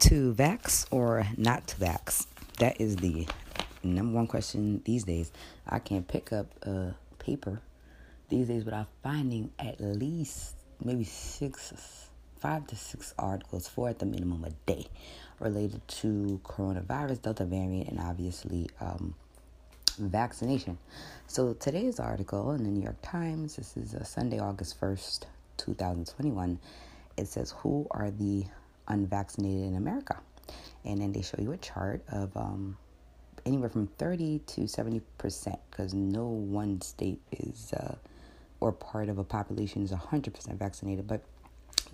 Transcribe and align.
to 0.00 0.34
vax 0.34 0.86
or 0.90 1.26
not 1.36 1.66
to 1.68 1.76
vax? 1.76 2.26
That 2.58 2.80
is 2.80 2.96
the 2.96 3.26
number 3.82 4.16
one 4.16 4.26
question 4.26 4.82
these 4.84 5.04
days. 5.04 5.30
I 5.66 5.78
can't 5.78 6.06
pick 6.06 6.32
up 6.32 6.46
a 6.62 6.94
paper 7.18 7.60
these 8.28 8.48
days 8.48 8.64
without 8.64 8.86
finding 9.02 9.50
at 9.58 9.80
least 9.80 10.54
maybe 10.82 11.04
six, 11.04 12.08
five 12.38 12.66
to 12.68 12.76
six 12.76 13.14
articles, 13.18 13.68
four 13.68 13.90
at 13.90 13.98
the 13.98 14.06
minimum 14.06 14.44
a 14.44 14.50
day, 14.70 14.86
related 15.38 15.86
to 15.88 16.40
coronavirus, 16.44 17.22
Delta 17.22 17.44
variant, 17.44 17.88
and 17.88 18.00
obviously 18.00 18.70
um, 18.80 19.14
vaccination. 19.98 20.78
So 21.26 21.52
today's 21.54 22.00
article 22.00 22.52
in 22.52 22.64
the 22.64 22.70
New 22.70 22.82
York 22.82 23.00
Times, 23.02 23.56
this 23.56 23.76
is 23.76 23.94
uh, 23.94 24.04
Sunday, 24.04 24.38
August 24.38 24.80
1st, 24.80 25.24
2021. 25.58 26.58
It 27.16 27.28
says, 27.28 27.52
Who 27.58 27.86
are 27.90 28.10
the 28.10 28.46
unvaccinated 28.90 29.64
in 29.64 29.76
America? 29.76 30.18
And 30.84 31.00
then 31.00 31.12
they 31.12 31.22
show 31.22 31.36
you 31.38 31.52
a 31.52 31.56
chart 31.58 32.02
of 32.10 32.36
um, 32.36 32.76
anywhere 33.46 33.68
from 33.68 33.86
30 33.98 34.40
to 34.46 34.60
70%, 34.62 35.02
because 35.70 35.94
no 35.94 36.26
one 36.26 36.80
state 36.80 37.20
is, 37.32 37.72
uh, 37.72 37.94
or 38.60 38.72
part 38.72 39.08
of 39.08 39.18
a 39.18 39.24
population 39.24 39.82
is 39.82 39.92
100% 39.92 40.58
vaccinated. 40.58 41.06
But 41.06 41.22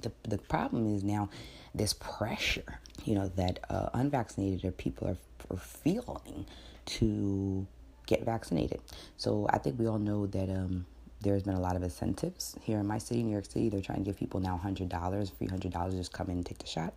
the, 0.01 0.13
the 0.29 0.39
problem 0.39 0.95
is 0.95 1.03
now 1.03 1.29
this 1.75 1.95
pressure, 1.95 2.81
you 3.05 3.15
know, 3.15 3.29
that 3.37 3.61
uh, 3.71 3.91
unvaccinated 3.95 4.77
people 4.77 5.09
are, 5.09 5.19
are 5.51 5.59
feeling 5.59 6.47
to 6.87 7.67
get 8.07 8.25
vaccinated. 8.25 8.81
So 9.17 9.47
I 9.51 9.59
think 9.59 9.79
we 9.79 9.87
all 9.87 9.99
know 9.99 10.27
that 10.27 10.49
um, 10.49 10.87
there's 11.21 11.43
been 11.43 11.55
a 11.55 11.61
lot 11.61 11.77
of 11.77 11.83
incentives 11.83 12.57
here 12.63 12.79
in 12.79 12.87
my 12.87 12.99
city, 12.99 13.23
New 13.23 13.33
York 13.33 13.47
City. 13.47 13.69
They're 13.69 13.81
trying 13.81 13.99
to 13.99 14.05
give 14.05 14.19
people 14.19 14.41
now 14.41 14.61
$100, 14.63 14.89
$300 14.89 15.91
just 15.93 16.13
come 16.13 16.29
in 16.29 16.39
and 16.39 16.47
take 16.47 16.59
the 16.59 16.67
shot, 16.67 16.95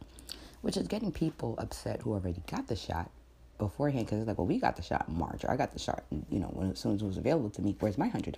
which 0.61 0.77
is 0.77 0.87
getting 0.87 1.11
people 1.11 1.55
upset 1.57 2.01
who 2.01 2.13
already 2.13 2.43
got 2.49 2.67
the 2.67 2.75
shot 2.75 3.09
beforehand 3.57 4.05
because 4.05 4.19
it's 4.19 4.27
like, 4.27 4.37
well, 4.37 4.47
we 4.47 4.59
got 4.59 4.75
the 4.75 4.81
shot 4.81 5.05
in 5.07 5.17
March, 5.17 5.43
or 5.43 5.51
I 5.51 5.55
got 5.55 5.71
the 5.73 5.79
shot, 5.79 6.03
you 6.29 6.39
know, 6.39 6.47
when, 6.47 6.71
as 6.71 6.79
soon 6.79 6.95
as 6.95 7.01
it 7.01 7.05
was 7.05 7.17
available 7.17 7.49
to 7.51 7.61
me. 7.61 7.75
Where's 7.79 7.97
my 7.97 8.09
$100? 8.09 8.35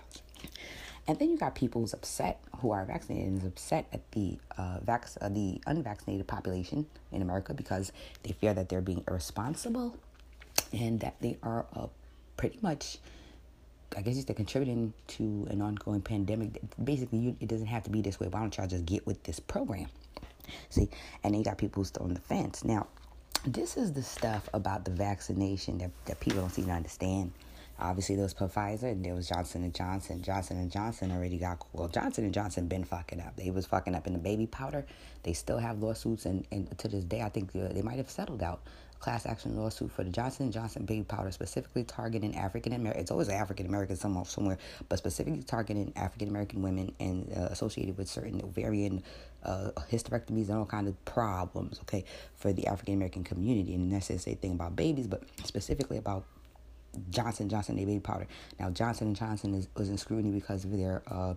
And 1.08 1.18
then 1.18 1.32
you 1.32 1.38
got 1.38 1.56
people 1.56 1.82
who's 1.82 1.94
upset 1.94 2.40
who 2.60 2.72
are 2.72 2.86
vaccinated 2.86 3.28
and 3.28 3.38
is 3.40 3.48
upset 3.48 3.88
at 3.92 4.12
the 4.12 4.38
uh, 4.58 4.80
vac- 4.84 5.10
uh, 5.20 5.30
the 5.30 5.60
unvaccinated 5.66 6.28
population 6.28 6.86
in 7.12 7.22
America 7.22 7.54
because 7.54 7.92
they 8.24 8.34
fear 8.34 8.54
that 8.54 8.70
they're 8.70 8.82
being 8.82 9.04
irresponsible 9.08 9.98
and 10.72 11.00
that 11.00 11.16
they 11.20 11.38
are 11.42 11.66
uh, 11.76 11.88
pretty 12.38 12.60
much 12.62 13.00
I 13.98 14.02
guess 14.02 14.24
they're 14.24 14.36
contributing 14.36 14.94
to 15.08 15.48
an 15.50 15.62
ongoing 15.62 16.02
pandemic. 16.02 16.60
Basically, 16.84 17.20
you, 17.20 17.36
it 17.40 17.48
doesn't 17.48 17.68
have 17.68 17.84
to 17.84 17.90
be 17.90 18.02
this 18.02 18.20
way. 18.20 18.28
Why 18.28 18.40
don't 18.40 18.56
y'all 18.58 18.68
just 18.68 18.86
get 18.86 19.06
with 19.06 19.22
this 19.24 19.40
program? 19.40 19.88
See, 20.70 20.90
and 21.24 21.34
then 21.34 21.40
you 21.40 21.44
got 21.46 21.58
people 21.58 21.84
still 21.84 22.04
on 22.04 22.14
the 22.14 22.22
fence. 22.22 22.64
Now, 22.64 22.88
this 23.46 23.78
is 23.78 23.94
the 23.94 24.04
stuff 24.04 24.50
about 24.54 24.86
the 24.86 24.92
vaccination 24.92 25.78
that, 25.80 25.92
that 26.06 26.20
people 26.20 26.42
don't 26.42 26.50
seem 26.50 26.66
to 26.66 26.72
understand. 26.72 27.32
Obviously, 27.80 28.16
there 28.16 28.24
was 28.24 28.34
Pfizer 28.36 28.84
and 28.84 29.04
there 29.04 29.16
was 29.16 29.28
Johnson 29.28 29.64
and 29.64 29.74
Johnson. 29.74 30.22
Johnson 30.22 30.58
and 30.58 30.72
Johnson 30.72 31.12
already 31.12 31.40
got 31.40 31.66
well. 31.74 31.88
Johnson 31.88 32.26
and 32.26 32.34
Johnson 32.34 32.68
been 32.68 32.84
fucking 32.84 33.20
up. 33.20 33.36
They 33.36 33.50
was 33.50 33.66
fucking 33.66 33.96
up 33.96 34.06
in 34.06 34.14
the 34.14 34.20
baby 34.20 34.46
powder. 34.46 34.86
They 35.24 35.34
still 35.34 35.58
have 35.58 35.82
lawsuits, 35.82 36.26
and, 36.26 36.46
and 36.52 36.78
to 36.78 36.88
this 36.88 37.04
day, 37.04 37.22
I 37.22 37.30
think 37.30 37.56
uh, 37.56 37.70
they 37.74 37.82
might 37.82 37.98
have 37.98 38.10
settled 38.10 38.44
out 38.44 38.62
class 39.02 39.26
action 39.26 39.58
lawsuit 39.58 39.92
for 39.92 40.04
the 40.04 40.10
Johnson 40.10 40.52
Johnson 40.52 40.86
baby 40.86 41.04
powder, 41.04 41.32
specifically 41.32 41.84
targeting 41.84 42.36
African 42.38 42.74
American. 42.74 43.02
It's 43.02 43.12
always 43.12 43.30
African 43.30 43.66
American 43.66 43.96
somewhere, 43.96 44.26
somewhere, 44.26 44.58
but 44.88 45.00
specifically 45.00 45.42
targeting 45.44 45.92
African 45.96 46.30
American 46.30 46.62
women 46.62 46.94
and 47.00 47.32
uh, 47.36 47.48
associated 47.50 47.98
with 47.98 48.08
certain 48.08 48.42
ovarian 48.42 49.04
uh, 49.44 49.72
hysterectomies 49.92 50.50
and 50.50 50.58
all 50.58 50.66
kinds 50.66 50.88
of 50.88 51.04
problems. 51.06 51.80
Okay, 51.82 52.06
for 52.36 52.54
the 52.54 52.68
African 52.68 52.94
American 52.94 53.24
community, 53.24 53.74
and 53.74 53.92
that's 53.92 54.08
the 54.08 54.20
same 54.20 54.38
thing 54.38 54.52
about 54.52 54.76
babies, 54.76 55.08
but 55.08 55.24
specifically 55.44 55.98
about 55.98 56.24
Johnson 57.10 57.50
Johnson 57.50 57.76
baby 57.76 58.00
powder. 58.00 58.28
Now 58.60 58.70
Johnson 58.70 59.08
and 59.08 59.16
Johnson 59.16 59.56
is, 59.56 59.68
was 59.76 59.90
in 59.90 59.98
scrutiny 59.98 60.32
because 60.32 60.64
of 60.64 60.78
their 60.78 61.02
uh, 61.08 61.34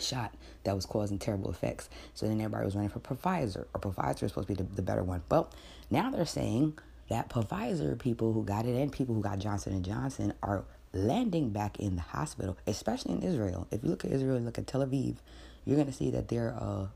shot 0.00 0.34
that 0.64 0.74
was 0.74 0.86
causing 0.86 1.18
terrible 1.18 1.50
effects. 1.50 1.88
So 2.14 2.26
then 2.26 2.40
everybody 2.40 2.64
was 2.64 2.74
running 2.74 2.90
for 2.90 3.00
Pfizer, 3.00 3.66
or 3.74 3.80
Pfizer 3.80 4.24
is 4.24 4.30
supposed 4.30 4.48
to 4.48 4.54
be 4.54 4.62
the, 4.62 4.68
the 4.74 4.82
better 4.82 5.02
one. 5.02 5.22
Well, 5.28 5.50
now 5.94 6.10
they're 6.10 6.26
saying 6.26 6.76
that 7.08 7.28
Pfizer 7.28 7.98
people 7.98 8.32
who 8.32 8.44
got 8.44 8.66
it 8.66 8.74
and 8.74 8.90
people 8.90 9.14
who 9.14 9.22
got 9.22 9.38
Johnson 9.38 9.72
and 9.72 9.84
Johnson 9.84 10.34
are 10.42 10.64
landing 10.92 11.50
back 11.50 11.78
in 11.78 11.96
the 11.96 12.02
hospital, 12.02 12.56
especially 12.66 13.12
in 13.12 13.22
Israel. 13.22 13.66
If 13.70 13.84
you 13.84 13.90
look 13.90 14.04
at 14.04 14.10
Israel 14.10 14.36
and 14.36 14.44
look 14.44 14.58
at 14.58 14.66
Tel 14.66 14.84
Aviv, 14.84 15.16
you're 15.64 15.76
gonna 15.76 15.92
see 15.92 16.10
that 16.10 16.28
their 16.28 16.54
uh, 16.58 16.86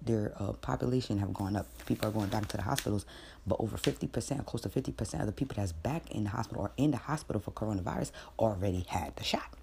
their 0.00 0.32
uh, 0.38 0.52
population 0.52 1.18
have 1.18 1.34
gone 1.34 1.56
up. 1.56 1.66
People 1.86 2.08
are 2.08 2.12
going 2.12 2.28
back 2.28 2.46
to 2.48 2.56
the 2.56 2.62
hospitals, 2.62 3.04
but 3.46 3.58
over 3.58 3.76
50%, 3.76 4.46
close 4.46 4.60
to 4.62 4.68
50% 4.68 5.20
of 5.20 5.26
the 5.26 5.32
people 5.32 5.56
that's 5.56 5.72
back 5.72 6.08
in 6.12 6.22
the 6.22 6.30
hospital 6.30 6.62
or 6.62 6.70
in 6.76 6.92
the 6.92 6.96
hospital 6.96 7.42
for 7.42 7.50
coronavirus 7.50 8.12
already 8.38 8.86
had 8.88 9.16
the 9.16 9.24
shot. 9.24 9.57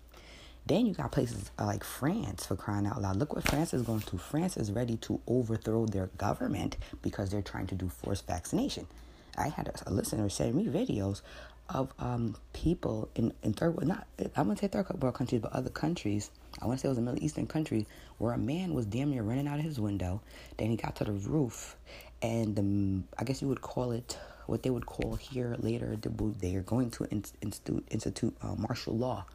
Then 0.68 0.88
you 0.88 0.94
got 0.94 1.12
places 1.12 1.52
like 1.60 1.84
France 1.84 2.48
for 2.48 2.56
crying 2.56 2.88
out 2.88 3.02
loud. 3.02 3.18
Look 3.18 3.36
what 3.36 3.48
France 3.48 3.74
is 3.74 3.84
going 3.84 4.00
through. 4.00 4.20
France 4.20 4.58
is 4.58 4.72
ready 4.72 4.98
to 4.98 5.22
overthrow 5.28 5.86
their 5.86 6.08
government 6.18 6.78
because 7.04 7.30
they're 7.30 7.44
trying 7.44 7.68
to 7.68 7.76
do 7.76 7.88
forced 7.88 8.26
vaccination. 8.26 8.88
I 9.38 9.50
had 9.50 9.70
a, 9.86 9.92
listener 9.92 10.28
send 10.30 10.56
me 10.56 10.66
videos 10.66 11.22
of 11.70 11.94
um, 12.00 12.36
people 12.54 13.10
in, 13.16 13.34
in 13.44 13.54
third 13.54 13.76
world, 13.76 13.88
not 13.88 14.08
I 14.36 14.42
wouldn't 14.42 14.60
say 14.60 14.68
third 14.68 14.88
world 15.02 15.16
countries, 15.16 15.42
but 15.42 15.52
other 15.52 15.70
countries. 15.70 16.32
I 16.62 16.66
want 16.66 16.80
to 16.80 16.82
say 16.84 16.88
it 16.88 16.92
was 16.92 16.98
a 16.98 17.02
Middle 17.02 17.24
Eastern 17.24 17.48
country 17.48 17.86
where 18.18 18.34
a 18.34 18.38
man 18.38 18.74
was 18.74 18.86
damn 18.86 19.12
near 19.12 19.24
running 19.24 19.48
out 19.48 19.60
of 19.60 19.66
his 19.66 19.80
window. 19.80 20.22
Then 20.58 20.70
he 20.70 20.78
got 20.78 20.96
to 20.98 21.04
the 21.04 21.12
roof, 21.12 21.76
and 22.22 22.56
the, 22.56 23.04
I 23.20 23.24
guess 23.24 23.42
you 23.42 23.50
would 23.50 23.62
call 23.62 23.92
it 23.92 24.18
what 24.48 24.64
they 24.64 24.70
would 24.70 24.86
call 24.86 25.16
here 25.16 25.56
later. 25.60 25.98
They 26.40 26.56
are 26.56 26.62
going 26.62 26.92
to 26.92 27.06
institute 27.06 27.86
institute 27.90 28.36
uh, 28.42 28.56
martial 28.56 28.98
law, 28.98 29.26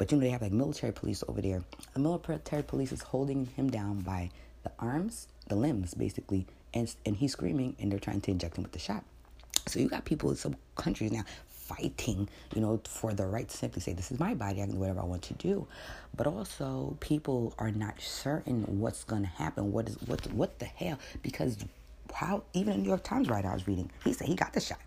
but 0.00 0.10
you 0.10 0.16
know 0.16 0.24
they 0.24 0.30
have 0.30 0.40
like 0.40 0.50
military 0.50 0.94
police 0.94 1.22
over 1.28 1.42
there. 1.42 1.62
The 1.92 2.00
military 2.00 2.62
police 2.62 2.90
is 2.90 3.02
holding 3.02 3.44
him 3.44 3.68
down 3.68 4.00
by 4.00 4.30
the 4.62 4.72
arms, 4.78 5.28
the 5.48 5.56
limbs, 5.56 5.92
basically, 5.92 6.46
and 6.72 6.90
and 7.04 7.14
he's 7.14 7.32
screaming, 7.32 7.76
and 7.78 7.92
they're 7.92 7.98
trying 7.98 8.22
to 8.22 8.30
inject 8.30 8.56
him 8.56 8.62
with 8.62 8.72
the 8.72 8.78
shot. 8.78 9.04
So 9.66 9.78
you 9.78 9.90
got 9.90 10.06
people 10.06 10.30
in 10.30 10.36
some 10.36 10.56
countries 10.74 11.12
now 11.12 11.24
fighting, 11.50 12.30
you 12.54 12.62
know, 12.62 12.80
for 12.88 13.12
the 13.12 13.26
right 13.26 13.46
to 13.46 13.54
simply 13.54 13.82
say, 13.82 13.92
this 13.92 14.10
is 14.10 14.18
my 14.18 14.32
body, 14.32 14.62
I 14.62 14.64
can 14.64 14.76
do 14.76 14.80
whatever 14.80 15.00
I 15.00 15.04
want 15.04 15.20
to 15.24 15.34
do. 15.34 15.66
But 16.16 16.26
also 16.26 16.96
people 17.00 17.52
are 17.58 17.70
not 17.70 18.00
certain 18.00 18.62
what's 18.80 19.04
gonna 19.04 19.26
happen. 19.26 19.70
What 19.70 19.86
is 19.86 19.96
what 20.06 20.32
what 20.32 20.58
the 20.60 20.64
hell? 20.64 20.98
Because 21.20 21.58
how 22.14 22.44
even 22.54 22.72
the 22.72 22.78
New 22.78 22.88
York 22.88 23.04
Times 23.04 23.28
writer 23.28 23.48
I 23.48 23.52
was 23.52 23.68
reading, 23.68 23.90
he 24.02 24.14
said 24.14 24.28
he 24.28 24.34
got 24.34 24.54
the 24.54 24.62
shot 24.62 24.78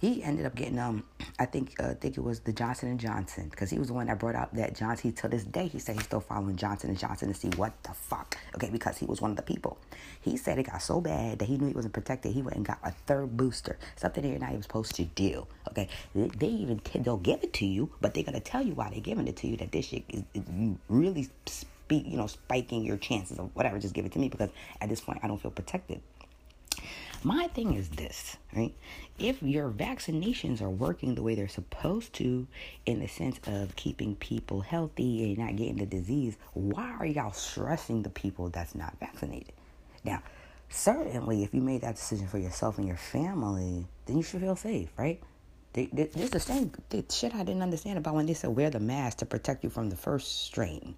he 0.00 0.22
ended 0.22 0.46
up 0.46 0.54
getting 0.54 0.78
um 0.78 1.04
I 1.38 1.46
think 1.46 1.74
uh, 1.80 1.88
I 1.88 1.94
think 1.94 2.16
it 2.16 2.20
was 2.22 2.40
the 2.40 2.52
Johnson 2.52 2.88
and 2.88 3.00
Johnson 3.00 3.48
because 3.48 3.70
he 3.70 3.78
was 3.78 3.88
the 3.88 3.94
one 3.94 4.06
that 4.06 4.18
brought 4.18 4.34
out 4.34 4.54
that 4.54 4.76
Johnson. 4.76 5.12
To 5.12 5.28
this 5.28 5.44
day 5.44 5.68
he 5.68 5.78
said 5.78 5.96
he's 5.96 6.04
still 6.04 6.20
following 6.20 6.56
Johnson 6.56 6.90
and 6.90 6.98
Johnson 6.98 7.28
to 7.28 7.34
see 7.34 7.48
what 7.56 7.72
the 7.82 7.92
fuck. 7.92 8.36
Okay, 8.54 8.70
because 8.70 8.98
he 8.98 9.06
was 9.06 9.20
one 9.20 9.30
of 9.30 9.36
the 9.36 9.42
people. 9.42 9.78
He 10.20 10.36
said 10.36 10.58
it 10.58 10.64
got 10.64 10.82
so 10.82 11.00
bad 11.00 11.38
that 11.38 11.46
he 11.46 11.56
knew 11.58 11.68
he 11.68 11.72
wasn't 11.72 11.94
protected. 11.94 12.32
He 12.32 12.42
went 12.42 12.56
and 12.56 12.64
got 12.66 12.78
a 12.82 12.92
third 13.06 13.36
booster, 13.36 13.78
something 13.96 14.22
they're 14.22 14.38
not 14.38 14.50
even 14.50 14.62
supposed 14.62 14.94
to 14.96 15.04
do. 15.04 15.46
Okay, 15.70 15.88
they, 16.14 16.28
they 16.28 16.48
even 16.48 16.80
they'll 16.96 17.16
give 17.16 17.42
it 17.42 17.52
to 17.54 17.66
you, 17.66 17.90
but 18.00 18.14
they're 18.14 18.24
gonna 18.24 18.40
tell 18.40 18.62
you 18.62 18.74
why 18.74 18.90
they're 18.90 19.00
giving 19.00 19.26
it 19.28 19.36
to 19.36 19.48
you. 19.48 19.56
That 19.56 19.72
this 19.72 19.86
shit 19.86 20.04
is, 20.08 20.22
is 20.34 20.42
really 20.88 21.28
speak 21.46 22.06
you 22.06 22.16
know 22.16 22.26
spiking 22.26 22.84
your 22.84 22.96
chances 22.96 23.38
of 23.38 23.50
whatever. 23.54 23.78
Just 23.78 23.94
give 23.94 24.04
it 24.04 24.12
to 24.12 24.18
me 24.18 24.28
because 24.28 24.50
at 24.80 24.88
this 24.88 25.00
point 25.00 25.20
I 25.22 25.28
don't 25.28 25.40
feel 25.40 25.50
protected. 25.50 26.00
My 27.26 27.48
thing 27.48 27.72
is 27.72 27.88
this, 27.88 28.36
right? 28.54 28.74
If 29.18 29.42
your 29.42 29.70
vaccinations 29.70 30.60
are 30.60 30.68
working 30.68 31.14
the 31.14 31.22
way 31.22 31.34
they're 31.34 31.48
supposed 31.48 32.12
to, 32.14 32.46
in 32.84 33.00
the 33.00 33.08
sense 33.08 33.40
of 33.46 33.74
keeping 33.76 34.14
people 34.14 34.60
healthy 34.60 35.24
and 35.24 35.38
not 35.38 35.56
getting 35.56 35.76
the 35.76 35.86
disease, 35.86 36.36
why 36.52 36.94
are 37.00 37.06
y'all 37.06 37.32
stressing 37.32 38.02
the 38.02 38.10
people 38.10 38.50
that's 38.50 38.74
not 38.74 38.98
vaccinated? 39.00 39.54
Now, 40.04 40.22
certainly, 40.68 41.42
if 41.42 41.54
you 41.54 41.62
made 41.62 41.80
that 41.80 41.96
decision 41.96 42.28
for 42.28 42.36
yourself 42.36 42.76
and 42.76 42.86
your 42.86 42.98
family, 42.98 43.86
then 44.04 44.18
you 44.18 44.22
should 44.22 44.42
feel 44.42 44.56
safe, 44.56 44.90
right? 44.98 45.18
This 45.72 46.14
is 46.14 46.28
the 46.28 46.40
same 46.40 46.72
shit 47.10 47.34
I 47.34 47.42
didn't 47.42 47.62
understand 47.62 47.96
about 47.96 48.14
when 48.14 48.26
they 48.26 48.34
said 48.34 48.50
wear 48.50 48.68
the 48.68 48.80
mask 48.80 49.18
to 49.18 49.26
protect 49.26 49.64
you 49.64 49.70
from 49.70 49.88
the 49.88 49.96
first 49.96 50.44
strain. 50.44 50.94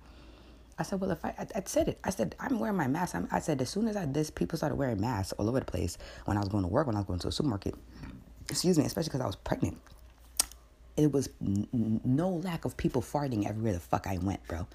I 0.79 0.83
said, 0.83 1.01
well, 1.01 1.11
if 1.11 1.25
I, 1.25 1.29
I, 1.39 1.47
I 1.57 1.63
said 1.65 1.89
it, 1.89 1.99
I 2.05 2.11
said, 2.11 2.35
I'm 2.39 2.59
wearing 2.59 2.77
my 2.77 2.87
mask. 2.87 3.15
I'm, 3.15 3.29
i 3.33 3.39
said, 3.39 3.63
as 3.63 3.71
soon 3.71 3.89
as 3.89 3.97
I 3.97 4.05
this, 4.07 4.31
people 4.31 4.59
started 4.59 4.77
wearing 4.77 5.01
masks 5.01 5.33
all 5.35 5.49
over 5.49 5.61
the 5.61 5.65
place 5.67 5.97
when 6.27 6.37
I 6.37 6.41
was 6.41 6.49
going 6.49 6.65
to 6.65 6.69
work, 6.69 6.87
when 6.87 6.97
I 6.97 7.01
was 7.01 7.07
going 7.07 7.19
to 7.21 7.29
a 7.29 7.33
supermarket. 7.33 7.75
Excuse 8.51 8.79
me, 8.79 8.85
especially 8.85 9.09
because 9.09 9.21
I 9.23 9.27
was 9.27 9.37
pregnant. 9.37 9.79
It 10.97 11.13
was 11.13 11.29
n- 11.43 12.01
no 12.05 12.31
lack 12.31 12.65
of 12.65 12.77
people 12.77 13.03
farting 13.03 13.49
everywhere 13.49 13.73
the 13.73 13.81
fuck 13.81 14.07
I 14.07 14.19
went, 14.19 14.47
bro. 14.49 14.67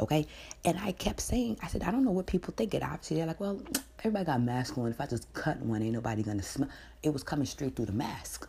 Okay, 0.00 0.26
and 0.64 0.78
I 0.78 0.92
kept 0.92 1.20
saying, 1.20 1.58
I 1.62 1.66
said, 1.66 1.82
I 1.82 1.90
don't 1.90 2.04
know 2.04 2.12
what 2.12 2.26
people 2.26 2.54
think. 2.56 2.72
It 2.74 2.82
obviously 2.82 3.16
they're 3.16 3.26
like, 3.26 3.40
well, 3.40 3.60
everybody 4.00 4.26
got 4.26 4.40
masks 4.40 4.78
on. 4.78 4.88
If 4.90 5.00
I 5.00 5.06
just 5.06 5.32
cut 5.32 5.58
one, 5.60 5.82
ain't 5.82 5.92
nobody 5.92 6.22
gonna 6.22 6.42
smell. 6.42 6.68
It 7.02 7.12
was 7.12 7.24
coming 7.24 7.46
straight 7.46 7.74
through 7.74 7.86
the 7.86 7.92
mask. 7.92 8.48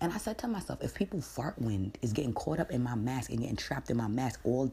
And 0.00 0.12
I 0.12 0.18
said 0.18 0.38
to 0.38 0.48
myself, 0.48 0.82
if 0.82 0.94
people 0.94 1.20
fart 1.20 1.58
wind 1.58 1.98
is 2.02 2.12
getting 2.12 2.32
caught 2.32 2.60
up 2.60 2.70
in 2.70 2.82
my 2.82 2.94
mask 2.94 3.30
and 3.30 3.40
getting 3.40 3.56
trapped 3.56 3.90
in 3.90 3.96
my 3.96 4.08
mask 4.08 4.40
all 4.44 4.72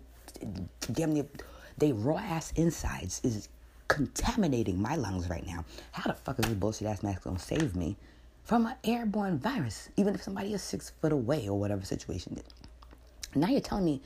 damn 0.93 1.13
near 1.13 1.25
they 1.77 1.91
raw 1.91 2.17
ass 2.17 2.51
insides 2.55 3.21
is 3.23 3.49
contaminating 3.87 4.81
my 4.81 4.95
lungs 4.95 5.29
right 5.29 5.45
now. 5.45 5.65
How 5.91 6.09
the 6.11 6.17
fuck 6.17 6.39
is 6.39 6.45
this 6.45 6.53
bullshit 6.55 6.87
ass 6.87 7.03
mask 7.03 7.23
gonna 7.23 7.39
save 7.39 7.75
me 7.75 7.97
from 8.43 8.65
an 8.65 8.75
airborne 8.83 9.37
virus, 9.37 9.89
even 9.97 10.15
if 10.15 10.23
somebody 10.23 10.53
is 10.53 10.61
six 10.61 10.91
foot 11.01 11.11
away 11.11 11.47
or 11.47 11.59
whatever 11.59 11.83
situation? 11.83 12.41
Now 13.35 13.47
you're 13.47 13.61
telling 13.61 13.85
me 13.85 14.01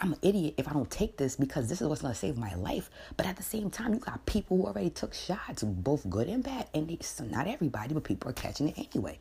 I'm 0.00 0.12
an 0.12 0.18
idiot 0.22 0.54
if 0.58 0.68
I 0.68 0.72
don't 0.72 0.90
take 0.90 1.16
this 1.16 1.34
because 1.34 1.68
this 1.68 1.80
is 1.80 1.88
what's 1.88 2.02
gonna 2.02 2.14
save 2.14 2.36
my 2.36 2.54
life. 2.54 2.90
But 3.16 3.26
at 3.26 3.36
the 3.36 3.42
same 3.42 3.68
time, 3.70 3.94
you 3.94 3.98
got 3.98 4.24
people 4.26 4.56
who 4.56 4.66
already 4.66 4.90
took 4.90 5.12
shots, 5.12 5.64
both 5.64 6.08
good 6.08 6.28
and 6.28 6.42
bad, 6.42 6.68
and 6.72 6.88
they, 6.88 6.98
so 7.00 7.24
not 7.24 7.48
everybody, 7.48 7.94
but 7.94 8.04
people 8.04 8.30
are 8.30 8.34
catching 8.34 8.68
it 8.68 8.78
anyway. 8.78 9.18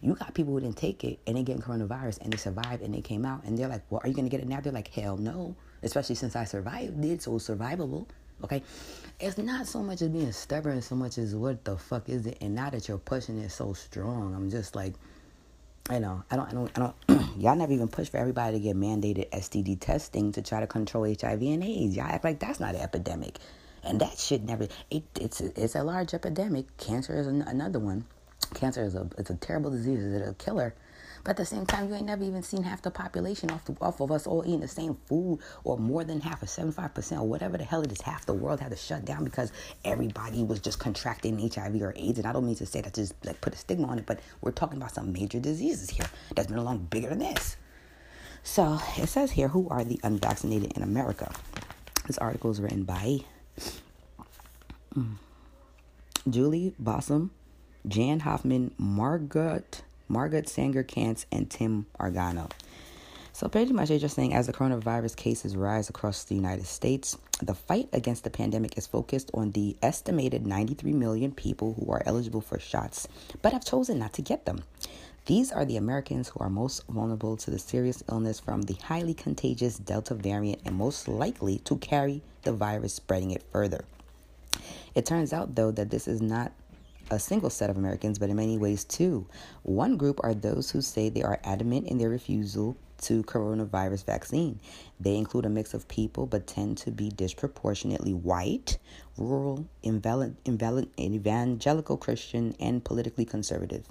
You 0.00 0.14
got 0.14 0.32
people 0.34 0.52
who 0.52 0.60
didn't 0.60 0.76
take 0.76 1.02
it 1.02 1.18
and 1.26 1.36
they 1.36 1.42
getting 1.42 1.62
coronavirus 1.62 2.20
and 2.20 2.32
they 2.32 2.36
survived 2.36 2.82
and 2.82 2.94
they 2.94 3.00
came 3.00 3.24
out 3.24 3.42
and 3.42 3.58
they're 3.58 3.66
like, 3.66 3.82
well, 3.90 4.00
are 4.04 4.08
you 4.08 4.14
gonna 4.14 4.28
get 4.28 4.40
it 4.40 4.48
now? 4.48 4.60
They're 4.60 4.72
like, 4.72 4.88
hell 4.88 5.16
no. 5.16 5.56
Especially 5.82 6.14
since 6.14 6.36
I 6.36 6.44
survived 6.44 7.04
it, 7.04 7.22
so 7.22 7.36
it's 7.36 7.48
survivable. 7.48 8.06
Okay, 8.42 8.62
it's 9.18 9.36
not 9.36 9.66
so 9.66 9.82
much 9.82 10.00
as 10.00 10.08
being 10.08 10.32
stubborn, 10.32 10.80
so 10.80 10.94
much 10.94 11.18
as 11.18 11.34
what 11.34 11.64
the 11.64 11.76
fuck 11.76 12.08
is 12.08 12.26
it? 12.26 12.38
And 12.40 12.54
now 12.54 12.70
that 12.70 12.88
you're 12.88 12.98
pushing 12.98 13.38
it 13.38 13.50
so 13.50 13.74
strong, 13.74 14.34
I'm 14.34 14.50
just 14.50 14.74
like, 14.74 14.94
I 15.90 15.98
know, 15.98 16.22
I 16.30 16.36
don't, 16.36 16.48
I 16.48 16.52
don't, 16.52 16.78
I 16.78 16.80
don't. 16.80 17.36
y'all 17.38 17.56
never 17.56 17.72
even 17.72 17.88
push 17.88 18.08
for 18.08 18.16
everybody 18.16 18.58
to 18.58 18.62
get 18.62 18.76
mandated 18.76 19.28
STD 19.30 19.78
testing 19.80 20.32
to 20.32 20.42
try 20.42 20.60
to 20.60 20.66
control 20.66 21.04
HIV 21.04 21.42
and 21.42 21.64
AIDS. 21.64 21.96
Y'all 21.96 22.06
act 22.06 22.24
like 22.24 22.38
that's 22.38 22.60
not 22.60 22.74
an 22.74 22.80
epidemic, 22.80 23.38
and 23.82 24.00
that 24.00 24.18
shit 24.18 24.42
never. 24.42 24.68
It, 24.90 25.02
it's 25.20 25.40
it's 25.40 25.74
a 25.74 25.82
large 25.82 26.14
epidemic. 26.14 26.76
Cancer 26.76 27.18
is 27.18 27.26
an, 27.26 27.42
another 27.42 27.78
one. 27.78 28.04
Cancer 28.54 28.84
is 28.84 28.94
a 28.94 29.08
it's 29.18 29.30
a 29.30 29.34
terrible 29.34 29.70
disease. 29.70 30.02
It's 30.02 30.28
a 30.28 30.34
killer. 30.34 30.74
But 31.24 31.30
at 31.30 31.36
the 31.36 31.46
same 31.46 31.66
time, 31.66 31.88
you 31.88 31.94
ain't 31.94 32.06
never 32.06 32.24
even 32.24 32.42
seen 32.42 32.62
half 32.62 32.82
the 32.82 32.90
population 32.90 33.50
off, 33.50 33.64
the, 33.64 33.76
off 33.80 34.00
of 34.00 34.10
us 34.10 34.26
all 34.26 34.42
eating 34.46 34.60
the 34.60 34.68
same 34.68 34.96
food 35.06 35.40
or 35.64 35.76
more 35.78 36.04
than 36.04 36.20
half 36.20 36.42
or 36.42 36.46
75% 36.46 37.20
or 37.20 37.26
whatever 37.26 37.58
the 37.58 37.64
hell 37.64 37.82
it 37.82 37.92
is. 37.92 38.00
Half 38.00 38.26
the 38.26 38.34
world 38.34 38.60
had 38.60 38.70
to 38.70 38.76
shut 38.76 39.04
down 39.04 39.24
because 39.24 39.52
everybody 39.84 40.42
was 40.42 40.60
just 40.60 40.78
contracting 40.78 41.38
HIV 41.38 41.82
or 41.82 41.92
AIDS. 41.96 42.18
And 42.18 42.26
I 42.26 42.32
don't 42.32 42.46
mean 42.46 42.56
to 42.56 42.66
say 42.66 42.80
that 42.80 42.94
to 42.94 43.02
just 43.02 43.14
like 43.24 43.40
put 43.40 43.54
a 43.54 43.56
stigma 43.56 43.86
on 43.88 43.98
it, 43.98 44.06
but 44.06 44.20
we're 44.40 44.52
talking 44.52 44.78
about 44.78 44.92
some 44.92 45.12
major 45.12 45.40
diseases 45.40 45.90
here 45.90 46.06
that's 46.34 46.48
been 46.48 46.58
along 46.58 46.86
bigger 46.90 47.08
than 47.08 47.18
this. 47.18 47.56
So 48.42 48.80
it 48.96 49.08
says 49.08 49.32
here, 49.32 49.48
who 49.48 49.68
are 49.68 49.84
the 49.84 50.00
unvaccinated 50.02 50.72
in 50.76 50.82
America? 50.82 51.30
This 52.06 52.18
article 52.18 52.50
is 52.50 52.60
written 52.60 52.84
by 52.84 53.20
mm, 54.96 55.16
Julie 56.28 56.74
Bossom, 56.78 57.30
Jan 57.86 58.20
Hoffmann, 58.20 58.72
Margaret 58.78 59.82
Margaret 60.10 60.48
Sanger 60.48 60.82
Kantz, 60.82 61.24
and 61.30 61.48
Tim 61.48 61.86
Arango. 62.00 62.50
So, 63.32 63.48
pretty 63.48 63.72
much, 63.72 63.88
they're 63.88 63.98
just 63.98 64.16
saying 64.16 64.34
as 64.34 64.48
the 64.48 64.52
coronavirus 64.52 65.14
cases 65.14 65.56
rise 65.56 65.88
across 65.88 66.24
the 66.24 66.34
United 66.34 66.66
States, 66.66 67.16
the 67.40 67.54
fight 67.54 67.88
against 67.92 68.24
the 68.24 68.28
pandemic 68.28 68.76
is 68.76 68.88
focused 68.88 69.30
on 69.32 69.52
the 69.52 69.76
estimated 69.80 70.46
93 70.46 70.92
million 70.92 71.30
people 71.30 71.74
who 71.74 71.90
are 71.92 72.02
eligible 72.04 72.40
for 72.40 72.58
shots 72.58 73.06
but 73.40 73.52
have 73.52 73.64
chosen 73.64 74.00
not 74.00 74.12
to 74.14 74.22
get 74.22 74.46
them. 74.46 74.64
These 75.26 75.52
are 75.52 75.64
the 75.64 75.76
Americans 75.76 76.28
who 76.28 76.40
are 76.40 76.50
most 76.50 76.86
vulnerable 76.88 77.36
to 77.36 77.50
the 77.52 77.58
serious 77.58 78.02
illness 78.10 78.40
from 78.40 78.62
the 78.62 78.74
highly 78.74 79.14
contagious 79.14 79.78
Delta 79.78 80.14
variant 80.14 80.62
and 80.64 80.74
most 80.74 81.06
likely 81.06 81.58
to 81.60 81.76
carry 81.76 82.22
the 82.42 82.52
virus, 82.52 82.94
spreading 82.94 83.30
it 83.30 83.44
further. 83.52 83.84
It 84.94 85.06
turns 85.06 85.32
out, 85.32 85.54
though, 85.54 85.70
that 85.70 85.90
this 85.90 86.08
is 86.08 86.20
not 86.20 86.52
a 87.10 87.18
single 87.18 87.50
set 87.50 87.70
of 87.70 87.76
Americans, 87.76 88.18
but 88.18 88.30
in 88.30 88.36
many 88.36 88.58
ways 88.58 88.84
too. 88.84 89.26
One 89.62 89.96
group 89.96 90.20
are 90.22 90.34
those 90.34 90.70
who 90.70 90.80
say 90.80 91.08
they 91.08 91.22
are 91.22 91.40
adamant 91.44 91.88
in 91.88 91.98
their 91.98 92.08
refusal 92.08 92.76
to 93.02 93.22
coronavirus 93.22 94.04
vaccine. 94.04 94.60
They 94.98 95.16
include 95.16 95.46
a 95.46 95.48
mix 95.48 95.74
of 95.74 95.88
people, 95.88 96.26
but 96.26 96.46
tend 96.46 96.78
to 96.78 96.90
be 96.90 97.08
disproportionately 97.08 98.12
white, 98.12 98.78
rural, 99.16 99.66
evangelical 101.16 101.96
Christian, 101.96 102.54
and 102.60 102.84
politically 102.84 103.24
conservative 103.24 103.86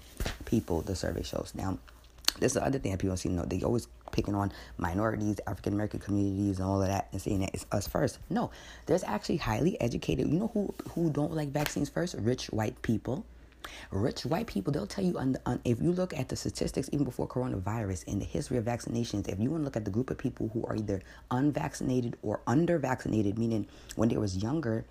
people, 0.46 0.82
the 0.82 0.96
survey 0.96 1.24
shows. 1.24 1.54
Now, 1.56 1.80
this 2.40 2.52
is 2.52 2.54
the 2.54 2.66
other 2.66 2.80
thing 2.80 2.92
that 2.92 3.00
people 3.00 3.18
to 3.18 3.30
know. 3.30 3.44
they 3.44 3.64
always 3.64 3.88
picking 4.12 4.36
on 4.36 4.52
minorities, 4.78 5.40
African 5.48 5.74
American 5.74 6.00
communities, 6.00 6.60
and 6.60 6.68
all 6.68 6.82
of 6.82 6.88
that, 6.88 7.08
and 7.12 7.22
saying 7.22 7.42
that 7.42 7.52
it's 7.54 7.66
us 7.72 7.88
first. 7.88 8.20
No, 8.30 8.52
there's 8.86 9.04
actually 9.04 9.38
highly 9.38 9.80
educated. 9.82 10.28
You 10.28 10.40
know 10.40 10.52
who 10.54 10.74
who 10.92 11.10
don't 11.10 11.34
like 11.34 11.50
vaccines 11.50 11.90
first? 11.90 12.16
Rich 12.16 12.48
white 12.48 12.82
people. 12.82 13.26
Rich 13.92 14.26
white 14.26 14.48
people, 14.48 14.72
they'll 14.72 14.88
tell 14.88 15.04
you 15.04 15.20
on, 15.20 15.34
the, 15.34 15.42
on, 15.46 15.60
if 15.66 15.82
you 15.82 15.92
look 15.92 16.18
at 16.18 16.30
the 16.30 16.36
statistics 16.36 16.90
even 16.94 17.04
before 17.04 17.28
coronavirus 17.28 18.06
in 18.06 18.18
the 18.18 18.26
history 18.26 18.58
of 18.58 18.64
vaccinations, 18.64 19.28
if 19.28 19.38
you 19.38 19.50
want 19.52 19.62
to 19.62 19.66
look 19.66 19.76
at 19.76 19.86
the 19.86 19.92
group 19.92 20.10
of 20.10 20.18
people 20.18 20.50
who 20.54 20.64
are 20.66 20.76
either 20.76 21.02
unvaccinated 21.30 22.16
or 22.22 22.40
under 22.48 22.80
vaccinated, 22.80 23.38
meaning 23.38 23.68
when 23.96 24.10
they 24.10 24.18
was 24.18 24.38
younger, 24.38 24.86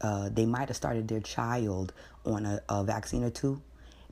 uh, 0.00 0.28
they 0.32 0.46
might 0.46 0.68
have 0.68 0.76
started 0.76 1.08
their 1.08 1.20
child 1.20 1.92
on 2.24 2.46
a, 2.46 2.60
a 2.68 2.84
vaccine 2.84 3.24
or 3.24 3.30
two 3.30 3.60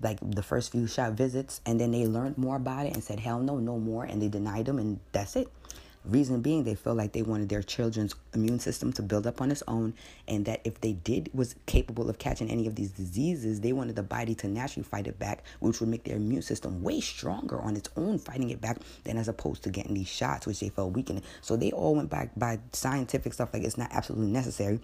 like 0.02 0.19
the 0.23 0.43
first 0.43 0.73
few 0.73 0.87
shot 0.87 1.12
visits 1.12 1.61
and 1.67 1.81
then 1.81 1.91
they 1.91 2.06
learned 2.06 2.38
more 2.38 2.56
about 2.56 2.87
it 2.87 2.94
and 2.94 3.02
said 3.02 3.20
hell 3.20 3.41
no 3.41 3.58
no 3.58 3.79
more 3.79 4.05
and 4.05 4.20
they 4.20 4.29
denied 4.29 4.67
them 4.67 4.79
and 4.79 4.99
that's 5.12 5.37
it. 5.37 5.49
Reason 6.06 6.41
being 6.41 6.64
they 6.64 6.75
feel 6.75 6.94
like 6.94 7.12
they 7.12 7.20
wanted 7.20 7.50
their 7.50 7.62
children's 7.62 8.14
immune 8.32 8.58
system 8.58 8.91
to 8.94 9.02
build 9.02 9.26
up 9.26 9.43
on 9.43 9.50
its 9.50 9.62
own 9.69 9.93
and 10.26 10.47
that 10.47 10.62
if 10.64 10.81
they 10.81 10.94
did 10.94 11.29
was 11.35 11.55
capable 11.67 12.08
of 12.08 12.19
catching 12.19 12.50
any 12.50 12.67
of 12.67 12.75
these 12.75 12.91
diseases 12.93 13.61
they 13.61 13.75
wanted 13.75 13.97
the 13.97 14.02
body 14.02 14.35
to 14.37 14.49
naturally 14.49 14.82
fight 14.82 15.06
it 15.06 15.19
back 15.19 15.44
which 15.58 15.79
would 15.79 15.91
make 15.91 16.05
their 16.05 16.17
immune 16.17 16.41
system 16.41 16.82
way 16.82 17.00
stronger 17.00 17.61
on 17.61 17.76
its 17.76 17.91
own 17.99 18.19
fighting 18.19 18.49
it 18.49 18.62
back 18.62 18.79
than 19.05 19.19
as 19.19 19.29
opposed 19.29 19.62
to 19.62 19.69
getting 19.69 19.93
these 19.93 20.08
shots 20.08 20.46
which 20.46 20.61
they 20.61 20.70
felt 20.70 20.94
weakened 20.94 21.20
so 21.43 21.55
they 21.55 21.70
all 21.70 21.94
went 21.94 22.08
back 22.08 22.31
by 22.35 22.58
scientific 22.73 23.35
stuff 23.35 23.53
like 23.53 23.62
it's 23.62 23.76
not 23.76 23.91
absolutely 23.93 24.32
necessary 24.32 24.81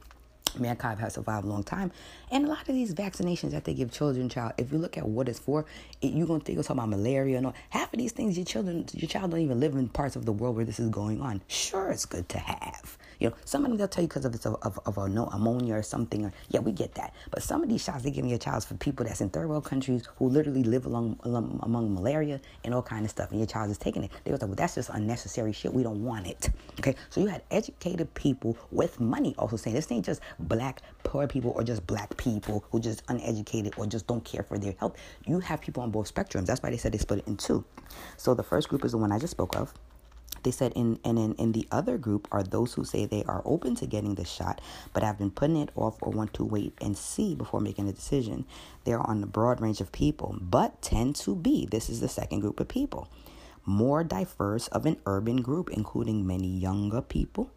mankind 0.59 1.01
has 1.01 1.15
survived 1.15 1.45
a 1.45 1.49
long 1.49 1.63
time. 1.63 1.93
And 2.31 2.47
a 2.47 2.49
lot 2.49 2.69
of 2.69 2.75
these 2.75 2.95
vaccinations 2.95 3.51
that 3.51 3.65
they 3.65 3.75
give 3.75 3.93
children, 3.93 4.29
child, 4.29 4.53
if 4.59 4.73
you 4.73 4.79
look 4.79 4.97
at 4.97 5.07
what 5.07 5.29
it's 5.29 5.39
for, 5.39 5.67
it, 6.01 6.13
you're 6.13 6.27
gonna 6.27 6.41
think 6.41 6.59
it's 6.59 6.69
talking 6.69 6.83
about 6.83 6.91
malaria 6.91 7.39
and 7.39 7.47
all. 7.47 7.55
Half 7.71 7.93
of 7.93 7.99
these 7.99 8.13
things, 8.13 8.37
your 8.37 8.47
children, 8.47 8.87
your 8.93 9.09
child 9.09 9.31
don't 9.31 9.41
even 9.41 9.61
live 9.61 9.75
in 9.75 9.89
parts 9.89 10.17
of 10.17 10.25
the 10.25 10.33
world 10.33 10.57
where 10.57 10.65
this 10.65 10.81
is 10.81 10.89
going 10.89 11.21
on. 11.21 11.43
Sure, 11.49 11.91
it's 11.91 12.07
good 12.07 12.29
to 12.31 12.39
have. 12.39 12.97
You 13.19 13.31
know, 13.31 13.37
some 13.45 13.65
of 13.65 13.71
them 13.71 13.79
they'll 13.79 13.89
tell 13.89 14.03
you 14.03 14.09
because 14.09 14.25
of 14.25 14.35
of, 14.47 14.79
of, 14.87 14.99
of 14.99 15.11
pneumonia 15.11 15.75
or 15.75 15.83
something. 15.83 16.25
Or 16.25 16.33
yeah, 16.49 16.61
we 16.61 16.73
get 16.73 16.95
that. 16.95 17.15
But 17.31 17.43
some 17.43 17.63
of 17.63 17.69
these 17.69 17.83
shots 17.83 18.03
they 18.03 18.11
give 18.11 18.25
me 18.25 18.31
your 18.31 18.39
child 18.39 18.65
for 18.65 18.75
people 18.75 19.07
that's 19.07 19.21
in 19.21 19.31
third 19.31 19.49
world 19.49 19.65
countries 19.65 20.09
who 20.17 20.29
literally 20.29 20.63
live 20.63 20.87
along, 20.87 21.19
along 21.25 21.61
among 21.63 21.95
malaria 21.95 22.41
and 22.65 22.75
all 22.75 22.83
kind 22.83 23.05
of 23.05 23.11
stuff, 23.11 23.31
and 23.31 23.41
your 23.41 23.47
child 23.47 23.71
is 23.71 23.79
taking 23.79 24.05
it. 24.05 24.11
They 24.25 24.31
go, 24.31 24.39
well, 24.47 24.55
that's 24.55 24.75
just 24.75 24.91
unnecessary 24.91 25.53
shit. 25.53 25.73
We 25.73 25.83
don't 25.83 26.05
want 26.05 26.27
it. 26.27 26.51
Okay, 26.79 26.95
so 27.11 27.21
you 27.21 27.27
had 27.27 27.43
educated 27.51 28.13
people 28.15 28.57
with 28.71 29.01
money 29.01 29.35
also 29.39 29.57
saying 29.57 29.75
this 29.77 29.91
ain't 29.91 30.05
just 30.05 30.21
black 30.39 30.83
poor 31.05 31.27
people 31.27 31.53
or 31.53 31.63
just 31.63 31.87
black 31.87 32.17
people 32.17 32.65
who 32.71 32.81
just 32.81 33.03
uneducated 33.09 33.75
or 33.77 33.87
just 33.87 34.07
don't 34.07 34.25
care 34.25 34.43
for 34.43 34.59
their 34.59 34.75
health. 34.79 34.97
You 35.27 35.41
have 35.41 35.61
people 35.61 35.83
on 35.83 35.91
both 35.91 36.13
spectrums. 36.13 36.47
That's 36.47 36.63
why 36.63 36.71
they 36.71 36.77
said 36.77 36.93
they 36.93 36.99
split 36.99 37.21
it 37.21 37.27
in 37.27 37.37
two. 37.37 37.65
So 38.17 38.35
the 38.35 38.43
first 38.43 38.69
group 38.69 38.85
is 38.85 38.93
the 38.93 38.99
one 38.99 39.13
I 39.13 39.19
just 39.19 39.33
spoke 39.33 39.57
of. 39.57 39.73
They 40.47 40.53
said 40.53 40.75
in 40.77 41.01
and 41.03 41.19
in, 41.19 41.35
in 41.35 41.51
the 41.51 41.67
other 41.73 41.99
group 41.99 42.29
are 42.31 42.45
those 42.45 42.75
who 42.75 42.85
say 42.85 43.05
they 43.05 43.25
are 43.25 43.43
open 43.45 43.75
to 43.75 43.85
getting 43.85 44.15
the 44.15 44.25
shot 44.25 44.61
but 44.93 45.03
have 45.03 45.19
been 45.19 45.33
putting 45.33 45.57
it 45.57 45.73
off 45.75 45.97
or 46.01 46.13
want 46.13 46.35
to 46.35 46.45
wait 46.45 46.73
and 46.81 46.97
see 46.97 47.35
before 47.35 47.59
making 47.59 47.89
a 47.89 47.93
decision. 47.93 48.45
They're 48.85 49.05
on 49.05 49.25
a 49.25 49.27
broad 49.27 49.61
range 49.61 49.81
of 49.81 49.91
people, 49.91 50.37
but 50.41 50.81
tend 50.81 51.17
to 51.17 51.35
be, 51.35 51.67
this 51.67 51.91
is 51.91 51.99
the 51.99 52.09
second 52.09 52.43
group 52.43 52.61
of 52.61 52.69
people, 52.69 53.09
more 53.65 54.05
diverse 54.05 54.69
of 54.69 54.87
an 54.87 54.99
urban 55.05 55.39
group, 55.43 55.69
including 55.71 56.25
many 56.25 56.47
younger 56.47 57.03
people, 57.03 57.51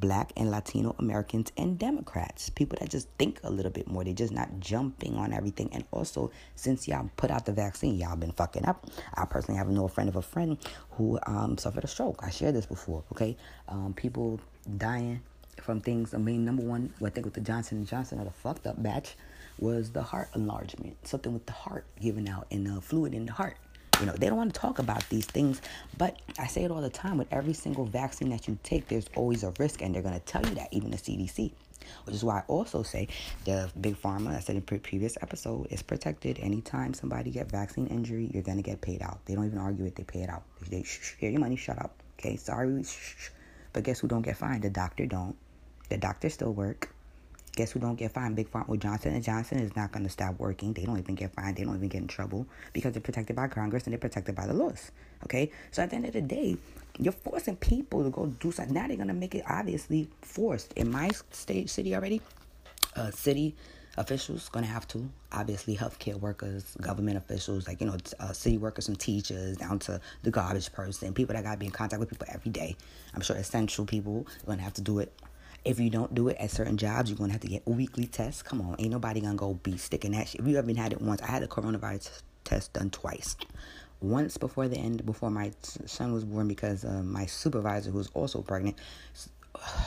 black 0.00 0.32
and 0.36 0.50
Latino 0.50 0.96
Americans 0.98 1.52
and 1.56 1.78
Democrats, 1.78 2.50
people 2.50 2.78
that 2.80 2.88
just 2.88 3.08
think 3.18 3.40
a 3.44 3.50
little 3.50 3.70
bit 3.70 3.86
more. 3.86 4.02
They're 4.02 4.14
just 4.14 4.32
not 4.32 4.58
jumping 4.58 5.16
on 5.16 5.32
everything. 5.32 5.68
And 5.72 5.84
also, 5.92 6.30
since 6.56 6.88
y'all 6.88 7.10
put 7.16 7.30
out 7.30 7.46
the 7.46 7.52
vaccine, 7.52 7.96
y'all 7.96 8.16
been 8.16 8.32
fucking 8.32 8.66
up. 8.66 8.86
I 9.14 9.26
personally 9.26 9.58
have 9.58 9.68
a 9.68 9.88
friend 9.88 10.08
of 10.08 10.16
a 10.16 10.22
friend 10.22 10.58
who 10.92 11.18
um, 11.26 11.58
suffered 11.58 11.84
a 11.84 11.88
stroke. 11.88 12.20
I 12.22 12.30
shared 12.30 12.54
this 12.54 12.66
before. 12.66 13.04
Okay, 13.12 13.36
um, 13.68 13.94
people 13.94 14.40
dying 14.76 15.20
from 15.60 15.80
things. 15.80 16.14
I 16.14 16.18
mean, 16.18 16.44
number 16.44 16.62
one, 16.62 16.92
I 17.04 17.10
think 17.10 17.26
with 17.26 17.34
the 17.34 17.40
Johnson 17.40 17.78
and 17.78 17.86
Johnson 17.86 18.18
or 18.18 18.24
the 18.24 18.30
fucked 18.30 18.66
up 18.66 18.82
batch 18.82 19.16
was 19.58 19.90
the 19.90 20.02
heart 20.02 20.30
enlargement, 20.34 20.96
something 21.06 21.32
with 21.32 21.46
the 21.46 21.52
heart 21.52 21.84
giving 22.00 22.28
out 22.28 22.46
and 22.50 22.66
the 22.66 22.80
fluid 22.80 23.14
in 23.14 23.26
the 23.26 23.32
heart. 23.32 23.56
You 24.00 24.06
know, 24.06 24.12
they 24.12 24.28
don't 24.28 24.38
want 24.38 24.54
to 24.54 24.58
talk 24.58 24.78
about 24.78 25.06
these 25.10 25.26
things, 25.26 25.60
but 25.98 26.16
I 26.38 26.46
say 26.46 26.64
it 26.64 26.70
all 26.70 26.80
the 26.80 26.88
time 26.88 27.18
with 27.18 27.28
every 27.30 27.52
single 27.52 27.84
vaccine 27.84 28.30
that 28.30 28.48
you 28.48 28.58
take, 28.62 28.88
there's 28.88 29.06
always 29.14 29.44
a 29.44 29.52
risk, 29.58 29.82
and 29.82 29.94
they're 29.94 30.02
going 30.02 30.18
to 30.18 30.24
tell 30.24 30.42
you 30.46 30.54
that, 30.54 30.68
even 30.72 30.90
the 30.90 30.96
CDC. 30.96 31.52
Which 32.04 32.14
is 32.14 32.24
why 32.24 32.38
I 32.38 32.42
also 32.46 32.82
say 32.82 33.08
the 33.44 33.70
big 33.80 34.00
pharma, 34.00 34.36
I 34.36 34.40
said 34.40 34.56
in 34.56 34.62
pre- 34.62 34.78
previous 34.78 35.18
episode, 35.20 35.66
is 35.70 35.82
protected. 35.82 36.38
Anytime 36.38 36.94
somebody 36.94 37.30
get 37.30 37.50
vaccine 37.50 37.88
injury, 37.88 38.30
you're 38.32 38.42
gonna 38.42 38.62
get 38.62 38.80
paid 38.80 39.02
out. 39.02 39.18
They 39.26 39.34
don't 39.34 39.46
even 39.46 39.58
argue 39.58 39.86
it; 39.86 39.96
they 39.96 40.04
pay 40.04 40.22
it 40.22 40.30
out. 40.30 40.44
They 40.68 40.82
shh, 40.82 41.16
here 41.18 41.30
your 41.30 41.40
money, 41.40 41.56
shut 41.56 41.78
up. 41.78 41.92
Okay, 42.18 42.36
sorry, 42.36 42.82
shh. 42.84 43.30
But 43.72 43.84
guess 43.84 44.00
who 44.00 44.08
don't 44.08 44.22
get 44.22 44.36
fined? 44.36 44.62
The 44.62 44.70
doctor 44.70 45.06
don't. 45.06 45.36
The 45.88 45.96
doctor 45.96 46.28
still 46.28 46.52
work. 46.52 46.94
Guess 47.60 47.72
who 47.72 47.78
don't 47.78 47.96
get 47.96 48.12
fined? 48.12 48.36
Big 48.36 48.50
Pharma. 48.50 48.68
Well, 48.68 48.78
Johnson 48.78 49.12
and 49.12 49.22
Johnson 49.22 49.58
is 49.58 49.76
not 49.76 49.92
going 49.92 50.02
to 50.04 50.08
stop 50.08 50.40
working. 50.40 50.72
They 50.72 50.86
don't 50.86 50.98
even 50.98 51.14
get 51.14 51.34
fined. 51.34 51.58
They 51.58 51.64
don't 51.64 51.76
even 51.76 51.90
get 51.90 52.00
in 52.00 52.08
trouble 52.08 52.46
because 52.72 52.94
they're 52.94 53.02
protected 53.02 53.36
by 53.36 53.48
Congress 53.48 53.84
and 53.84 53.92
they're 53.92 53.98
protected 53.98 54.34
by 54.34 54.46
the 54.46 54.54
laws. 54.54 54.92
Okay, 55.24 55.52
so 55.70 55.82
at 55.82 55.90
the 55.90 55.96
end 55.96 56.06
of 56.06 56.14
the 56.14 56.22
day, 56.22 56.56
you're 56.98 57.12
forcing 57.12 57.56
people 57.56 58.02
to 58.02 58.08
go 58.08 58.28
do 58.28 58.50
something. 58.50 58.72
Now 58.72 58.88
they're 58.88 58.96
going 58.96 59.08
to 59.08 59.12
make 59.12 59.34
it 59.34 59.44
obviously 59.46 60.08
forced. 60.22 60.72
In 60.72 60.90
my 60.90 61.10
state 61.32 61.68
city 61.68 61.94
already, 61.94 62.22
uh, 62.96 63.10
city 63.10 63.54
officials 63.98 64.48
to 64.48 64.62
have 64.62 64.88
to 64.88 65.06
obviously 65.32 65.76
healthcare 65.76 66.14
workers 66.14 66.74
government 66.80 67.18
officials 67.18 67.66
like 67.66 67.80
you 67.80 67.88
know 67.88 67.96
uh, 68.20 68.32
city 68.32 68.56
workers 68.56 68.86
some 68.86 68.96
teachers 68.96 69.56
down 69.56 69.78
to 69.80 70.00
the 70.22 70.30
garbage 70.30 70.72
person 70.72 71.12
people 71.12 71.34
that 71.34 71.42
got 71.42 71.52
to 71.52 71.58
be 71.58 71.66
in 71.66 71.72
contact 71.72 71.98
with 71.98 72.08
people 72.08 72.26
every 72.30 72.52
day 72.52 72.74
i'm 73.14 73.20
sure 73.20 73.34
essential 73.36 73.84
people 73.84 74.26
to 74.46 74.56
have 74.56 74.72
to 74.72 74.80
do 74.80 75.00
it 75.00 75.12
if 75.64 75.78
you 75.78 75.90
don't 75.90 76.14
do 76.14 76.28
it 76.28 76.36
at 76.38 76.50
certain 76.50 76.76
jobs, 76.76 77.10
you're 77.10 77.18
gonna 77.18 77.32
have 77.32 77.42
to 77.42 77.48
get 77.48 77.66
weekly 77.66 78.06
tests. 78.06 78.42
Come 78.42 78.60
on, 78.60 78.76
ain't 78.78 78.90
nobody 78.90 79.20
gonna 79.20 79.34
go 79.34 79.54
be 79.54 79.76
sticking 79.76 80.12
that 80.12 80.28
shit. 80.28 80.40
If 80.40 80.46
you 80.46 80.56
haven't 80.56 80.76
had 80.76 80.92
it 80.92 81.00
once, 81.00 81.20
I 81.22 81.26
had 81.26 81.42
a 81.42 81.46
coronavirus 81.46 82.22
test 82.44 82.72
done 82.72 82.90
twice. 82.90 83.36
Once 84.00 84.38
before 84.38 84.66
the 84.68 84.78
end, 84.78 85.04
before 85.04 85.30
my 85.30 85.52
son 85.60 86.12
was 86.12 86.24
born, 86.24 86.48
because 86.48 86.84
uh, 86.84 87.02
my 87.04 87.26
supervisor, 87.26 87.90
who 87.90 87.98
was 87.98 88.08
also 88.14 88.40
pregnant, 88.40 88.78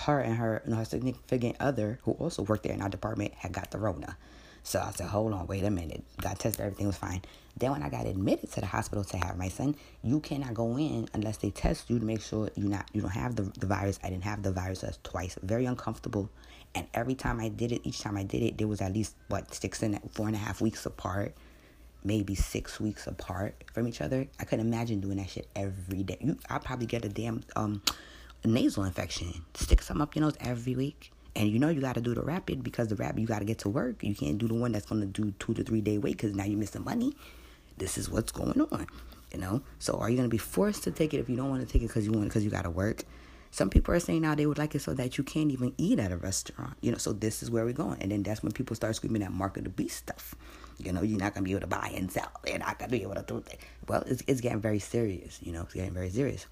her 0.05 0.19
and 0.19 0.35
her, 0.35 0.61
know, 0.67 0.75
her 0.75 0.85
significant 0.85 1.55
other, 1.59 1.99
who 2.03 2.11
also 2.13 2.43
worked 2.43 2.63
there 2.63 2.73
in 2.73 2.81
our 2.81 2.89
department, 2.89 3.33
had 3.33 3.51
got 3.51 3.71
the 3.71 3.79
Rona. 3.79 4.15
So 4.63 4.79
I 4.79 4.91
said, 4.91 5.07
hold 5.07 5.33
on, 5.33 5.45
wait 5.47 5.63
a 5.63 5.69
minute. 5.69 6.03
Got 6.21 6.39
tested, 6.39 6.61
everything 6.61 6.87
was 6.87 6.95
fine. 6.95 7.21
Then 7.57 7.71
when 7.71 7.83
I 7.83 7.89
got 7.89 8.07
admitted 8.07 8.51
to 8.53 8.61
the 8.61 8.65
hospital 8.65 9.03
to 9.03 9.17
have 9.17 9.37
my 9.37 9.49
son, 9.49 9.75
you 10.01 10.19
cannot 10.21 10.53
go 10.53 10.77
in 10.77 11.07
unless 11.13 11.37
they 11.37 11.51
test 11.51 11.89
you 11.89 11.99
to 11.99 12.05
make 12.05 12.21
sure 12.21 12.49
you 12.55 12.67
not 12.69 12.89
you 12.93 13.01
don't 13.01 13.11
have 13.11 13.35
the, 13.35 13.43
the 13.59 13.67
virus. 13.67 13.99
I 14.03 14.09
didn't 14.09 14.23
have 14.23 14.41
the 14.41 14.51
virus 14.51 14.83
twice. 15.03 15.37
Very 15.43 15.65
uncomfortable. 15.65 16.29
And 16.75 16.87
every 16.93 17.13
time 17.13 17.39
I 17.39 17.49
did 17.49 17.71
it, 17.71 17.81
each 17.83 17.99
time 17.99 18.17
I 18.17 18.23
did 18.23 18.41
it, 18.41 18.57
there 18.57 18.67
was 18.67 18.81
at 18.81 18.93
least 18.93 19.15
what 19.27 19.53
six 19.53 19.83
and 19.83 19.99
four 20.13 20.27
and 20.27 20.35
a 20.35 20.39
half 20.39 20.61
weeks 20.61 20.85
apart, 20.85 21.35
maybe 22.03 22.33
six 22.33 22.79
weeks 22.79 23.05
apart 23.05 23.63
from 23.73 23.87
each 23.87 24.01
other. 24.01 24.27
I 24.39 24.45
couldn't 24.45 24.65
imagine 24.65 24.99
doing 25.01 25.17
that 25.17 25.29
shit 25.29 25.47
every 25.55 26.03
day. 26.03 26.17
You, 26.21 26.39
I'll 26.49 26.59
probably 26.59 26.87
get 26.87 27.05
a 27.05 27.09
damn 27.09 27.43
um 27.55 27.83
nasal 28.43 28.85
infection. 28.85 29.45
Stick 29.53 29.81
something 29.81 30.01
up 30.01 30.15
your 30.15 30.23
nose 30.23 30.37
every 30.39 30.75
week. 30.75 31.11
And 31.35 31.49
you 31.49 31.59
know 31.59 31.69
you 31.69 31.81
got 31.81 31.95
to 31.95 32.01
do 32.01 32.13
the 32.13 32.21
rapid 32.21 32.63
because 32.63 32.89
the 32.89 32.95
rapid 32.95 33.19
you 33.19 33.27
got 33.27 33.39
to 33.39 33.45
get 33.45 33.59
to 33.59 33.69
work. 33.69 34.03
You 34.03 34.13
can't 34.13 34.37
do 34.37 34.47
the 34.47 34.53
one 34.53 34.71
that's 34.71 34.85
going 34.85 35.01
to 35.01 35.07
do 35.07 35.33
two 35.39 35.53
to 35.55 35.63
three 35.63 35.81
day 35.81 35.97
wait 35.97 36.17
because 36.17 36.35
now 36.35 36.43
you're 36.43 36.59
missing 36.59 36.83
money. 36.83 37.15
This 37.77 37.97
is 37.97 38.09
what's 38.09 38.31
going 38.31 38.61
on, 38.61 38.87
you 39.33 39.39
know. 39.39 39.63
So 39.79 39.95
are 39.95 40.09
you 40.09 40.15
going 40.15 40.29
to 40.29 40.33
be 40.33 40.37
forced 40.37 40.83
to 40.83 40.91
take 40.91 41.13
it 41.13 41.19
if 41.19 41.29
you 41.29 41.35
don't 41.35 41.49
want 41.49 41.65
to 41.65 41.71
take 41.71 41.81
it 41.81 41.87
because 41.87 42.05
you 42.05 42.11
want 42.11 42.25
because 42.25 42.43
you 42.43 42.51
got 42.51 42.63
to 42.63 42.69
work? 42.69 43.03
Some 43.49 43.69
people 43.69 43.93
are 43.93 43.99
saying 43.99 44.21
now 44.21 44.33
they 44.33 44.47
would 44.47 44.57
like 44.57 44.73
it 44.73 44.81
so 44.81 44.93
that 44.95 45.17
you 45.17 45.23
can't 45.23 45.51
even 45.51 45.73
eat 45.77 45.99
at 45.99 46.11
a 46.11 46.17
restaurant, 46.17 46.75
you 46.81 46.91
know. 46.91 46.97
So 46.97 47.13
this 47.13 47.43
is 47.43 47.51
where 47.51 47.65
we're 47.65 47.73
going, 47.73 48.01
and 48.01 48.11
then 48.11 48.23
that's 48.23 48.41
when 48.41 48.51
people 48.51 48.75
start 48.75 48.95
screaming 48.95 49.21
that 49.21 49.31
mark 49.31 49.57
of 49.57 49.63
the 49.63 49.69
beast 49.69 49.97
stuff. 49.97 50.33
You 50.79 50.91
know, 50.91 51.03
you're 51.03 51.19
not 51.19 51.35
gonna 51.35 51.43
be 51.43 51.51
able 51.51 51.61
to 51.61 51.67
buy 51.67 51.93
and 51.95 52.11
sell. 52.11 52.31
You're 52.47 52.57
not 52.57 52.79
gonna 52.79 52.91
be 52.91 53.03
able 53.03 53.13
to 53.13 53.21
do 53.21 53.41
that. 53.41 53.57
Well, 53.87 54.03
it's 54.07 54.23
it's 54.25 54.41
getting 54.41 54.59
very 54.59 54.79
serious. 54.79 55.39
You 55.43 55.51
know, 55.51 55.61
it's 55.61 55.73
getting 55.75 55.93
very 55.93 56.09
serious 56.09 56.47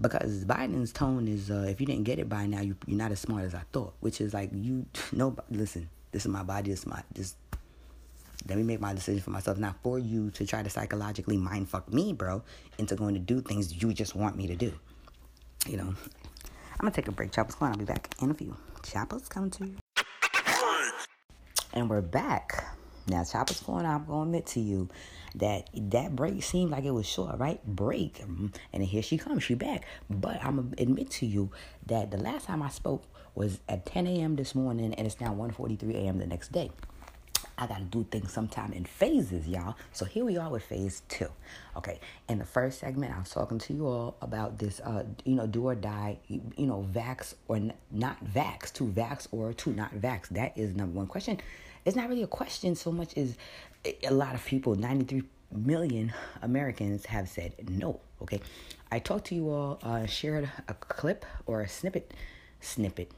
because 0.00 0.44
Biden's 0.44 0.92
tone 0.92 1.26
is 1.28 1.50
uh, 1.50 1.66
if 1.68 1.80
you 1.80 1.86
didn't 1.86 2.04
get 2.04 2.18
it 2.18 2.28
by 2.28 2.46
now, 2.46 2.60
you, 2.60 2.76
you're 2.86 2.98
not 2.98 3.12
as 3.12 3.20
smart 3.20 3.44
as 3.44 3.54
I 3.54 3.62
thought. 3.72 3.94
Which 4.00 4.20
is 4.20 4.34
like 4.34 4.50
you 4.52 4.86
no 5.12 5.36
listen. 5.50 5.88
This 6.12 6.24
is 6.24 6.30
my 6.30 6.42
body. 6.42 6.70
This 6.70 6.80
is 6.80 6.86
my 6.86 7.02
this. 7.12 7.34
Let 8.48 8.56
me 8.56 8.62
make 8.62 8.80
my 8.80 8.94
decision 8.94 9.20
for 9.20 9.30
myself, 9.30 9.58
not 9.58 9.76
for 9.82 9.98
you 9.98 10.30
to 10.30 10.46
try 10.46 10.62
to 10.62 10.70
psychologically 10.70 11.36
mind 11.36 11.68
fuck 11.68 11.92
me, 11.92 12.12
bro, 12.12 12.42
into 12.78 12.94
going 12.94 13.14
to 13.14 13.20
do 13.20 13.40
things 13.40 13.82
you 13.82 13.92
just 13.92 14.14
want 14.14 14.36
me 14.36 14.46
to 14.46 14.54
do. 14.54 14.72
You 15.66 15.76
know, 15.76 15.88
I'm 15.88 15.96
gonna 16.80 16.92
take 16.92 17.08
a 17.08 17.12
break. 17.12 17.32
Choppers 17.32 17.56
going. 17.56 17.72
I'll 17.72 17.78
be 17.78 17.84
back 17.84 18.14
in 18.22 18.30
a 18.30 18.34
few. 18.34 18.56
Choppers 18.84 19.28
coming 19.28 19.50
to 19.50 19.66
you. 19.66 19.76
And 21.74 21.90
we're 21.90 22.00
back. 22.00 22.77
Now, 23.08 23.24
Chopper's 23.24 23.60
going. 23.60 23.86
I'm 23.86 24.04
gonna 24.04 24.22
admit 24.22 24.46
to 24.48 24.60
you 24.60 24.88
that 25.36 25.70
that 25.74 26.14
break 26.14 26.42
seemed 26.42 26.70
like 26.70 26.84
it 26.84 26.90
was 26.90 27.06
short, 27.06 27.38
right? 27.38 27.64
Break, 27.66 28.22
and 28.72 28.84
here 28.84 29.02
she 29.02 29.18
comes, 29.18 29.42
she 29.42 29.54
back. 29.54 29.84
But 30.10 30.44
I'm 30.44 30.56
gonna 30.56 30.68
admit 30.78 31.10
to 31.12 31.26
you 31.26 31.50
that 31.86 32.10
the 32.10 32.18
last 32.18 32.46
time 32.46 32.62
I 32.62 32.68
spoke 32.68 33.04
was 33.34 33.60
at 33.68 33.86
10 33.86 34.06
a.m. 34.06 34.36
this 34.36 34.54
morning, 34.54 34.94
and 34.94 35.06
it's 35.06 35.20
now 35.20 35.34
1:43 35.34 35.94
a.m. 35.94 36.18
the 36.18 36.26
next 36.26 36.52
day. 36.52 36.70
I 37.56 37.66
gotta 37.66 37.84
do 37.84 38.06
things 38.08 38.32
sometime 38.32 38.72
in 38.72 38.84
phases, 38.84 39.48
y'all. 39.48 39.74
So 39.92 40.04
here 40.04 40.24
we 40.24 40.36
are 40.36 40.48
with 40.48 40.62
phase 40.62 41.02
two. 41.08 41.28
Okay, 41.76 41.98
in 42.28 42.38
the 42.38 42.44
first 42.44 42.78
segment, 42.78 43.14
I 43.14 43.18
was 43.18 43.30
talking 43.30 43.58
to 43.58 43.72
you 43.74 43.86
all 43.86 44.16
about 44.22 44.58
this, 44.58 44.80
uh, 44.80 45.04
you 45.24 45.34
know, 45.34 45.46
do 45.46 45.66
or 45.66 45.74
die, 45.74 46.18
you, 46.28 46.40
you 46.56 46.66
know, 46.66 46.86
vax 46.92 47.34
or 47.48 47.56
n- 47.56 47.72
not 47.90 48.24
vax, 48.24 48.72
to 48.74 48.84
vax 48.84 49.26
or 49.32 49.52
to 49.54 49.70
not 49.70 49.92
vax. 49.94 50.28
That 50.28 50.56
is 50.56 50.76
number 50.76 50.96
one 50.96 51.08
question. 51.08 51.40
It's 51.84 51.96
not 51.96 52.08
really 52.08 52.22
a 52.22 52.28
question 52.28 52.74
so 52.74 52.92
much 52.92 53.16
as 53.16 53.36
a 54.02 54.12
lot 54.12 54.34
of 54.34 54.44
people, 54.44 54.74
93 54.74 55.22
million 55.52 56.12
Americans 56.42 57.06
have 57.06 57.28
said 57.28 57.54
no. 57.68 58.00
Okay, 58.22 58.40
I 58.90 58.98
talked 58.98 59.26
to 59.26 59.34
you 59.34 59.50
all, 59.50 59.78
uh, 59.82 60.06
shared 60.06 60.50
a 60.66 60.74
clip 60.74 61.24
or 61.46 61.62
a 61.62 61.68
snippet, 61.68 62.12
snippet. 62.60 63.10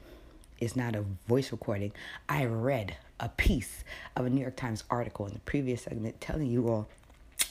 It's 0.59 0.75
not 0.75 0.95
a 0.95 1.03
voice 1.27 1.51
recording. 1.51 1.91
I 2.29 2.45
read 2.45 2.95
a 3.19 3.29
piece 3.29 3.83
of 4.15 4.25
a 4.25 4.29
New 4.29 4.41
York 4.41 4.55
Times 4.55 4.83
article 4.89 5.25
in 5.25 5.33
the 5.33 5.39
previous 5.39 5.83
segment 5.83 6.21
telling 6.21 6.47
you 6.47 6.67
all 6.69 6.87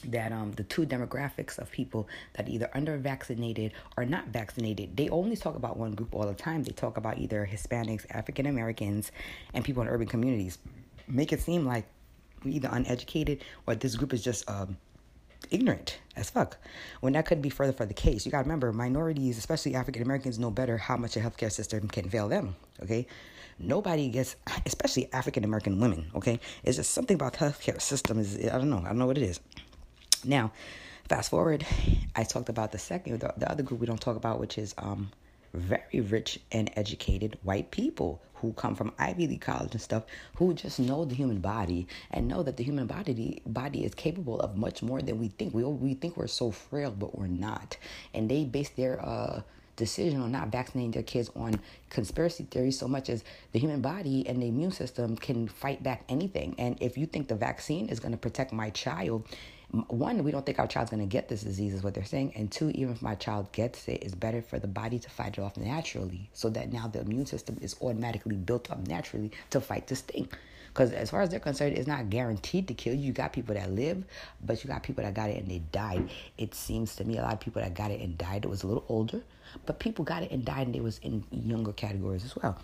that 0.05 0.31
um 0.31 0.51
the 0.53 0.63
two 0.63 0.85
demographics 0.85 1.59
of 1.59 1.69
people 1.69 2.07
that 2.33 2.49
either 2.49 2.69
under 2.73 2.97
vaccinated 2.97 3.71
or 3.97 4.05
not 4.05 4.27
vaccinated 4.29 4.97
they 4.97 5.07
only 5.09 5.35
talk 5.35 5.55
about 5.55 5.77
one 5.77 5.93
group 5.93 6.13
all 6.15 6.25
the 6.25 6.33
time 6.33 6.63
they 6.63 6.71
talk 6.71 6.97
about 6.97 7.19
either 7.19 7.47
hispanics 7.51 8.03
african 8.09 8.47
americans 8.47 9.11
and 9.53 9.63
people 9.63 9.83
in 9.83 9.87
urban 9.87 10.07
communities 10.07 10.57
make 11.11 11.33
it 11.33 11.41
seem 11.41 11.65
like 11.65 11.85
we're 12.43 12.55
either 12.55 12.69
uneducated 12.71 13.43
or 13.67 13.75
this 13.75 13.95
group 13.95 14.13
is 14.13 14.23
just 14.23 14.49
um, 14.49 14.77
ignorant 15.49 15.99
as 16.15 16.29
fuck. 16.29 16.57
When 17.01 17.13
that 17.13 17.25
could 17.25 17.41
be 17.41 17.49
further 17.49 17.73
for 17.73 17.85
the 17.85 17.93
case. 17.93 18.25
You 18.25 18.31
gotta 18.31 18.43
remember, 18.43 18.71
minorities, 18.71 19.37
especially 19.37 19.75
African 19.75 20.01
Americans, 20.01 20.39
know 20.39 20.51
better 20.51 20.77
how 20.77 20.97
much 20.97 21.17
a 21.17 21.19
healthcare 21.19 21.51
system 21.51 21.87
can 21.87 22.09
fail 22.09 22.27
them. 22.27 22.55
Okay, 22.83 23.07
nobody 23.59 24.09
gets, 24.09 24.35
especially 24.65 25.11
African 25.13 25.43
American 25.43 25.79
women. 25.79 26.09
Okay, 26.15 26.39
it's 26.63 26.77
just 26.77 26.91
something 26.91 27.15
about 27.15 27.33
the 27.33 27.39
healthcare 27.39 27.81
system 27.81 28.19
is 28.19 28.37
I 28.37 28.57
don't 28.57 28.69
know. 28.69 28.79
I 28.79 28.89
don't 28.89 28.97
know 28.97 29.07
what 29.07 29.17
it 29.17 29.23
is. 29.23 29.39
Now, 30.23 30.51
fast 31.09 31.29
forward, 31.29 31.65
I 32.15 32.23
talked 32.23 32.49
about 32.49 32.71
the 32.71 32.77
second, 32.77 33.19
the, 33.19 33.33
the 33.37 33.51
other 33.51 33.63
group 33.63 33.79
we 33.79 33.87
don't 33.87 34.01
talk 34.01 34.15
about, 34.15 34.39
which 34.39 34.57
is 34.57 34.73
um 34.77 35.11
very 35.53 35.99
rich 36.01 36.39
and 36.51 36.71
educated 36.75 37.37
white 37.43 37.71
people 37.71 38.21
who 38.35 38.53
come 38.53 38.75
from 38.75 38.91
Ivy 38.97 39.27
League 39.27 39.41
college 39.41 39.73
and 39.73 39.81
stuff 39.81 40.03
who 40.35 40.53
just 40.53 40.79
know 40.79 41.05
the 41.05 41.15
human 41.15 41.39
body 41.39 41.87
and 42.09 42.27
know 42.27 42.41
that 42.43 42.57
the 42.57 42.63
human 42.63 42.87
body 42.87 43.41
body 43.45 43.85
is 43.85 43.93
capable 43.93 44.39
of 44.39 44.57
much 44.57 44.81
more 44.81 45.01
than 45.01 45.19
we 45.19 45.27
think. 45.27 45.53
We 45.53 45.63
we 45.63 45.93
think 45.93 46.17
we're 46.17 46.27
so 46.27 46.51
frail, 46.51 46.91
but 46.91 47.17
we're 47.17 47.27
not. 47.27 47.77
And 48.13 48.29
they 48.29 48.45
base 48.45 48.69
their 48.69 49.03
uh 49.05 49.41
decision 49.77 50.21
on 50.21 50.31
not 50.31 50.49
vaccinating 50.49 50.91
their 50.91 51.03
kids 51.03 51.31
on 51.35 51.59
conspiracy 51.89 52.45
theories 52.51 52.77
so 52.77 52.87
much 52.87 53.09
as 53.09 53.23
the 53.51 53.59
human 53.59 53.81
body 53.81 54.27
and 54.27 54.41
the 54.41 54.47
immune 54.47 54.71
system 54.71 55.15
can 55.15 55.47
fight 55.47 55.81
back 55.81 56.03
anything. 56.09 56.53
And 56.59 56.77
if 56.79 56.97
you 56.97 57.05
think 57.05 57.27
the 57.27 57.35
vaccine 57.35 57.89
is 57.89 57.99
going 57.99 58.11
to 58.11 58.17
protect 58.17 58.53
my 58.53 58.69
child, 58.69 59.25
one, 59.71 60.21
we 60.23 60.31
don't 60.31 60.45
think 60.45 60.59
our 60.59 60.67
child's 60.67 60.91
going 60.91 61.01
to 61.01 61.07
get 61.07 61.29
this 61.29 61.43
disease, 61.43 61.73
is 61.73 61.81
what 61.81 61.93
they're 61.93 62.03
saying. 62.03 62.33
And 62.35 62.51
two, 62.51 62.71
even 62.71 62.93
if 62.93 63.01
my 63.01 63.15
child 63.15 63.51
gets 63.53 63.87
it, 63.87 64.03
it's 64.03 64.15
better 64.15 64.41
for 64.41 64.59
the 64.59 64.67
body 64.67 64.99
to 64.99 65.09
fight 65.09 65.37
it 65.37 65.41
off 65.41 65.55
naturally 65.55 66.29
so 66.33 66.49
that 66.49 66.73
now 66.73 66.87
the 66.87 66.99
immune 66.99 67.25
system 67.25 67.57
is 67.61 67.75
automatically 67.81 68.35
built 68.35 68.69
up 68.69 68.85
naturally 68.87 69.31
to 69.51 69.61
fight 69.61 69.87
this 69.87 70.01
thing. 70.01 70.27
Because 70.67 70.91
as 70.91 71.09
far 71.09 71.21
as 71.21 71.29
they're 71.29 71.39
concerned, 71.39 71.77
it's 71.77 71.87
not 71.87 72.09
guaranteed 72.09 72.67
to 72.67 72.73
kill 72.73 72.93
you. 72.93 73.07
You 73.07 73.13
got 73.13 73.33
people 73.33 73.55
that 73.55 73.71
live, 73.71 74.03
but 74.43 74.63
you 74.63 74.69
got 74.69 74.83
people 74.83 75.03
that 75.03 75.13
got 75.13 75.29
it 75.29 75.37
and 75.37 75.49
they 75.49 75.59
died. 75.71 76.09
It 76.37 76.53
seems 76.53 76.95
to 76.97 77.05
me 77.05 77.17
a 77.17 77.21
lot 77.21 77.33
of 77.33 77.39
people 77.39 77.61
that 77.61 77.73
got 77.73 77.91
it 77.91 78.01
and 78.01 78.17
died, 78.17 78.45
it 78.45 78.49
was 78.49 78.63
a 78.63 78.67
little 78.67 78.85
older, 78.89 79.21
but 79.65 79.79
people 79.79 80.05
got 80.05 80.23
it 80.23 80.31
and 80.31 80.43
died 80.45 80.67
and 80.67 80.75
it 80.75 80.83
was 80.83 80.99
in 80.99 81.23
younger 81.31 81.73
categories 81.73 82.23
as 82.25 82.35
well. 82.35 82.57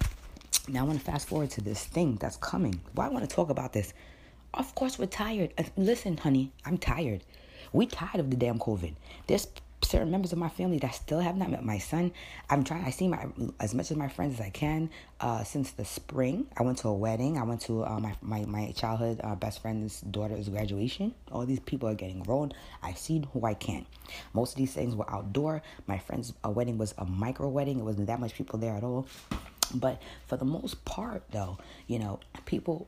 Now 0.70 0.82
I 0.82 0.84
want 0.84 1.00
to 1.00 1.06
fast 1.06 1.28
forward 1.28 1.52
to 1.52 1.62
this 1.62 1.86
thing 1.86 2.16
that's 2.16 2.38
coming. 2.38 2.82
Why 2.94 3.06
I 3.06 3.10
want 3.10 3.30
to 3.30 3.34
talk 3.34 3.50
about 3.50 3.72
this 3.72 3.94
of 4.58 4.76
course, 4.76 4.98
we're 4.98 5.06
tired. 5.06 5.54
Listen, 5.78 6.18
honey, 6.18 6.52
I'm 6.66 6.78
tired. 6.78 7.24
We 7.74 7.86
tired 7.86 8.20
of 8.20 8.30
the 8.30 8.38
damn 8.38 8.60
COVID. 8.60 8.96
There's 9.28 9.48
certain 9.84 10.10
members 10.10 10.34
of 10.34 10.40
my 10.40 10.50
family 10.50 10.80
that 10.80 10.96
still 10.96 11.20
have 11.20 11.38
not 11.38 11.52
met 11.52 11.64
my 11.64 11.78
son. 11.78 12.12
I'm 12.50 12.64
trying. 12.64 12.84
I 12.84 12.90
see 12.90 13.08
my 13.08 13.28
as 13.60 13.76
much 13.76 13.92
of 13.92 13.98
my 13.98 14.08
friends 14.08 14.40
as 14.40 14.46
I 14.46 14.50
can 14.50 14.90
uh, 15.22 15.44
since 15.44 15.72
the 15.72 15.86
spring. 15.86 16.48
I 16.58 16.64
went 16.64 16.80
to 16.80 16.88
a 16.88 16.94
wedding. 16.94 17.38
I 17.38 17.44
went 17.44 17.62
to 17.62 17.86
uh, 17.86 18.00
my 18.00 18.16
my 18.22 18.46
my 18.46 18.72
childhood 18.72 19.22
uh, 19.24 19.36
best 19.36 19.62
friend's 19.62 20.02
daughter's 20.02 20.50
graduation. 20.50 21.14
All 21.32 21.46
these 21.46 21.60
people 21.60 21.88
are 21.90 21.96
getting 21.96 22.20
grown. 22.20 22.54
I've 22.82 22.98
seen 22.98 23.24
who 23.34 23.46
I 23.46 23.54
can. 23.54 23.86
Most 24.34 24.54
of 24.54 24.58
these 24.58 24.74
things 24.74 24.96
were 24.96 25.10
outdoor. 25.10 25.62
My 25.86 26.00
friend's 26.00 26.34
uh, 26.44 26.50
wedding 26.50 26.78
was 26.78 26.94
a 26.98 27.06
micro 27.06 27.48
wedding. 27.48 27.80
It 27.80 27.84
wasn't 27.84 28.08
that 28.08 28.20
much 28.20 28.34
people 28.34 28.60
there 28.60 28.76
at 28.76 28.84
all. 28.84 29.08
But 29.74 30.02
for 30.26 30.38
the 30.38 30.46
most 30.46 30.86
part, 30.86 31.24
though, 31.32 31.58
you 31.88 32.00
know, 32.00 32.20
people 32.46 32.88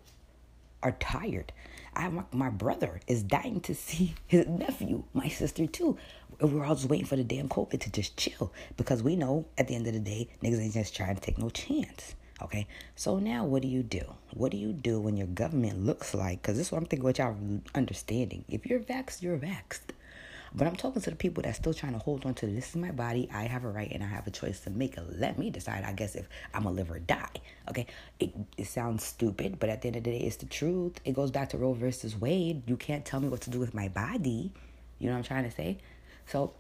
are 0.84 0.94
tired. 0.94 1.52
I 1.96 2.10
my, 2.10 2.24
my 2.32 2.50
brother 2.50 3.00
is 3.08 3.24
dying 3.24 3.62
to 3.62 3.76
see 3.76 4.16
his 4.28 4.48
nephew, 4.48 5.04
my 5.14 5.28
sister 5.28 5.68
too. 5.68 5.98
We're 6.40 6.66
all 6.66 6.76
just 6.76 6.90
waiting 6.90 7.06
for 7.06 7.18
the 7.18 7.24
damn 7.24 7.50
COVID 7.50 7.80
to 7.82 7.92
just 7.92 8.16
chill 8.16 8.54
because 8.78 9.04
we 9.04 9.16
know 9.16 9.46
at 9.58 9.68
the 9.68 9.76
end 9.76 9.88
of 9.88 9.94
the 9.94 10.00
day, 10.00 10.30
niggas 10.42 10.62
ain't 10.62 10.74
just 10.74 10.96
trying 10.96 11.16
to 11.16 11.22
take 11.22 11.38
no 11.38 11.50
chance. 11.50 12.16
Okay, 12.42 12.68
so 12.96 13.20
now 13.20 13.44
what 13.44 13.62
do 13.62 13.68
you 13.68 13.84
do? 13.84 14.02
What 14.34 14.52
do 14.52 14.58
you 14.58 14.72
do 14.72 15.02
when 15.02 15.18
your 15.18 15.28
government 15.28 15.86
looks 15.86 16.14
like? 16.14 16.42
Because 16.42 16.56
this 16.56 16.68
is 16.68 16.72
what 16.72 16.78
I'm 16.78 16.86
thinking, 16.86 17.04
what 17.04 17.18
y'all 17.18 17.36
understanding. 17.76 18.46
If 18.48 18.66
you're 18.66 18.80
vaxxed, 18.80 19.22
you're 19.22 19.38
vaxxed. 19.38 19.92
But 20.54 20.68
I'm 20.68 20.76
talking 20.76 21.02
to 21.02 21.10
the 21.10 21.16
people 21.16 21.44
that's 21.44 21.58
still 21.58 21.74
trying 21.74 21.94
to 21.94 22.00
hold 22.00 22.26
on 22.26 22.34
to 22.36 22.48
this 22.48 22.70
is 22.70 22.76
my 22.76 22.92
body. 22.92 23.30
I 23.34 23.44
have 23.44 23.64
a 23.64 23.70
right 23.70 23.92
and 23.92 24.04
I 24.04 24.08
have 24.08 24.26
a 24.26 24.32
choice 24.32 24.60
to 24.62 24.70
make. 24.70 24.96
Let 24.98 25.38
me 25.38 25.50
decide, 25.50 25.84
I 25.84 25.94
guess, 25.94 26.16
if 26.16 26.28
I'm 26.54 26.64
going 26.64 26.76
to 26.76 26.82
live 26.82 26.92
or 26.92 27.00
die. 27.00 27.30
Okay? 27.70 27.86
It, 28.20 28.34
it 28.58 28.66
sounds 28.66 29.04
stupid, 29.04 29.60
but 29.60 29.70
at 29.70 29.82
the 29.82 29.88
end 29.88 29.98
of 29.98 30.04
the 30.04 30.12
day, 30.12 30.26
it's 30.26 30.38
the 30.38 30.48
truth. 30.48 31.00
It 31.06 31.14
goes 31.14 31.32
back 31.32 31.50
to 31.50 31.58
Roe 31.58 31.74
versus 31.74 32.20
Wade. 32.20 32.64
You 32.68 32.78
can't 32.78 33.06
tell 33.06 33.20
me 33.20 33.28
what 33.28 33.42
to 33.42 33.50
do 33.50 33.60
with 33.60 33.74
my 33.74 33.88
body. 33.90 34.52
You 34.98 35.08
know 35.08 35.14
what 35.14 35.20
I'm 35.20 35.24
trying 35.24 35.44
to 35.44 35.52
say? 35.52 35.78
So 36.26 36.54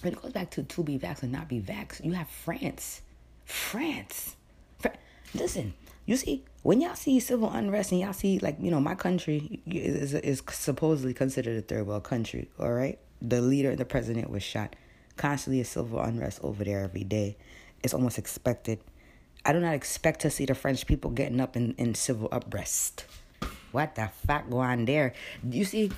when 0.00 0.12
it 0.12 0.22
goes 0.22 0.32
back 0.32 0.50
to 0.52 0.62
to 0.62 0.82
be 0.82 0.98
vaxxed 0.98 1.22
and 1.22 1.32
not 1.32 1.48
be 1.48 1.60
vaxxed, 1.60 2.04
you 2.04 2.12
have 2.12 2.28
France. 2.28 3.02
France. 3.44 4.36
Fr- 4.78 4.88
Listen, 5.34 5.74
you 6.06 6.16
see, 6.16 6.44
when 6.62 6.80
y'all 6.80 6.94
see 6.94 7.20
civil 7.20 7.50
unrest 7.50 7.92
and 7.92 8.00
y'all 8.00 8.12
see, 8.12 8.38
like, 8.38 8.56
you 8.60 8.70
know, 8.70 8.80
my 8.80 8.94
country 8.94 9.60
is, 9.66 10.14
is 10.14 10.42
supposedly 10.50 11.14
considered 11.14 11.56
a 11.56 11.62
third 11.62 11.86
world 11.86 12.04
country, 12.04 12.48
all 12.58 12.72
right? 12.72 12.98
The 13.20 13.40
leader 13.40 13.70
and 13.70 13.78
the 13.78 13.84
president 13.84 14.30
was 14.30 14.42
shot. 14.42 14.76
Constantly 15.16 15.60
a 15.60 15.64
civil 15.64 16.00
unrest 16.00 16.40
over 16.42 16.64
there 16.64 16.84
every 16.84 17.04
day. 17.04 17.36
It's 17.82 17.94
almost 17.94 18.18
expected. 18.18 18.80
I 19.44 19.52
do 19.52 19.60
not 19.60 19.74
expect 19.74 20.20
to 20.20 20.30
see 20.30 20.46
the 20.46 20.54
French 20.54 20.86
people 20.86 21.10
getting 21.10 21.40
up 21.40 21.56
in, 21.56 21.74
in 21.78 21.94
civil 21.94 22.28
unrest. 22.30 23.06
What 23.72 23.94
the 23.94 24.10
fuck 24.26 24.48
going 24.48 24.68
on 24.70 24.84
there? 24.84 25.14
You 25.48 25.64
see, 25.64 25.90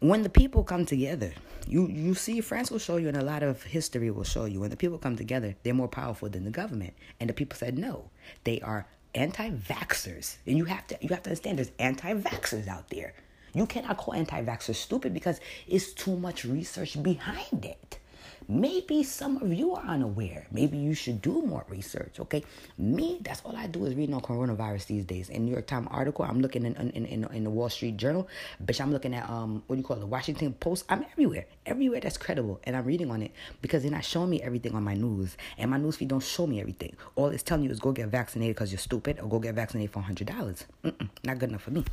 when 0.00 0.22
the 0.22 0.28
people 0.28 0.64
come 0.64 0.84
together, 0.84 1.32
you 1.66 1.88
you 1.88 2.14
see 2.14 2.40
France 2.40 2.70
will 2.70 2.78
show 2.78 2.96
you 2.96 3.08
and 3.08 3.16
a 3.16 3.24
lot 3.24 3.42
of 3.42 3.62
history 3.62 4.10
will 4.10 4.24
show 4.24 4.44
you 4.44 4.60
when 4.60 4.70
the 4.70 4.76
people 4.76 4.98
come 4.98 5.16
together, 5.16 5.54
they're 5.62 5.74
more 5.74 5.88
powerful 5.88 6.28
than 6.28 6.44
the 6.44 6.50
government. 6.50 6.94
And 7.20 7.30
the 7.30 7.34
people 7.34 7.56
said 7.56 7.78
no. 7.78 8.10
They 8.44 8.60
are 8.60 8.86
anti-vaxxers. 9.14 10.36
And 10.46 10.58
you 10.58 10.64
have 10.66 10.86
to 10.88 10.98
you 11.00 11.08
have 11.10 11.22
to 11.22 11.30
understand 11.30 11.58
there's 11.58 11.72
anti-vaxxers 11.78 12.68
out 12.68 12.90
there. 12.90 13.14
You 13.54 13.66
cannot 13.66 13.96
call 13.96 14.14
anti-vaxxers 14.14 14.74
stupid 14.74 15.14
because 15.14 15.40
it's 15.68 15.92
too 15.92 16.16
much 16.16 16.44
research 16.44 17.00
behind 17.02 17.64
it. 17.64 17.98
Maybe 18.48 19.02
some 19.02 19.38
of 19.38 19.52
you 19.52 19.74
are 19.74 19.84
unaware. 19.86 20.46
Maybe 20.52 20.76
you 20.76 20.92
should 20.92 21.22
do 21.22 21.42
more 21.42 21.64
research, 21.68 22.20
okay? 22.20 22.42
Me, 22.76 23.18
that's 23.22 23.40
all 23.44 23.56
I 23.56 23.66
do 23.66 23.86
is 23.86 23.94
reading 23.94 24.14
on 24.14 24.20
coronavirus 24.20 24.86
these 24.86 25.04
days. 25.04 25.30
In 25.30 25.46
New 25.46 25.52
York 25.52 25.66
Times 25.66 25.88
article, 25.90 26.24
I'm 26.24 26.40
looking 26.40 26.66
in 26.66 26.74
in, 26.76 27.06
in, 27.06 27.24
in 27.24 27.44
the 27.44 27.50
Wall 27.50 27.70
Street 27.70 27.96
Journal. 27.96 28.28
Bitch, 28.62 28.80
I'm 28.80 28.92
looking 28.92 29.14
at, 29.14 29.28
um 29.30 29.62
what 29.66 29.76
do 29.76 29.80
you 29.80 29.86
call 29.86 29.96
it, 29.96 30.00
the 30.00 30.06
Washington 30.06 30.52
Post. 30.52 30.84
I'm 30.90 31.04
everywhere. 31.12 31.46
Everywhere 31.64 32.00
that's 32.00 32.18
credible. 32.18 32.60
And 32.64 32.76
I'm 32.76 32.84
reading 32.84 33.10
on 33.10 33.22
it 33.22 33.32
because 33.62 33.82
they're 33.82 33.92
not 33.92 34.04
showing 34.04 34.30
me 34.30 34.42
everything 34.42 34.74
on 34.74 34.84
my 34.84 34.94
news. 34.94 35.36
And 35.56 35.70
my 35.70 35.78
news 35.78 35.96
feed 35.96 36.08
don't 36.08 36.22
show 36.22 36.46
me 36.46 36.60
everything. 36.60 36.96
All 37.16 37.28
it's 37.28 37.42
telling 37.42 37.64
you 37.64 37.70
is 37.70 37.80
go 37.80 37.92
get 37.92 38.08
vaccinated 38.08 38.56
because 38.56 38.70
you're 38.72 38.78
stupid 38.78 39.20
or 39.20 39.28
go 39.28 39.38
get 39.38 39.54
vaccinated 39.54 39.92
for 39.92 40.02
$100. 40.02 40.64
Mm-mm, 40.84 41.08
not 41.24 41.38
good 41.38 41.48
enough 41.48 41.62
for 41.62 41.70
me. 41.70 41.84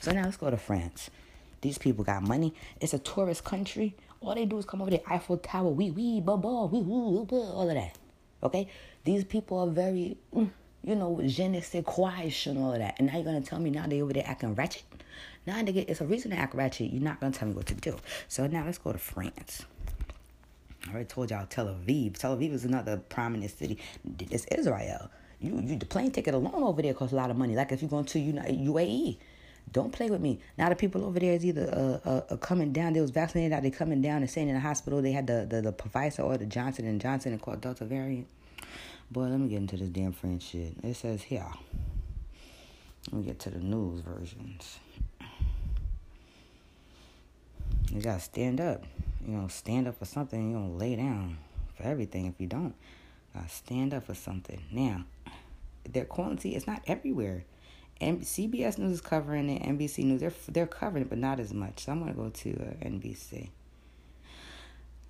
So 0.00 0.12
now 0.12 0.24
let's 0.24 0.36
go 0.36 0.50
to 0.50 0.56
France. 0.56 1.10
These 1.62 1.78
people 1.78 2.04
got 2.04 2.22
money. 2.22 2.54
It's 2.80 2.94
a 2.94 2.98
tourist 2.98 3.44
country. 3.44 3.94
All 4.22 4.34
they 4.34 4.44
do 4.44 4.58
is 4.58 4.66
come 4.66 4.82
over 4.82 4.90
the 4.90 5.02
Eiffel 5.10 5.38
Tower, 5.38 5.70
wee 5.70 5.90
wee, 5.90 6.20
ba 6.20 6.36
ba, 6.36 6.66
wee 6.66 6.82
woo, 6.82 7.26
all 7.30 7.68
of 7.68 7.74
that. 7.74 7.96
Okay? 8.42 8.68
These 9.04 9.24
people 9.24 9.58
are 9.58 9.66
very, 9.66 10.18
mm, 10.34 10.50
you 10.84 10.94
know, 10.94 11.20
je 11.24 11.48
ne 11.48 11.60
sais 11.60 11.82
quoi 11.84 12.30
and 12.46 12.58
all 12.58 12.72
of 12.72 12.78
that. 12.80 12.96
And 12.98 13.06
now 13.06 13.14
you're 13.14 13.24
gonna 13.24 13.40
tell 13.40 13.58
me 13.58 13.70
now 13.70 13.86
they 13.86 14.02
over 14.02 14.12
there 14.12 14.24
acting 14.26 14.54
ratchet? 14.54 14.82
Now 15.46 15.54
nigga, 15.62 15.88
it's 15.88 16.02
a 16.02 16.06
reason 16.06 16.32
to 16.32 16.36
act 16.36 16.54
ratchet. 16.54 16.92
You're 16.92 17.02
not 17.02 17.18
gonna 17.20 17.32
tell 17.32 17.48
me 17.48 17.54
what 17.54 17.66
to 17.66 17.74
do. 17.74 17.96
So 18.28 18.46
now 18.46 18.64
let's 18.66 18.78
go 18.78 18.92
to 18.92 18.98
France. 18.98 19.64
I 20.86 20.90
already 20.90 21.06
told 21.06 21.30
y'all 21.30 21.46
Tel 21.46 21.66
Aviv. 21.66 22.18
Tel 22.18 22.36
Aviv 22.36 22.52
is 22.52 22.64
another 22.64 22.98
prominent 22.98 23.50
city. 23.50 23.78
It's 24.18 24.44
Israel. 24.46 25.10
You, 25.40 25.58
you 25.60 25.76
the 25.76 25.86
plane 25.86 26.10
ticket 26.10 26.34
alone 26.34 26.62
over 26.62 26.82
there 26.82 26.92
costs 26.92 27.12
a 27.12 27.16
lot 27.16 27.30
of 27.30 27.36
money. 27.36 27.54
Like 27.54 27.72
if 27.72 27.80
you're 27.80 27.88
going 27.90 28.04
to 28.06 28.18
UAE, 28.18 29.16
don't 29.72 29.92
play 29.92 30.10
with 30.10 30.20
me. 30.20 30.40
Now 30.58 30.68
the 30.68 30.76
people 30.76 31.04
over 31.04 31.18
there 31.20 31.34
is 31.34 31.44
either 31.44 32.00
uh, 32.04 32.08
uh, 32.08 32.22
uh, 32.30 32.36
coming 32.36 32.72
down. 32.72 32.92
They 32.92 33.00
was 33.00 33.10
vaccinated. 33.10 33.52
Now 33.52 33.60
they 33.60 33.70
coming 33.70 34.02
down 34.02 34.22
and 34.22 34.30
saying 34.30 34.48
in 34.48 34.54
the 34.54 34.60
hospital 34.60 35.00
they 35.00 35.12
had 35.12 35.26
the 35.26 35.46
the, 35.48 35.62
the 35.62 35.72
Pfizer 35.72 36.24
or 36.24 36.36
the 36.36 36.46
Johnson 36.46 36.86
and 36.86 37.00
Johnson 37.00 37.32
and 37.32 37.40
called 37.40 37.60
Delta 37.60 37.84
variant. 37.84 38.26
Boy, 39.10 39.22
let 39.22 39.40
me 39.40 39.48
get 39.48 39.56
into 39.56 39.76
this 39.76 39.88
damn 39.88 40.12
French 40.12 40.42
shit. 40.42 40.74
It 40.82 40.94
says 40.94 41.22
here. 41.22 41.46
Let 43.10 43.20
me 43.20 43.26
get 43.26 43.38
to 43.40 43.50
the 43.50 43.58
news 43.58 44.02
versions. 44.02 44.78
You 47.92 48.00
gotta 48.00 48.20
stand 48.20 48.60
up. 48.60 48.84
You 49.26 49.36
know, 49.36 49.48
stand 49.48 49.88
up 49.88 49.98
for 49.98 50.04
something. 50.04 50.50
You 50.50 50.56
don't 50.56 50.78
lay 50.78 50.96
down 50.96 51.38
for 51.74 51.82
everything. 51.84 52.26
If 52.26 52.34
you 52.38 52.46
don't, 52.46 52.74
uh, 53.36 53.46
stand 53.46 53.94
up 53.94 54.06
for 54.06 54.14
something. 54.14 54.62
Now, 54.70 55.04
their 55.88 56.04
quality 56.04 56.54
is 56.54 56.66
not 56.66 56.82
everywhere. 56.86 57.44
And 58.00 58.22
CBS 58.22 58.78
News 58.78 58.94
is 58.94 59.00
covering 59.00 59.50
it. 59.50 59.62
NBC 59.62 60.04
News 60.04 60.20
they're 60.20 60.32
they're 60.48 60.66
covering 60.66 61.02
it, 61.02 61.10
but 61.10 61.18
not 61.18 61.38
as 61.38 61.52
much. 61.52 61.84
So 61.84 61.92
I'm 61.92 62.00
gonna 62.00 62.14
go 62.14 62.30
to 62.30 62.50
uh, 62.50 62.84
NBC. 62.84 63.50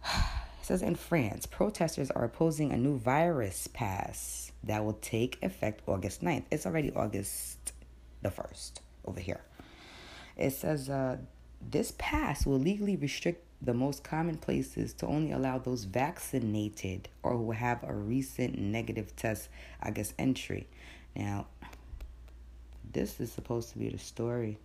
It 0.60 0.66
says 0.66 0.82
in 0.82 0.94
France, 0.94 1.46
protesters 1.46 2.10
are 2.10 2.22
opposing 2.22 2.70
a 2.70 2.76
new 2.76 2.98
virus 2.98 3.66
pass 3.72 4.52
that 4.62 4.84
will 4.84 4.98
take 5.00 5.38
effect 5.42 5.80
August 5.88 6.22
9th. 6.22 6.44
It's 6.50 6.66
already 6.66 6.92
August 6.94 7.72
the 8.22 8.28
1st 8.28 8.72
over 9.06 9.20
here. 9.20 9.40
It 10.36 10.50
says 10.50 10.90
uh, 10.90 11.16
this 11.60 11.94
pass 11.98 12.46
will 12.46 12.58
legally 12.58 12.96
restrict 12.96 13.44
the 13.62 13.74
most 13.74 14.02
common 14.02 14.36
places 14.36 14.94
to 14.94 15.06
only 15.06 15.32
allow 15.32 15.58
those 15.58 15.84
vaccinated 15.84 17.08
or 17.22 17.36
who 17.36 17.50
have 17.52 17.82
a 17.82 17.94
recent 17.94 18.58
negative 18.58 19.14
test, 19.16 19.48
I 19.82 19.90
guess, 19.90 20.14
entry. 20.18 20.66
Now, 21.14 21.46
this 22.92 23.20
is 23.20 23.30
supposed 23.30 23.70
to 23.70 23.78
be 23.78 23.88
the 23.88 23.98
story, 23.98 24.58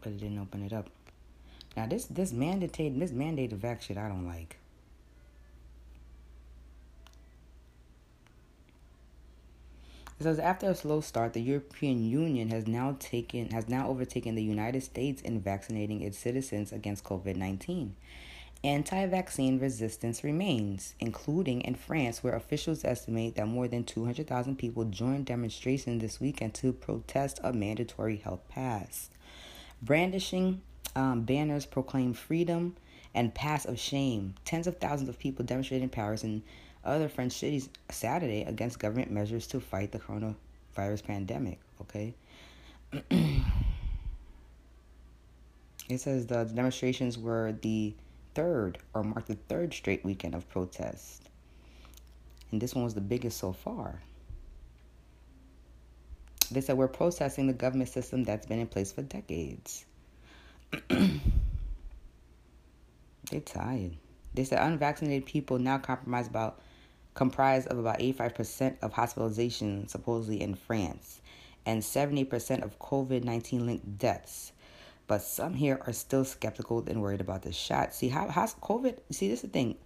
but 0.00 0.12
it 0.12 0.20
didn't 0.20 0.38
open 0.38 0.64
it 0.64 0.72
up. 0.72 0.88
Now 1.76 1.86
this 1.86 2.06
this 2.06 2.32
mandated 2.32 2.98
this 2.98 3.10
mandated 3.10 3.52
vaccine 3.52 3.98
I 3.98 4.08
don't 4.08 4.26
like. 4.26 4.56
It 10.18 10.24
says 10.24 10.40
after 10.40 10.68
a 10.68 10.74
slow 10.74 11.00
start, 11.00 11.34
the 11.34 11.40
European 11.40 12.02
Union 12.02 12.48
has 12.48 12.66
now 12.66 12.96
taken 12.98 13.50
has 13.50 13.68
now 13.68 13.88
overtaken 13.88 14.34
the 14.34 14.42
United 14.42 14.82
States 14.82 15.22
in 15.22 15.40
vaccinating 15.40 16.02
its 16.02 16.18
citizens 16.18 16.72
against 16.72 17.04
COVID 17.04 17.36
nineteen. 17.36 17.94
Anti 18.64 19.06
vaccine 19.06 19.60
resistance 19.60 20.24
remains, 20.24 20.94
including 20.98 21.60
in 21.60 21.76
France, 21.76 22.24
where 22.24 22.34
officials 22.34 22.84
estimate 22.84 23.36
that 23.36 23.46
more 23.46 23.68
than 23.68 23.84
200,000 23.84 24.56
people 24.56 24.84
joined 24.84 25.26
demonstrations 25.26 26.02
this 26.02 26.20
weekend 26.20 26.54
to 26.54 26.72
protest 26.72 27.38
a 27.44 27.52
mandatory 27.52 28.16
health 28.16 28.42
pass. 28.48 29.10
Brandishing 29.80 30.60
um, 30.96 31.22
banners 31.22 31.66
proclaim 31.66 32.12
freedom 32.14 32.74
and 33.14 33.32
pass 33.32 33.64
of 33.64 33.78
shame. 33.78 34.34
Tens 34.44 34.66
of 34.66 34.78
thousands 34.78 35.08
of 35.08 35.20
people 35.20 35.44
demonstrated 35.44 35.84
in 35.84 35.88
Paris 35.88 36.24
and 36.24 36.42
other 36.84 37.08
French 37.08 37.32
cities 37.32 37.68
Saturday 37.90 38.42
against 38.42 38.80
government 38.80 39.12
measures 39.12 39.46
to 39.48 39.60
fight 39.60 39.92
the 39.92 40.00
coronavirus 40.00 41.04
pandemic. 41.04 41.60
Okay. 41.80 42.14
it 45.88 45.98
says 45.98 46.26
the 46.26 46.44
demonstrations 46.44 47.16
were 47.16 47.52
the 47.62 47.94
third 48.38 48.78
or 48.94 49.02
marked 49.02 49.26
the 49.26 49.34
third 49.34 49.74
straight 49.74 50.04
weekend 50.04 50.32
of 50.32 50.48
protest. 50.48 51.28
And 52.52 52.60
this 52.60 52.72
one 52.72 52.84
was 52.84 52.94
the 52.94 53.00
biggest 53.00 53.36
so 53.36 53.52
far. 53.52 54.00
They 56.52 56.60
said 56.60 56.76
we're 56.76 56.86
protesting 56.86 57.48
the 57.48 57.52
government 57.52 57.90
system 57.90 58.22
that's 58.22 58.46
been 58.46 58.60
in 58.60 58.68
place 58.68 58.92
for 58.92 59.02
decades. 59.02 59.84
They're 60.88 61.10
tired. 63.44 63.96
They 64.34 64.44
said 64.44 64.60
unvaccinated 64.62 65.26
people 65.26 65.58
now 65.58 65.78
compromise 65.78 66.28
about 66.28 66.60
comprise 67.14 67.66
of 67.66 67.78
about 67.78 67.98
85% 67.98 68.76
of 68.82 68.94
hospitalizations 68.94 69.90
supposedly 69.90 70.40
in 70.40 70.54
France 70.54 71.20
and 71.66 71.82
70% 71.82 72.62
of 72.62 72.78
COVID-19 72.78 73.66
linked 73.66 73.98
deaths 73.98 74.52
but 75.08 75.22
some 75.22 75.54
here 75.54 75.80
are 75.86 75.92
still 75.92 76.24
skeptical 76.24 76.84
and 76.86 77.02
worried 77.02 77.20
about 77.20 77.42
the 77.42 77.52
shot. 77.52 77.92
See 77.92 78.08
how, 78.08 78.28
has 78.28 78.54
COVID? 78.62 78.98
See, 79.10 79.28
this 79.28 79.38
is 79.38 79.42
the 79.42 79.48
thing: 79.48 79.76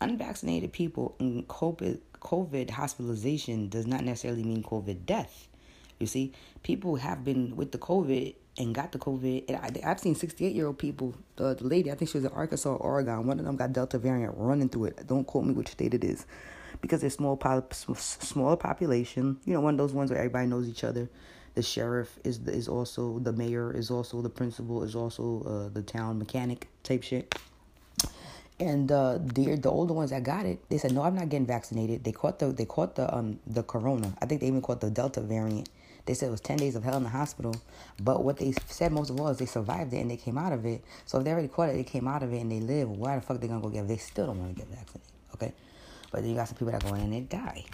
unvaccinated 0.00 0.72
people 0.72 1.14
in 1.20 1.44
COVID 1.44 2.00
COVID 2.20 2.70
hospitalization 2.70 3.68
does 3.68 3.86
not 3.86 4.04
necessarily 4.04 4.44
mean 4.44 4.62
COVID 4.62 5.06
death. 5.06 5.48
You 5.98 6.06
see, 6.06 6.32
people 6.62 6.96
have 6.96 7.24
been 7.24 7.56
with 7.56 7.72
the 7.72 7.78
COVID 7.78 8.34
and 8.58 8.74
got 8.74 8.92
the 8.92 8.98
COVID. 8.98 9.44
And 9.48 9.56
I, 9.84 9.88
have 9.88 10.00
seen 10.00 10.14
68 10.14 10.54
year 10.54 10.66
old 10.66 10.78
people. 10.78 11.14
The, 11.36 11.54
the 11.54 11.64
lady, 11.64 11.90
I 11.90 11.94
think 11.94 12.10
she 12.10 12.18
was 12.18 12.24
in 12.24 12.32
Arkansas, 12.32 12.74
Oregon. 12.74 13.26
One 13.26 13.38
of 13.38 13.44
them 13.44 13.56
got 13.56 13.72
Delta 13.72 13.98
variant 13.98 14.34
running 14.36 14.68
through 14.68 14.86
it. 14.86 15.06
Don't 15.06 15.26
quote 15.26 15.44
me 15.44 15.52
which 15.52 15.68
state 15.68 15.94
it 15.94 16.04
is, 16.04 16.26
because 16.80 17.02
it's 17.02 17.16
small, 17.16 17.38
smaller 17.96 18.56
population. 18.56 19.38
You 19.44 19.54
know, 19.54 19.60
one 19.60 19.74
of 19.74 19.78
those 19.78 19.92
ones 19.92 20.10
where 20.10 20.18
everybody 20.18 20.46
knows 20.46 20.68
each 20.68 20.84
other 20.84 21.08
the 21.54 21.62
sheriff 21.62 22.18
is 22.24 22.38
is 22.46 22.68
also 22.68 23.18
the 23.18 23.32
mayor 23.32 23.72
is 23.72 23.90
also 23.90 24.22
the 24.22 24.30
principal 24.30 24.82
is 24.82 24.94
also 24.94 25.42
uh, 25.42 25.68
the 25.72 25.82
town 25.82 26.18
mechanic 26.18 26.68
type 26.82 27.02
shit. 27.02 27.34
And 28.58 28.92
uh, 28.92 29.18
the 29.22 29.56
the 29.56 29.70
older 29.70 29.94
ones 29.94 30.10
that 30.10 30.22
got 30.22 30.46
it, 30.46 30.58
they 30.68 30.78
said 30.78 30.92
no, 30.92 31.02
I'm 31.02 31.14
not 31.14 31.28
getting 31.28 31.46
vaccinated. 31.46 32.04
They 32.04 32.12
caught 32.12 32.38
the 32.38 32.52
they 32.52 32.66
caught 32.66 32.94
the 32.94 33.12
um 33.14 33.40
the 33.46 33.62
corona. 33.62 34.14
I 34.20 34.26
think 34.26 34.40
they 34.40 34.48
even 34.48 34.62
caught 34.62 34.80
the 34.80 34.90
delta 34.90 35.20
variant. 35.20 35.68
They 36.06 36.14
said 36.14 36.28
it 36.28 36.30
was 36.30 36.40
10 36.40 36.56
days 36.56 36.76
of 36.76 36.82
hell 36.82 36.96
in 36.96 37.02
the 37.02 37.10
hospital. 37.10 37.54
But 38.02 38.24
what 38.24 38.38
they 38.38 38.52
said 38.66 38.90
most 38.90 39.10
of 39.10 39.20
all 39.20 39.28
is 39.28 39.38
they 39.38 39.46
survived 39.46 39.92
it 39.92 39.98
and 39.98 40.10
they 40.10 40.16
came 40.16 40.38
out 40.38 40.52
of 40.52 40.64
it. 40.64 40.82
So 41.04 41.18
if 41.18 41.24
they 41.24 41.30
already 41.30 41.48
caught 41.48 41.68
it, 41.68 41.74
they 41.74 41.84
came 41.84 42.08
out 42.08 42.22
of 42.22 42.32
it 42.32 42.38
and 42.38 42.50
they 42.50 42.60
live, 42.60 42.90
why 42.90 43.16
the 43.16 43.20
fuck 43.20 43.40
they 43.40 43.48
gonna 43.48 43.60
go 43.60 43.68
get? 43.68 43.86
They 43.86 43.98
still 43.98 44.26
don't 44.26 44.38
want 44.38 44.56
to 44.56 44.60
get 44.60 44.68
vaccinated, 44.68 45.12
okay? 45.34 45.52
But 46.10 46.22
then 46.22 46.30
you 46.30 46.36
got 46.36 46.48
some 46.48 46.56
people 46.56 46.72
that 46.72 46.82
go 46.82 46.94
in 46.94 47.02
and 47.02 47.12
they 47.12 47.20
die. 47.20 47.64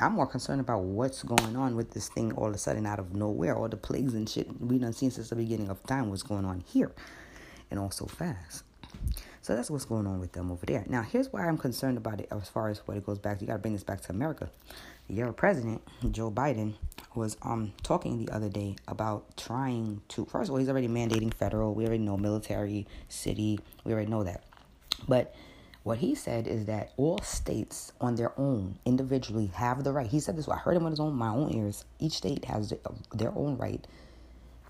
I'm 0.00 0.12
more 0.12 0.26
concerned 0.26 0.60
about 0.60 0.82
what's 0.82 1.22
going 1.22 1.56
on 1.56 1.76
with 1.76 1.92
this 1.92 2.08
thing 2.08 2.32
all 2.32 2.48
of 2.48 2.54
a 2.54 2.58
sudden 2.58 2.86
out 2.86 2.98
of 2.98 3.14
nowhere. 3.14 3.56
All 3.56 3.68
the 3.68 3.76
plagues 3.76 4.14
and 4.14 4.28
shit 4.28 4.48
we 4.60 4.78
done 4.78 4.92
seen 4.92 5.10
since 5.10 5.30
the 5.30 5.36
beginning 5.36 5.68
of 5.68 5.82
time. 5.84 6.10
What's 6.10 6.22
going 6.22 6.44
on 6.44 6.62
here, 6.66 6.92
and 7.70 7.78
all 7.80 7.90
so 7.90 8.06
fast. 8.06 8.64
So 9.42 9.56
that's 9.56 9.70
what's 9.70 9.86
going 9.86 10.06
on 10.06 10.20
with 10.20 10.32
them 10.32 10.50
over 10.50 10.66
there. 10.66 10.84
Now, 10.88 11.02
here's 11.02 11.32
why 11.32 11.46
I'm 11.46 11.56
concerned 11.56 11.96
about 11.96 12.20
it 12.20 12.28
as 12.30 12.50
far 12.50 12.68
as 12.68 12.80
what 12.86 12.98
it 12.98 13.06
goes 13.06 13.18
back. 13.18 13.40
You 13.40 13.46
got 13.46 13.54
to 13.54 13.58
bring 13.58 13.72
this 13.72 13.84
back 13.84 14.02
to 14.02 14.10
America. 14.12 14.50
Your 15.08 15.32
president, 15.32 15.80
Joe 16.10 16.30
Biden, 16.30 16.74
was 17.14 17.36
um 17.42 17.72
talking 17.82 18.24
the 18.24 18.32
other 18.32 18.48
day 18.48 18.76
about 18.86 19.36
trying 19.36 20.02
to. 20.08 20.26
First 20.26 20.48
of 20.48 20.52
all, 20.52 20.58
he's 20.58 20.68
already 20.68 20.88
mandating 20.88 21.32
federal. 21.32 21.74
We 21.74 21.86
already 21.86 22.02
know 22.02 22.16
military, 22.16 22.86
city. 23.08 23.58
We 23.84 23.92
already 23.92 24.10
know 24.10 24.24
that. 24.24 24.44
But 25.08 25.34
what 25.82 25.98
he 25.98 26.14
said 26.14 26.46
is 26.46 26.66
that 26.66 26.92
all 26.96 27.18
states 27.22 27.92
on 28.00 28.16
their 28.16 28.32
own 28.38 28.78
individually 28.84 29.46
have 29.54 29.84
the 29.84 29.92
right. 29.92 30.06
He 30.06 30.20
said 30.20 30.36
this. 30.36 30.48
I 30.48 30.56
heard 30.56 30.76
him 30.76 30.84
on 30.84 30.92
his 30.92 31.00
own, 31.00 31.14
my 31.14 31.30
own 31.30 31.52
ears. 31.54 31.84
Each 31.98 32.14
state 32.14 32.44
has 32.46 32.74
their 33.14 33.32
own 33.36 33.56
right 33.56 33.86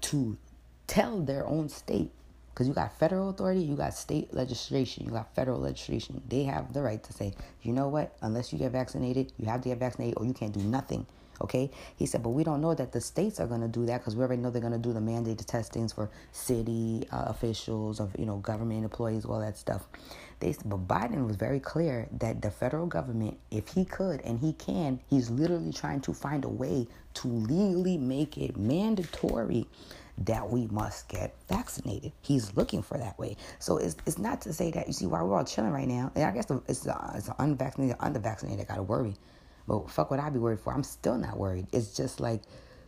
to 0.03 0.37
tell 0.87 1.21
their 1.21 1.47
own 1.47 1.69
state 1.69 2.11
because 2.59 2.67
you 2.67 2.75
got 2.75 2.99
federal 2.99 3.29
authority, 3.29 3.61
you 3.61 3.77
got 3.77 3.95
state 3.95 4.35
legislation, 4.35 5.05
you 5.05 5.13
got 5.13 5.33
federal 5.33 5.61
legislation. 5.61 6.21
They 6.29 6.43
have 6.43 6.73
the 6.73 6.83
right 6.83 7.01
to 7.05 7.13
say, 7.13 7.35
you 7.63 7.73
know 7.73 7.87
what, 7.87 8.17
unless 8.21 8.53
you 8.53 8.59
get 8.59 8.73
vaccinated, 8.73 9.33
you 9.39 9.47
have 9.47 9.63
to 9.63 9.69
get 9.69 9.79
vaccinated 9.79 10.15
or 10.17 10.27
you 10.27 10.33
can't 10.35 10.53
do 10.53 10.65
nothing. 10.65 11.07
Okay? 11.41 11.71
He 11.97 12.07
said, 12.07 12.23
but 12.23 12.31
we 12.31 12.45
don't 12.45 12.61
know 12.61 12.75
that 12.75 12.93
the 12.93 13.01
states 13.01 13.41
are 13.41 13.47
going 13.47 13.61
to 13.61 13.69
do 13.69 13.87
that 13.87 13.99
because 13.99 14.17
we 14.17 14.23
already 14.23 14.43
know 14.43 14.51
they're 14.51 14.61
going 14.61 14.73
to 14.73 14.79
do 14.79 14.93
the 14.93 15.01
mandated 15.01 15.47
testings 15.47 15.93
for 15.93 16.11
city 16.33 17.07
uh, 17.13 17.25
officials, 17.27 18.01
of 18.01 18.15
you 18.19 18.27
know, 18.27 18.39
government 18.39 18.85
employees, 18.85 19.25
all 19.25 19.41
that 19.41 19.57
stuff. 19.57 19.87
They, 20.41 20.55
but 20.65 20.87
Biden 20.87 21.27
was 21.27 21.37
very 21.37 21.61
clear 21.61 22.09
that 22.19 22.43
the 22.43 22.51
federal 22.51 22.87
government, 22.87 23.39
if 23.51 23.69
he 23.69 23.85
could 23.85 24.21
and 24.23 24.39
he 24.39 24.53
can, 24.53 25.01
he's 25.09 25.31
literally 25.31 25.73
trying 25.73 26.01
to 26.03 26.15
find 26.15 26.45
a 26.45 26.49
way 26.49 26.87
to 27.15 27.29
legally 27.29 27.99
make 27.99 28.39
it 28.39 28.57
mandatory 28.57 29.67
that 30.25 30.49
we 30.51 30.67
must 30.67 31.09
get 31.09 31.35
vaccinated. 31.49 32.13
He's 32.23 32.55
looking 32.57 32.83
for 32.83 32.99
that 32.99 33.19
way. 33.19 33.37
So 33.59 33.79
it's, 33.79 33.97
it's 34.07 34.19
not 34.19 34.41
to 34.43 34.53
say 34.53 34.71
that, 34.73 34.87
you 34.87 34.93
see, 34.93 35.07
why 35.07 35.23
we're 35.23 35.37
all 35.37 35.45
chilling 35.45 35.71
right 35.71 35.89
now, 35.89 36.11
and 36.15 36.25
I 36.25 36.31
guess 36.33 36.47
the, 36.47 36.63
it's, 36.69 36.87
uh, 36.87 37.13
it's 37.17 37.31
unvaccinated, 37.39 37.99
undervaccinated 37.99 38.59
that 38.59 38.69
got 38.69 38.77
to 38.77 38.83
worry. 38.83 39.15
But 39.69 39.89
fuck 39.89 40.11
what 40.11 40.19
I 40.19 40.31
be 40.31 40.41
worried 40.41 40.59
for. 40.59 40.75
I'm 40.75 40.83
still 40.83 41.17
not 41.17 41.37
worried. 41.37 41.69
It's 41.73 41.97
just 41.97 42.19
like, 42.19 42.43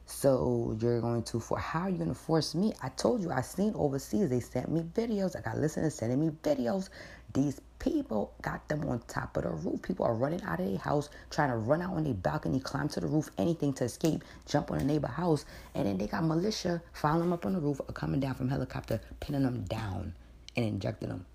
so 0.06 0.76
you're 0.80 1.00
going 1.00 1.22
to 1.22 1.38
for 1.38 1.56
how 1.56 1.82
are 1.82 1.90
you 1.90 2.04
to 2.04 2.14
force 2.14 2.56
me? 2.56 2.72
I 2.82 2.88
told 2.88 3.22
you 3.22 3.30
I 3.30 3.42
seen 3.42 3.72
overseas. 3.76 4.28
They 4.28 4.40
sent 4.40 4.68
me 4.68 4.82
videos. 4.82 5.36
I 5.36 5.40
got 5.40 5.58
listeners 5.58 5.94
sending 5.94 6.18
me 6.18 6.32
videos 6.42 6.88
these 7.32 7.60
people 7.78 8.32
got 8.42 8.68
them 8.68 8.88
on 8.88 9.00
top 9.06 9.36
of 9.36 9.44
the 9.44 9.50
roof. 9.50 9.82
People 9.82 10.04
are 10.06 10.14
running 10.14 10.42
out 10.42 10.60
of 10.60 10.66
their 10.66 10.78
house, 10.78 11.10
trying 11.30 11.50
to 11.50 11.56
run 11.56 11.80
out 11.80 11.94
on 11.94 12.04
their 12.04 12.14
balcony, 12.14 12.60
climb 12.60 12.88
to 12.88 13.00
the 13.00 13.06
roof, 13.06 13.30
anything 13.38 13.72
to 13.74 13.84
escape, 13.84 14.24
jump 14.46 14.70
on 14.70 14.78
a 14.78 14.84
neighbor 14.84 15.06
house. 15.06 15.44
And 15.74 15.86
then 15.86 15.98
they 15.98 16.06
got 16.06 16.24
militia 16.24 16.82
following 16.92 17.20
them 17.22 17.32
up 17.32 17.46
on 17.46 17.52
the 17.52 17.60
roof 17.60 17.80
or 17.80 17.92
coming 17.92 18.20
down 18.20 18.34
from 18.34 18.48
helicopter, 18.48 19.00
pinning 19.20 19.42
them 19.42 19.62
down 19.64 20.14
and 20.56 20.66
injecting 20.66 21.08
them. 21.08 21.26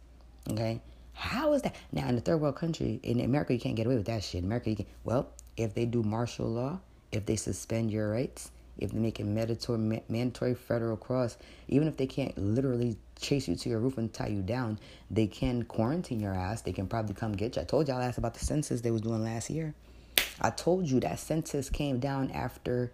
Okay? 0.51 0.81
How 1.15 1.53
is 1.53 1.61
that? 1.63 1.75
Now, 1.91 2.07
in 2.09 2.15
the 2.15 2.21
third 2.21 2.41
world 2.41 2.57
country, 2.57 2.99
in 3.01 3.21
America, 3.21 3.53
you 3.53 3.59
can't 3.59 3.75
get 3.75 3.87
away 3.87 3.95
with 3.95 4.05
that 4.05 4.23
shit. 4.23 4.39
In 4.39 4.45
America, 4.45 4.69
you 4.69 4.75
can, 4.75 4.85
well, 5.03 5.29
if 5.57 5.73
they 5.73 5.85
do 5.85 6.03
martial 6.03 6.47
law, 6.47 6.79
if 7.11 7.25
they 7.25 7.37
suspend 7.37 7.89
your 7.89 8.11
rights, 8.11 8.51
if 8.77 8.91
they 8.91 8.99
make 8.99 9.21
it 9.21 9.25
mandatory, 9.25 10.03
mandatory 10.09 10.53
federal 10.53 10.97
cross, 10.97 11.37
even 11.69 11.87
if 11.87 11.95
they 11.95 12.05
can't 12.05 12.37
literally 12.37 12.97
chase 13.19 13.47
you 13.47 13.55
to 13.55 13.69
your 13.69 13.79
roof 13.79 13.97
and 13.97 14.13
tie 14.13 14.27
you 14.27 14.41
down, 14.41 14.77
they 15.09 15.25
can 15.25 15.63
quarantine 15.63 16.19
your 16.19 16.33
ass. 16.33 16.61
They 16.61 16.73
can 16.73 16.85
probably 16.85 17.15
come 17.15 17.31
get 17.31 17.55
you. 17.55 17.61
I 17.61 17.65
told 17.65 17.87
y'all 17.87 18.01
asked 18.01 18.17
about 18.17 18.33
the 18.33 18.43
census 18.43 18.81
they 18.81 18.91
was 18.91 19.01
doing 19.01 19.23
last 19.23 19.49
year. 19.49 19.73
I 20.41 20.49
told 20.49 20.89
you 20.89 20.99
that 20.99 21.19
census 21.19 21.69
came 21.69 21.99
down 21.99 22.31
after 22.31 22.91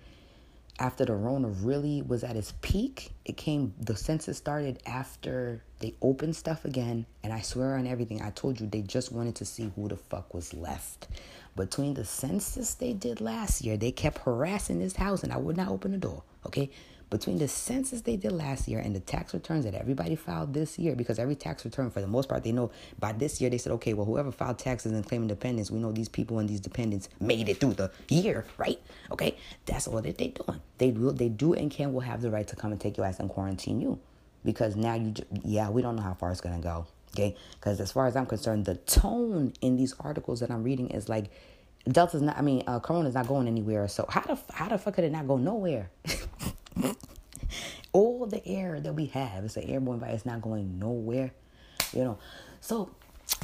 after 0.80 1.06
the 1.06 1.14
Rona 1.14 1.50
really 1.50 2.02
was 2.02 2.24
at 2.24 2.36
its 2.36 2.54
peak. 2.62 3.12
It 3.26 3.38
came 3.38 3.74
the 3.80 3.96
census 3.96 4.38
started 4.38 4.82
after 4.86 5.64
they 5.80 5.96
opened 6.02 6.36
stuff 6.36 6.66
again, 6.66 7.06
and 7.24 7.34
I 7.34 7.42
swear 7.42 7.76
on 7.76 7.88
everything, 7.88 8.22
I 8.22 8.32
told 8.32 8.60
you 8.60 8.68
they 8.68 8.82
just 8.82 9.12
wanted 9.12 9.36
to 9.36 9.46
see 9.46 9.72
who 9.76 9.88
the 9.88 9.98
fuck 9.98 10.34
was 10.34 10.54
left. 10.54 11.08
Between 11.56 11.94
the 11.94 12.06
census 12.06 12.74
they 12.76 12.94
did 12.94 13.20
last 13.22 13.64
year, 13.64 13.78
they 13.78 13.92
kept 13.92 14.20
harassing 14.20 14.80
this 14.80 14.96
house, 14.96 15.24
and 15.24 15.34
I 15.34 15.38
would 15.38 15.58
not 15.58 15.70
open 15.70 15.92
the 15.92 15.98
door. 15.98 16.24
Okay, 16.46 16.70
between 17.12 17.38
the 17.38 17.48
census 17.48 18.02
they 18.02 18.16
did 18.16 18.32
last 18.32 18.68
year 18.68 18.80
and 18.80 18.96
the 18.96 19.00
tax 19.02 19.34
returns 19.34 19.66
that 19.66 19.76
everybody 19.76 20.16
filed 20.16 20.54
this 20.54 20.80
year, 20.80 20.96
because 20.96 21.20
every 21.20 21.36
tax 21.36 21.64
return, 21.64 21.92
for 21.92 22.02
the 22.02 22.08
most 22.08 22.30
part, 22.30 22.44
they 22.44 22.54
know 22.54 22.72
by 23.00 23.12
this 23.12 23.40
year 23.40 23.50
they 23.50 23.58
said, 23.60 23.74
okay, 23.74 23.94
well, 23.94 24.06
whoever 24.06 24.32
filed 24.32 24.58
taxes 24.58 24.94
and 24.94 25.06
claimed 25.06 25.24
independence, 25.24 25.70
we 25.70 25.78
know 25.78 25.92
these 25.92 26.10
people 26.10 26.40
and 26.40 26.50
these 26.50 26.62
dependents 26.62 27.10
made 27.20 27.50
it 27.50 27.60
through 27.60 27.74
the 27.74 27.92
year, 28.08 28.46
right? 28.58 28.82
Okay, 29.12 29.38
that's 29.66 29.88
all 29.88 30.02
that 30.02 30.18
they 30.18 30.30
doing. 30.30 30.62
They 30.78 30.92
will, 30.92 31.12
they 31.12 31.30
do 31.30 31.54
and 31.54 31.70
can 31.70 31.94
will 31.94 32.00
have 32.00 32.22
the 32.22 32.32
right 32.32 32.48
to 32.48 32.56
come 32.56 32.72
and 32.72 32.80
take 32.80 32.98
your 32.98 33.06
ass 33.06 33.20
and 33.20 33.30
quarantine 33.30 33.82
you, 33.82 34.00
because 34.44 34.76
now 34.78 34.96
you, 34.96 35.14
yeah, 35.44 35.70
we 35.70 35.82
don't 35.82 35.98
know 35.98 36.02
how 36.02 36.14
far 36.14 36.32
it's 36.32 36.42
gonna 36.42 36.60
go. 36.60 36.88
Okay, 37.14 37.36
because 37.56 37.82
as 37.82 37.92
far 37.92 38.08
as 38.08 38.16
I'm 38.16 38.26
concerned, 38.26 38.64
the 38.64 38.76
tone 38.76 39.52
in 39.60 39.76
these 39.76 39.94
articles 40.00 40.40
that 40.40 40.50
I'm 40.50 40.64
reading 40.64 40.88
is 40.92 41.10
like 41.10 41.30
Delta's 41.90 42.22
not. 42.22 42.38
I 42.38 42.42
mean, 42.42 42.64
uh, 42.68 42.80
Corona's 42.80 43.16
not 43.16 43.28
going 43.28 43.48
anywhere. 43.48 43.90
So 43.90 44.06
how 44.08 44.22
the 44.22 44.40
how 44.54 44.70
the 44.70 44.78
fuck 44.78 44.94
could 44.94 45.04
it 45.04 45.12
not 45.12 45.28
go 45.28 45.36
nowhere? 45.36 45.90
All 47.94 48.26
the 48.26 48.46
air 48.48 48.80
that 48.80 48.94
we 48.94 49.08
have 49.08 49.44
is 49.44 49.58
an 49.58 49.64
airborne 49.64 50.00
virus 50.00 50.26
not 50.26 50.42
going 50.42 50.80
nowhere. 50.80 51.32
You 51.94 52.04
know, 52.04 52.18
so 52.62 52.90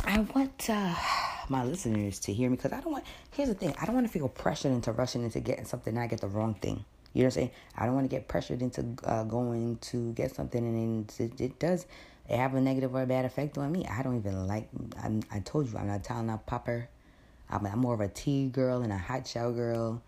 I 0.05 0.19
want 0.19 0.69
uh, 0.69 0.95
my 1.49 1.63
listeners 1.63 2.19
to 2.21 2.33
hear 2.33 2.49
me 2.49 2.55
because 2.55 2.71
I 2.71 2.81
don't 2.81 2.91
want. 2.91 3.03
Here's 3.31 3.49
the 3.49 3.55
thing: 3.55 3.75
I 3.81 3.85
don't 3.85 3.95
want 3.95 4.07
to 4.07 4.13
feel 4.13 4.29
pressured 4.29 4.71
into 4.71 4.91
rushing 4.91 5.23
into 5.23 5.39
getting 5.39 5.65
something 5.65 5.93
and 5.93 6.03
I 6.03 6.07
get 6.07 6.21
the 6.21 6.27
wrong 6.27 6.53
thing. 6.55 6.85
You 7.13 7.23
know 7.23 7.27
what 7.27 7.33
I'm 7.37 7.41
saying? 7.41 7.51
I 7.75 7.85
don't 7.85 7.95
want 7.95 8.09
to 8.09 8.15
get 8.15 8.27
pressured 8.27 8.61
into 8.61 8.85
uh, 9.03 9.23
going 9.23 9.77
to 9.77 10.13
get 10.13 10.35
something 10.35 10.63
and 10.63 11.11
it, 11.17 11.41
it 11.41 11.59
does 11.59 11.85
have 12.29 12.53
a 12.55 12.61
negative 12.61 12.93
or 12.93 13.01
a 13.01 13.07
bad 13.07 13.25
effect 13.25 13.57
on 13.57 13.71
me. 13.71 13.85
I 13.87 14.03
don't 14.03 14.17
even 14.17 14.47
like. 14.47 14.69
I'm, 15.01 15.23
I 15.31 15.39
told 15.39 15.69
you 15.69 15.77
I'm 15.77 15.87
not 15.87 16.09
a 16.09 16.37
popper. 16.45 16.89
I'm, 17.49 17.65
I'm 17.65 17.79
more 17.79 17.93
of 17.93 18.01
a 18.01 18.07
tea 18.07 18.49
girl 18.49 18.81
and 18.81 18.91
a 18.91 18.97
hot 18.97 19.25
chow 19.25 19.51
girl. 19.51 20.01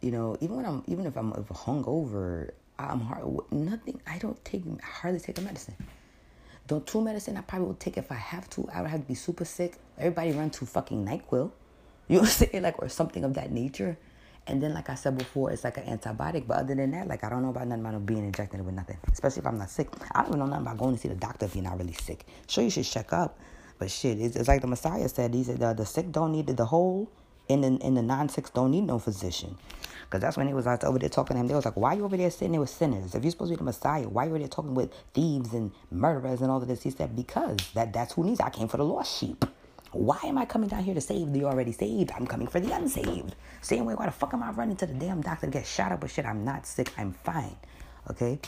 You 0.00 0.10
know, 0.10 0.36
even 0.40 0.56
when 0.56 0.66
I'm 0.66 0.84
even 0.86 1.06
if 1.06 1.16
I'm 1.16 1.32
hungover, 1.32 2.50
I'm 2.78 3.00
hard 3.00 3.24
nothing. 3.50 4.00
I 4.06 4.18
don't 4.18 4.42
take 4.44 4.64
hardly 4.82 5.20
take 5.20 5.38
a 5.38 5.42
medicine. 5.42 5.76
Don't 6.66 6.86
two 6.86 7.00
medicine 7.00 7.36
I 7.36 7.42
probably 7.42 7.68
will 7.68 7.74
take 7.74 7.96
if 7.96 8.10
I 8.10 8.16
have 8.16 8.48
to. 8.50 8.68
I 8.72 8.80
would 8.80 8.90
have 8.90 9.00
to 9.00 9.06
be 9.06 9.14
super 9.14 9.44
sick. 9.44 9.74
Everybody 9.98 10.32
run 10.32 10.50
to 10.50 10.66
fucking 10.66 11.04
Nyquil. 11.04 11.50
You 12.08 12.16
know 12.16 12.20
what 12.22 12.42
I'm 12.42 12.48
saying? 12.48 12.62
Like 12.62 12.82
or 12.82 12.88
something 12.88 13.24
of 13.24 13.34
that 13.34 13.52
nature. 13.52 13.96
And 14.46 14.60
then, 14.60 14.74
like 14.74 14.90
I 14.90 14.96
said 14.96 15.16
before, 15.16 15.52
it's 15.52 15.62
like 15.62 15.76
an 15.76 15.84
antibiotic. 15.84 16.48
But 16.48 16.58
other 16.58 16.74
than 16.74 16.90
that, 16.92 17.06
like 17.06 17.22
I 17.22 17.30
don't 17.30 17.42
know 17.42 17.50
about 17.50 17.68
nothing 17.68 17.84
about 17.84 18.06
being 18.06 18.24
injected 18.24 18.64
with 18.64 18.74
nothing. 18.74 18.98
Especially 19.12 19.40
if 19.40 19.46
I'm 19.46 19.58
not 19.58 19.70
sick. 19.70 19.88
I 20.12 20.22
don't 20.22 20.30
even 20.30 20.40
know 20.40 20.46
nothing 20.46 20.66
about 20.66 20.78
going 20.78 20.94
to 20.94 21.00
see 21.00 21.08
the 21.08 21.14
doctor 21.14 21.46
if 21.46 21.54
you're 21.54 21.64
not 21.64 21.78
really 21.78 21.92
sick. 21.92 22.26
Sure, 22.48 22.64
you 22.64 22.70
should 22.70 22.84
check 22.84 23.12
up. 23.12 23.38
But 23.78 23.90
shit, 23.90 24.20
it's, 24.20 24.36
it's 24.36 24.48
like 24.48 24.60
the 24.60 24.66
Messiah 24.66 25.08
said. 25.08 25.34
He 25.34 25.44
said 25.44 25.58
the, 25.58 25.74
the 25.74 25.86
sick 25.86 26.10
don't 26.10 26.32
need 26.32 26.46
the 26.46 26.64
whole, 26.64 27.10
and 27.48 27.62
the, 27.62 27.78
and 27.84 27.96
the 27.96 28.02
non-sick 28.02 28.52
don't 28.52 28.70
need 28.72 28.82
no 28.84 28.98
physician. 28.98 29.56
Because 30.12 30.20
that's 30.20 30.36
when 30.36 30.46
he 30.46 30.52
was 30.52 30.66
like 30.66 30.84
over 30.84 30.98
there 30.98 31.08
talking 31.08 31.36
to 31.36 31.40
him. 31.40 31.46
They 31.48 31.54
was 31.54 31.64
like, 31.64 31.78
why 31.78 31.94
you 31.94 32.04
over 32.04 32.18
there 32.18 32.30
sitting 32.30 32.52
there 32.52 32.60
with 32.60 32.68
sinners? 32.68 33.14
If 33.14 33.24
you're 33.24 33.30
supposed 33.30 33.48
to 33.48 33.56
be 33.56 33.60
the 33.60 33.64
Messiah, 33.64 34.06
why 34.06 34.24
you 34.24 34.30
over 34.32 34.40
there 34.40 34.46
talking 34.46 34.74
with 34.74 34.92
thieves 35.14 35.54
and 35.54 35.72
murderers 35.90 36.42
and 36.42 36.50
all 36.50 36.60
of 36.60 36.68
this? 36.68 36.82
He 36.82 36.90
said, 36.90 37.16
because 37.16 37.56
that, 37.72 37.94
that's 37.94 38.12
who 38.12 38.22
needs 38.22 38.38
I 38.38 38.50
came 38.50 38.68
for 38.68 38.76
the 38.76 38.84
lost 38.84 39.18
sheep. 39.18 39.42
Why 39.92 40.18
am 40.24 40.36
I 40.36 40.44
coming 40.44 40.68
down 40.68 40.84
here 40.84 40.92
to 40.92 41.00
save 41.00 41.32
the 41.32 41.44
already 41.44 41.72
saved? 41.72 42.12
I'm 42.14 42.26
coming 42.26 42.46
for 42.46 42.60
the 42.60 42.72
unsaved. 42.72 43.34
Same 43.62 43.86
way, 43.86 43.94
why 43.94 44.04
the 44.04 44.12
fuck 44.12 44.34
am 44.34 44.42
I 44.42 44.50
running 44.50 44.76
to 44.76 44.86
the 44.86 44.92
damn 44.92 45.22
doctor 45.22 45.46
to 45.46 45.50
get 45.50 45.66
shot 45.66 45.92
up 45.92 46.02
with 46.02 46.12
shit? 46.12 46.26
I'm 46.26 46.44
not 46.44 46.66
sick. 46.66 46.92
I'm 46.98 47.14
fine. 47.14 47.56
Okay? 48.10 48.38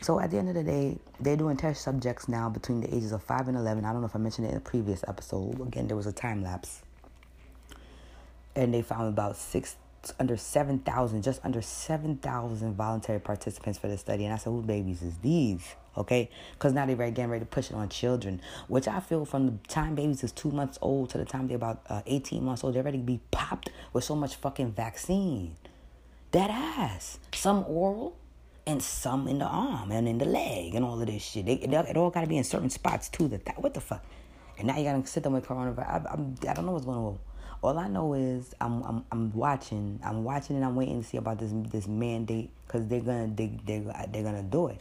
So 0.00 0.20
at 0.20 0.30
the 0.30 0.38
end 0.38 0.48
of 0.48 0.54
the 0.54 0.64
day, 0.64 0.96
they're 1.20 1.36
doing 1.36 1.58
test 1.58 1.82
subjects 1.82 2.30
now 2.30 2.48
between 2.48 2.80
the 2.80 2.88
ages 2.96 3.12
of 3.12 3.22
5 3.22 3.48
and 3.48 3.58
11. 3.58 3.84
I 3.84 3.92
don't 3.92 4.00
know 4.00 4.06
if 4.06 4.16
I 4.16 4.20
mentioned 4.20 4.46
it 4.46 4.52
in 4.52 4.56
a 4.56 4.60
previous 4.60 5.04
episode. 5.06 5.60
Again, 5.60 5.86
there 5.86 5.98
was 5.98 6.06
a 6.06 6.12
time 6.12 6.42
lapse. 6.42 6.80
And 8.56 8.72
they 8.72 8.80
found 8.80 9.08
about 9.08 9.36
six 9.36 9.76
under 10.18 10.36
7,000, 10.36 11.22
just 11.22 11.40
under 11.44 11.60
7,000 11.60 12.74
voluntary 12.74 13.20
participants 13.20 13.78
for 13.78 13.88
the 13.88 13.98
study. 13.98 14.24
And 14.24 14.32
I 14.32 14.36
said, 14.36 14.50
who 14.50 14.62
babies 14.62 15.02
is 15.02 15.18
these? 15.18 15.74
Okay? 15.96 16.30
Because 16.52 16.72
now 16.72 16.86
they're 16.86 16.96
getting 16.96 17.28
ready 17.28 17.44
to 17.44 17.50
push 17.50 17.70
it 17.70 17.74
on 17.74 17.88
children, 17.88 18.40
which 18.68 18.88
I 18.88 19.00
feel 19.00 19.24
from 19.24 19.46
the 19.46 19.52
time 19.68 19.94
babies 19.94 20.24
is 20.24 20.32
two 20.32 20.50
months 20.50 20.78
old 20.80 21.10
to 21.10 21.18
the 21.18 21.24
time 21.24 21.48
they're 21.48 21.56
about 21.56 21.82
uh, 21.88 22.02
18 22.06 22.42
months 22.42 22.64
old, 22.64 22.74
they're 22.74 22.82
ready 22.82 22.98
to 22.98 23.04
be 23.04 23.20
popped 23.30 23.70
with 23.92 24.04
so 24.04 24.14
much 24.14 24.36
fucking 24.36 24.72
vaccine. 24.72 25.56
That 26.30 26.50
ass. 26.50 27.18
Some 27.34 27.64
oral 27.66 28.16
and 28.66 28.82
some 28.82 29.26
in 29.26 29.38
the 29.38 29.46
arm 29.46 29.90
and 29.90 30.08
in 30.08 30.18
the 30.18 30.24
leg 30.24 30.74
and 30.74 30.84
all 30.84 31.00
of 31.00 31.06
this 31.06 31.22
shit. 31.22 31.46
They, 31.46 31.54
it 31.54 31.96
all 31.96 32.10
got 32.10 32.22
to 32.22 32.26
be 32.26 32.38
in 32.38 32.44
certain 32.44 32.70
spots 32.70 33.08
too. 33.08 33.28
That, 33.28 33.44
that 33.46 33.60
What 33.60 33.74
the 33.74 33.80
fuck? 33.80 34.04
And 34.58 34.68
now 34.68 34.76
you 34.76 34.84
got 34.84 35.02
to 35.02 35.10
sit 35.10 35.22
there 35.22 35.32
with 35.32 35.46
coronavirus. 35.46 35.88
I, 35.88 36.48
I, 36.48 36.50
I 36.50 36.54
don't 36.54 36.66
know 36.66 36.72
what's 36.72 36.84
going 36.84 36.98
on 36.98 37.18
All 37.62 37.78
I 37.78 37.88
know 37.88 38.14
is 38.14 38.54
I'm 38.60 38.82
I'm 38.82 39.04
I'm 39.12 39.32
watching. 39.34 40.00
I'm 40.02 40.24
watching 40.24 40.56
and 40.56 40.64
I'm 40.64 40.74
waiting 40.76 41.02
to 41.02 41.06
see 41.06 41.18
about 41.18 41.38
this 41.38 41.52
this 41.70 41.86
mandate 41.86 42.50
because 42.66 42.86
they're 42.86 43.00
gonna 43.00 43.30
they 43.34 43.52
they 43.66 43.80
they're 44.10 44.22
gonna 44.22 44.42
do 44.42 44.68
it. 44.68 44.80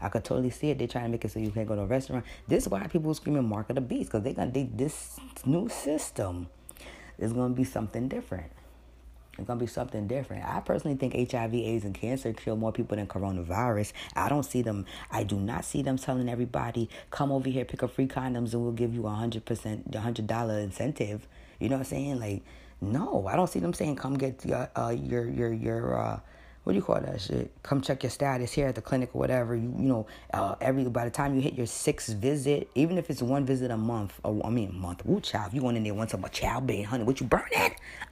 I 0.00 0.08
could 0.08 0.22
totally 0.22 0.50
see 0.50 0.70
it. 0.70 0.78
They're 0.78 0.86
trying 0.86 1.06
to 1.06 1.10
make 1.10 1.24
it 1.24 1.32
so 1.32 1.40
you 1.40 1.50
can't 1.50 1.66
go 1.66 1.74
to 1.74 1.82
a 1.82 1.86
restaurant. 1.86 2.24
This 2.46 2.64
is 2.64 2.68
why 2.68 2.86
people 2.86 3.10
are 3.10 3.14
screaming 3.14 3.48
"Mark 3.48 3.70
of 3.70 3.74
the 3.74 3.80
Beast" 3.80 4.10
because 4.10 4.22
they're 4.22 4.34
gonna 4.34 4.52
they, 4.52 4.64
this 4.72 5.18
new 5.44 5.68
system 5.68 6.48
is 7.18 7.32
gonna 7.32 7.54
be 7.54 7.64
something 7.64 8.06
different. 8.06 8.52
It's 9.36 9.48
gonna 9.48 9.58
be 9.58 9.66
something 9.66 10.06
different. 10.06 10.44
I 10.44 10.60
personally 10.60 10.96
think 10.96 11.32
HIV, 11.32 11.54
AIDS, 11.54 11.84
and 11.84 11.94
cancer 11.94 12.32
kill 12.32 12.54
more 12.54 12.70
people 12.70 12.96
than 12.96 13.08
coronavirus. 13.08 13.92
I 14.14 14.28
don't 14.28 14.44
see 14.44 14.62
them. 14.62 14.86
I 15.10 15.24
do 15.24 15.40
not 15.40 15.64
see 15.64 15.82
them 15.82 15.98
telling 15.98 16.28
everybody, 16.28 16.88
"Come 17.10 17.32
over 17.32 17.48
here, 17.48 17.64
pick 17.64 17.82
up 17.82 17.90
free 17.90 18.06
condoms, 18.06 18.52
and 18.52 18.62
we'll 18.62 18.70
give 18.70 18.94
you 18.94 19.08
a 19.08 19.10
hundred 19.10 19.44
percent, 19.44 19.92
a 19.96 20.00
hundred 20.00 20.28
dollar 20.28 20.60
incentive." 20.60 21.26
You 21.60 21.68
know 21.68 21.76
what 21.76 21.80
I'm 21.80 21.84
saying? 21.84 22.18
Like, 22.18 22.42
no, 22.80 23.26
I 23.28 23.36
don't 23.36 23.48
see 23.48 23.60
them 23.60 23.74
saying, 23.74 23.96
"Come 23.96 24.16
get 24.16 24.44
your 24.44 24.68
uh, 24.74 24.88
your 24.90 25.28
your 25.28 25.52
your." 25.52 25.98
Uh, 25.98 26.20
what 26.64 26.74
do 26.74 26.76
you 26.76 26.82
call 26.82 27.00
that 27.00 27.20
shit? 27.20 27.50
Come 27.62 27.80
check 27.80 28.02
your 28.02 28.10
status 28.10 28.52
here 28.52 28.68
at 28.68 28.74
the 28.74 28.82
clinic 28.82 29.10
or 29.14 29.18
whatever. 29.18 29.56
You 29.56 29.74
you 29.78 29.88
know, 29.88 30.06
uh, 30.34 30.56
every 30.60 30.84
by 30.84 31.04
the 31.04 31.10
time 31.10 31.34
you 31.34 31.40
hit 31.40 31.54
your 31.54 31.66
sixth 31.66 32.14
visit, 32.14 32.68
even 32.74 32.98
if 32.98 33.08
it's 33.08 33.22
one 33.22 33.46
visit 33.46 33.70
a 33.70 33.76
month, 33.76 34.18
or 34.24 34.44
I 34.44 34.50
mean 34.50 34.70
a 34.70 34.72
month. 34.72 35.02
Ooh, 35.08 35.20
child, 35.20 35.54
you 35.54 35.62
went 35.62 35.76
in 35.78 35.84
there 35.84 35.94
once 35.94 36.12
about 36.12 36.32
child 36.32 36.66
being 36.66 36.84
honey, 36.84 37.04
what 37.04 37.20
you 37.20 37.26
burn? 37.26 37.42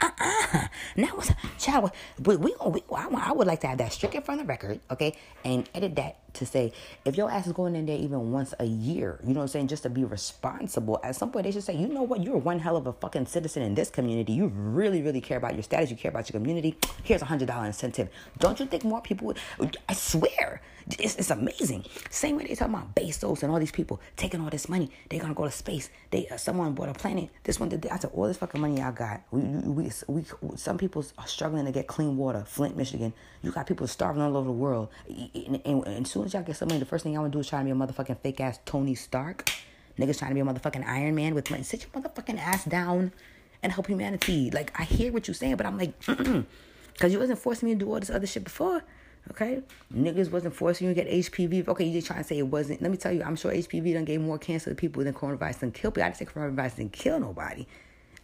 Uh 0.00 0.10
uh 0.18 0.68
Now 0.96 1.08
what's 1.08 1.30
child? 1.58 1.90
But 2.18 2.40
we, 2.40 2.54
we, 2.64 2.70
we 2.70 2.82
I, 2.94 3.08
I 3.30 3.32
would 3.32 3.46
like 3.46 3.60
to 3.60 3.66
have 3.66 3.78
that 3.78 3.92
stricken 3.92 4.22
from 4.22 4.38
the 4.38 4.44
record, 4.44 4.80
okay, 4.90 5.16
and 5.44 5.68
edit 5.74 5.94
that 5.96 6.27
to 6.34 6.46
say 6.46 6.72
if 7.04 7.16
your 7.16 7.30
ass 7.30 7.46
is 7.46 7.52
going 7.52 7.74
in 7.74 7.86
there 7.86 7.96
even 7.96 8.32
once 8.32 8.54
a 8.58 8.64
year, 8.64 9.18
you 9.22 9.34
know 9.34 9.40
what 9.40 9.44
I'm 9.44 9.48
saying, 9.48 9.68
just 9.68 9.82
to 9.84 9.90
be 9.90 10.04
responsible. 10.04 11.00
At 11.02 11.16
some 11.16 11.30
point, 11.30 11.44
they 11.44 11.52
should 11.52 11.64
say, 11.64 11.76
you 11.76 11.88
know 11.88 12.02
what, 12.02 12.22
you're 12.22 12.36
one 12.36 12.58
hell 12.58 12.76
of 12.76 12.86
a 12.86 12.92
fucking 12.92 13.26
citizen 13.26 13.62
in 13.62 13.74
this 13.74 13.90
community. 13.90 14.32
You 14.32 14.48
really, 14.48 15.02
really 15.02 15.20
care 15.20 15.38
about 15.38 15.54
your 15.54 15.62
status. 15.62 15.90
You 15.90 15.96
care 15.96 16.10
about 16.10 16.28
your 16.30 16.40
community. 16.40 16.76
Here's 17.02 17.22
a 17.22 17.26
hundred 17.26 17.48
dollar 17.48 17.66
incentive. 17.66 18.08
Don't 18.38 18.58
you 18.60 18.66
think 18.66 18.84
more 18.84 19.00
people 19.00 19.34
would? 19.58 19.76
I 19.88 19.94
swear, 19.94 20.60
it's, 20.98 21.16
it's 21.16 21.30
amazing. 21.30 21.84
Same 22.10 22.36
way 22.36 22.46
they 22.46 22.54
talk 22.54 22.68
about 22.68 22.94
Bezos 22.94 23.42
and 23.42 23.52
all 23.52 23.58
these 23.58 23.70
people 23.72 24.00
taking 24.16 24.40
all 24.40 24.50
this 24.50 24.68
money. 24.68 24.90
They're 25.08 25.20
gonna 25.20 25.34
go 25.34 25.44
to 25.44 25.50
space. 25.50 25.90
They 26.10 26.28
uh, 26.28 26.36
someone 26.36 26.72
bought 26.72 26.88
a 26.88 26.94
planet. 26.94 27.30
This 27.44 27.60
one 27.60 27.68
did. 27.68 27.86
I 27.86 27.98
said 27.98 28.10
all 28.14 28.26
this 28.26 28.36
fucking 28.38 28.60
money 28.60 28.80
I 28.80 28.90
got. 28.90 29.22
We, 29.30 29.42
we, 29.42 29.90
we, 30.06 30.24
some 30.56 30.78
people 30.78 31.04
are 31.18 31.26
struggling 31.26 31.64
to 31.66 31.72
get 31.72 31.86
clean 31.86 32.16
water. 32.16 32.44
Flint, 32.46 32.76
Michigan. 32.76 33.12
You 33.42 33.50
got 33.52 33.66
people 33.66 33.86
starving 33.86 34.22
all 34.22 34.36
over 34.36 34.46
the 34.46 34.52
world. 34.52 34.88
And, 35.08 35.60
and, 35.64 35.86
and 35.86 36.08
soon 36.08 36.27
y'all 36.32 36.42
get 36.42 36.56
some 36.56 36.68
money, 36.68 36.80
the 36.80 36.86
first 36.86 37.04
thing 37.04 37.12
y'all 37.12 37.22
wanna 37.22 37.32
do 37.32 37.40
is 37.40 37.48
try 37.48 37.58
to 37.58 37.64
be 37.64 37.70
a 37.70 37.74
motherfucking 37.74 38.20
fake 38.20 38.40
ass 38.40 38.58
Tony 38.64 38.94
Stark. 38.94 39.50
Niggas 39.98 40.18
trying 40.18 40.30
to 40.30 40.34
be 40.34 40.40
a 40.40 40.44
motherfucking 40.44 40.86
Iron 40.86 41.14
Man 41.14 41.34
with 41.34 41.50
money. 41.50 41.62
Sit 41.62 41.84
your 41.84 42.02
motherfucking 42.02 42.38
ass 42.38 42.64
down 42.64 43.12
and 43.62 43.72
help 43.72 43.88
humanity. 43.88 44.50
Like 44.50 44.78
I 44.78 44.84
hear 44.84 45.12
what 45.12 45.26
you're 45.26 45.34
saying, 45.34 45.56
but 45.56 45.66
I'm 45.66 45.76
like, 45.76 45.98
because 46.06 47.12
you 47.12 47.18
wasn't 47.18 47.38
forcing 47.38 47.68
me 47.68 47.74
to 47.74 47.78
do 47.80 47.92
all 47.92 48.00
this 48.00 48.10
other 48.10 48.26
shit 48.26 48.44
before. 48.44 48.82
Okay? 49.30 49.62
Niggas 49.94 50.30
wasn't 50.30 50.54
forcing 50.54 50.88
you 50.88 50.94
to 50.94 51.04
get 51.04 51.12
HPV. 51.12 51.68
Okay, 51.68 51.84
you 51.84 51.92
just 51.92 52.06
trying 52.06 52.20
to 52.20 52.24
say 52.24 52.38
it 52.38 52.46
wasn't. 52.46 52.80
Let 52.80 52.90
me 52.90 52.96
tell 52.96 53.12
you, 53.12 53.22
I'm 53.22 53.36
sure 53.36 53.52
HPV 53.52 53.94
done 53.94 54.04
gave 54.04 54.20
more 54.20 54.38
cancer 54.38 54.70
to 54.70 54.76
people 54.76 55.04
than 55.04 55.14
coronavirus 55.14 55.60
done 55.60 55.72
kill 55.72 55.90
people. 55.90 56.04
I 56.04 56.10
didn't 56.10 56.18
say 56.18 56.24
coronavirus 56.24 56.76
didn't 56.76 56.92
kill 56.92 57.20
nobody. 57.20 57.66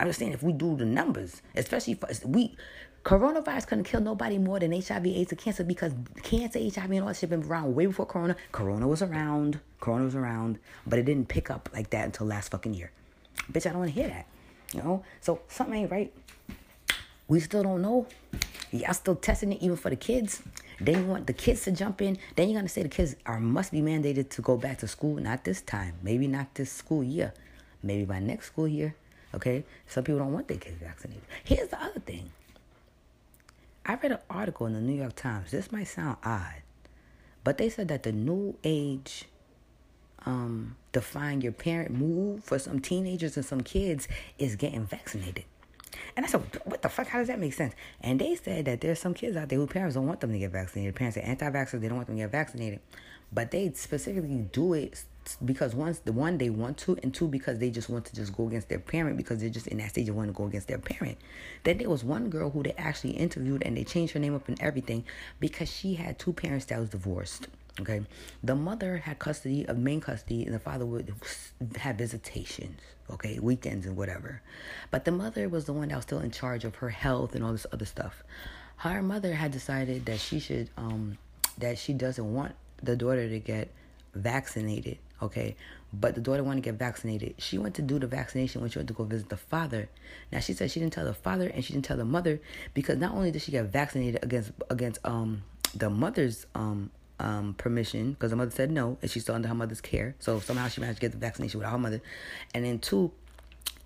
I'm 0.00 0.08
just 0.08 0.18
saying 0.18 0.32
if 0.32 0.42
we 0.42 0.52
do 0.52 0.76
the 0.76 0.84
numbers, 0.84 1.42
especially 1.54 1.94
for 1.94 2.08
we 2.24 2.56
coronavirus 3.04 3.66
couldn't 3.66 3.84
kill 3.84 4.00
nobody 4.00 4.38
more 4.38 4.58
than 4.58 4.72
HIV, 4.72 5.06
AIDS, 5.06 5.32
and 5.32 5.40
cancer 5.40 5.62
because 5.62 5.92
cancer, 6.22 6.58
HIV, 6.58 6.90
and 6.90 7.00
all 7.00 7.08
that 7.08 7.16
shit 7.16 7.30
been 7.30 7.44
around 7.44 7.74
way 7.74 7.86
before 7.86 8.06
corona. 8.06 8.36
Corona 8.50 8.88
was 8.88 9.02
around. 9.02 9.60
Corona 9.80 10.04
was 10.04 10.14
around, 10.14 10.58
but 10.86 10.98
it 10.98 11.04
didn't 11.04 11.28
pick 11.28 11.50
up 11.50 11.68
like 11.74 11.90
that 11.90 12.06
until 12.06 12.26
last 12.26 12.50
fucking 12.50 12.74
year. 12.74 12.90
Bitch, 13.52 13.66
I 13.66 13.70
don't 13.70 13.80
want 13.80 13.94
to 13.94 14.00
hear 14.00 14.08
that. 14.08 14.26
You 14.72 14.82
know? 14.82 15.04
So 15.20 15.40
something 15.48 15.74
ain't 15.74 15.90
right. 15.90 16.12
We 17.28 17.40
still 17.40 17.62
don't 17.62 17.82
know. 17.82 18.06
Y'all 18.70 18.92
still 18.94 19.16
testing 19.16 19.52
it 19.52 19.62
even 19.62 19.76
for 19.76 19.90
the 19.90 19.96
kids. 19.96 20.42
Then 20.80 21.00
you 21.00 21.06
want 21.06 21.26
the 21.26 21.32
kids 21.32 21.62
to 21.64 21.72
jump 21.72 22.02
in. 22.02 22.18
Then 22.34 22.48
you're 22.48 22.58
gonna 22.58 22.68
say 22.68 22.82
the 22.82 22.88
kids 22.88 23.14
are 23.24 23.38
must 23.38 23.70
be 23.70 23.80
mandated 23.80 24.30
to 24.30 24.42
go 24.42 24.56
back 24.56 24.78
to 24.78 24.88
school. 24.88 25.16
Not 25.16 25.44
this 25.44 25.60
time. 25.60 25.94
Maybe 26.02 26.26
not 26.26 26.54
this 26.54 26.72
school 26.72 27.04
year. 27.04 27.32
Maybe 27.82 28.04
by 28.04 28.18
next 28.18 28.46
school 28.46 28.66
year. 28.66 28.94
Okay. 29.32 29.64
Some 29.86 30.04
people 30.04 30.18
don't 30.18 30.32
want 30.32 30.48
their 30.48 30.58
kids 30.58 30.76
vaccinated. 30.82 31.22
Here's 31.44 31.68
the 31.68 31.80
other 31.80 32.00
thing. 32.00 32.30
I 33.86 33.94
read 33.94 34.12
an 34.12 34.18
article 34.30 34.66
in 34.66 34.72
the 34.72 34.80
New 34.80 34.94
York 34.94 35.14
Times. 35.14 35.50
This 35.50 35.70
might 35.70 35.84
sound 35.84 36.16
odd, 36.24 36.62
but 37.42 37.58
they 37.58 37.68
said 37.68 37.88
that 37.88 38.02
the 38.02 38.12
new 38.12 38.56
age 38.64 39.26
um, 40.24 40.76
define 40.92 41.42
your 41.42 41.52
parent 41.52 41.90
move 41.90 42.42
for 42.42 42.58
some 42.58 42.80
teenagers 42.80 43.36
and 43.36 43.44
some 43.44 43.60
kids 43.60 44.08
is 44.38 44.56
getting 44.56 44.86
vaccinated. 44.86 45.44
And 46.16 46.24
I 46.24 46.28
said, 46.28 46.42
what 46.64 46.80
the 46.82 46.88
fuck? 46.88 47.08
How 47.08 47.18
does 47.18 47.28
that 47.28 47.38
make 47.38 47.52
sense? 47.52 47.74
And 48.00 48.20
they 48.20 48.36
said 48.36 48.64
that 48.66 48.80
there's 48.80 48.98
some 48.98 49.14
kids 49.14 49.36
out 49.36 49.48
there 49.48 49.58
who 49.58 49.66
parents 49.66 49.96
don't 49.96 50.06
want 50.06 50.20
them 50.20 50.32
to 50.32 50.38
get 50.38 50.52
vaccinated. 50.52 50.94
Parents 50.94 51.16
are 51.16 51.20
anti-vaxxers. 51.20 51.80
They 51.80 51.88
don't 51.88 51.96
want 51.96 52.06
them 52.06 52.16
to 52.16 52.22
get 52.22 52.30
vaccinated. 52.30 52.80
But 53.32 53.50
they 53.50 53.72
specifically 53.74 54.46
do 54.52 54.74
it 54.74 55.04
because 55.44 55.74
once 55.74 55.98
the 56.00 56.12
one 56.12 56.38
they 56.38 56.50
want 56.50 56.76
to 56.76 56.98
and 57.02 57.14
two 57.14 57.28
because 57.28 57.58
they 57.58 57.70
just 57.70 57.88
want 57.88 58.04
to 58.04 58.14
just 58.14 58.36
go 58.36 58.46
against 58.46 58.68
their 58.68 58.78
parent 58.78 59.16
because 59.16 59.40
they're 59.40 59.48
just 59.48 59.66
in 59.68 59.78
that 59.78 59.90
stage 59.90 60.08
of 60.08 60.16
wanting 60.16 60.32
to 60.32 60.36
go 60.36 60.46
against 60.46 60.68
their 60.68 60.78
parent 60.78 61.18
then 61.64 61.78
there 61.78 61.88
was 61.88 62.04
one 62.04 62.28
girl 62.28 62.50
who 62.50 62.62
they 62.62 62.74
actually 62.76 63.12
interviewed 63.12 63.62
and 63.62 63.76
they 63.76 63.84
changed 63.84 64.12
her 64.12 64.20
name 64.20 64.34
up 64.34 64.46
and 64.48 64.60
everything 64.60 65.04
because 65.40 65.70
she 65.70 65.94
had 65.94 66.18
two 66.18 66.32
parents 66.32 66.66
that 66.66 66.78
was 66.78 66.90
divorced 66.90 67.48
okay 67.80 68.02
the 68.42 68.54
mother 68.54 68.98
had 68.98 69.18
custody 69.18 69.66
of 69.66 69.78
main 69.78 70.00
custody 70.00 70.44
and 70.44 70.54
the 70.54 70.58
father 70.58 70.84
would 70.84 71.12
have 71.76 71.96
visitations 71.96 72.80
okay, 73.10 73.38
weekends 73.38 73.86
and 73.86 73.96
whatever. 73.96 74.40
But 74.90 75.04
the 75.04 75.12
mother 75.12 75.48
was 75.48 75.64
the 75.66 75.72
one 75.72 75.88
that 75.88 75.96
was 75.96 76.04
still 76.04 76.20
in 76.20 76.30
charge 76.30 76.64
of 76.64 76.76
her 76.76 76.90
health 76.90 77.34
and 77.34 77.44
all 77.44 77.52
this 77.52 77.66
other 77.72 77.84
stuff. 77.84 78.22
Her 78.76 79.02
mother 79.02 79.34
had 79.34 79.52
decided 79.52 80.06
that 80.06 80.20
she 80.20 80.40
should, 80.40 80.70
um, 80.76 81.18
that 81.58 81.78
she 81.78 81.92
doesn't 81.92 82.32
want 82.32 82.54
the 82.82 82.96
daughter 82.96 83.28
to 83.28 83.38
get 83.38 83.68
vaccinated, 84.14 84.98
okay? 85.22 85.56
But 85.92 86.14
the 86.14 86.20
daughter 86.20 86.42
wanted 86.42 86.62
to 86.62 86.70
get 86.70 86.78
vaccinated. 86.78 87.34
She 87.38 87.58
went 87.58 87.74
to 87.76 87.82
do 87.82 87.98
the 87.98 88.06
vaccination 88.06 88.60
when 88.60 88.70
she 88.70 88.78
went 88.78 88.88
to 88.88 88.94
go 88.94 89.04
visit 89.04 89.28
the 89.28 89.36
father. 89.36 89.88
Now 90.32 90.40
she 90.40 90.52
said 90.52 90.70
she 90.70 90.80
didn't 90.80 90.92
tell 90.92 91.04
the 91.04 91.14
father 91.14 91.48
and 91.48 91.64
she 91.64 91.72
didn't 91.72 91.84
tell 91.84 91.96
the 91.96 92.04
mother 92.04 92.40
because 92.74 92.98
not 92.98 93.12
only 93.12 93.30
did 93.30 93.42
she 93.42 93.52
get 93.52 93.66
vaccinated 93.66 94.22
against 94.22 94.52
against 94.70 94.98
um 95.04 95.42
the 95.74 95.90
mother's 95.90 96.46
um 96.54 96.90
um, 97.20 97.54
permission 97.54 98.12
because 98.12 98.30
the 98.30 98.36
mother 98.36 98.50
said 98.50 98.70
no, 98.70 98.98
and 99.00 99.10
she's 99.10 99.22
still 99.22 99.34
under 99.34 99.48
her 99.48 99.54
mother's 99.54 99.80
care. 99.80 100.14
So 100.18 100.40
somehow 100.40 100.68
she 100.68 100.80
managed 100.80 100.98
to 100.98 101.00
get 101.00 101.12
the 101.12 101.18
vaccination 101.18 101.58
without 101.58 101.72
her 101.72 101.78
mother. 101.78 102.02
And 102.54 102.64
then 102.64 102.78
two 102.78 103.12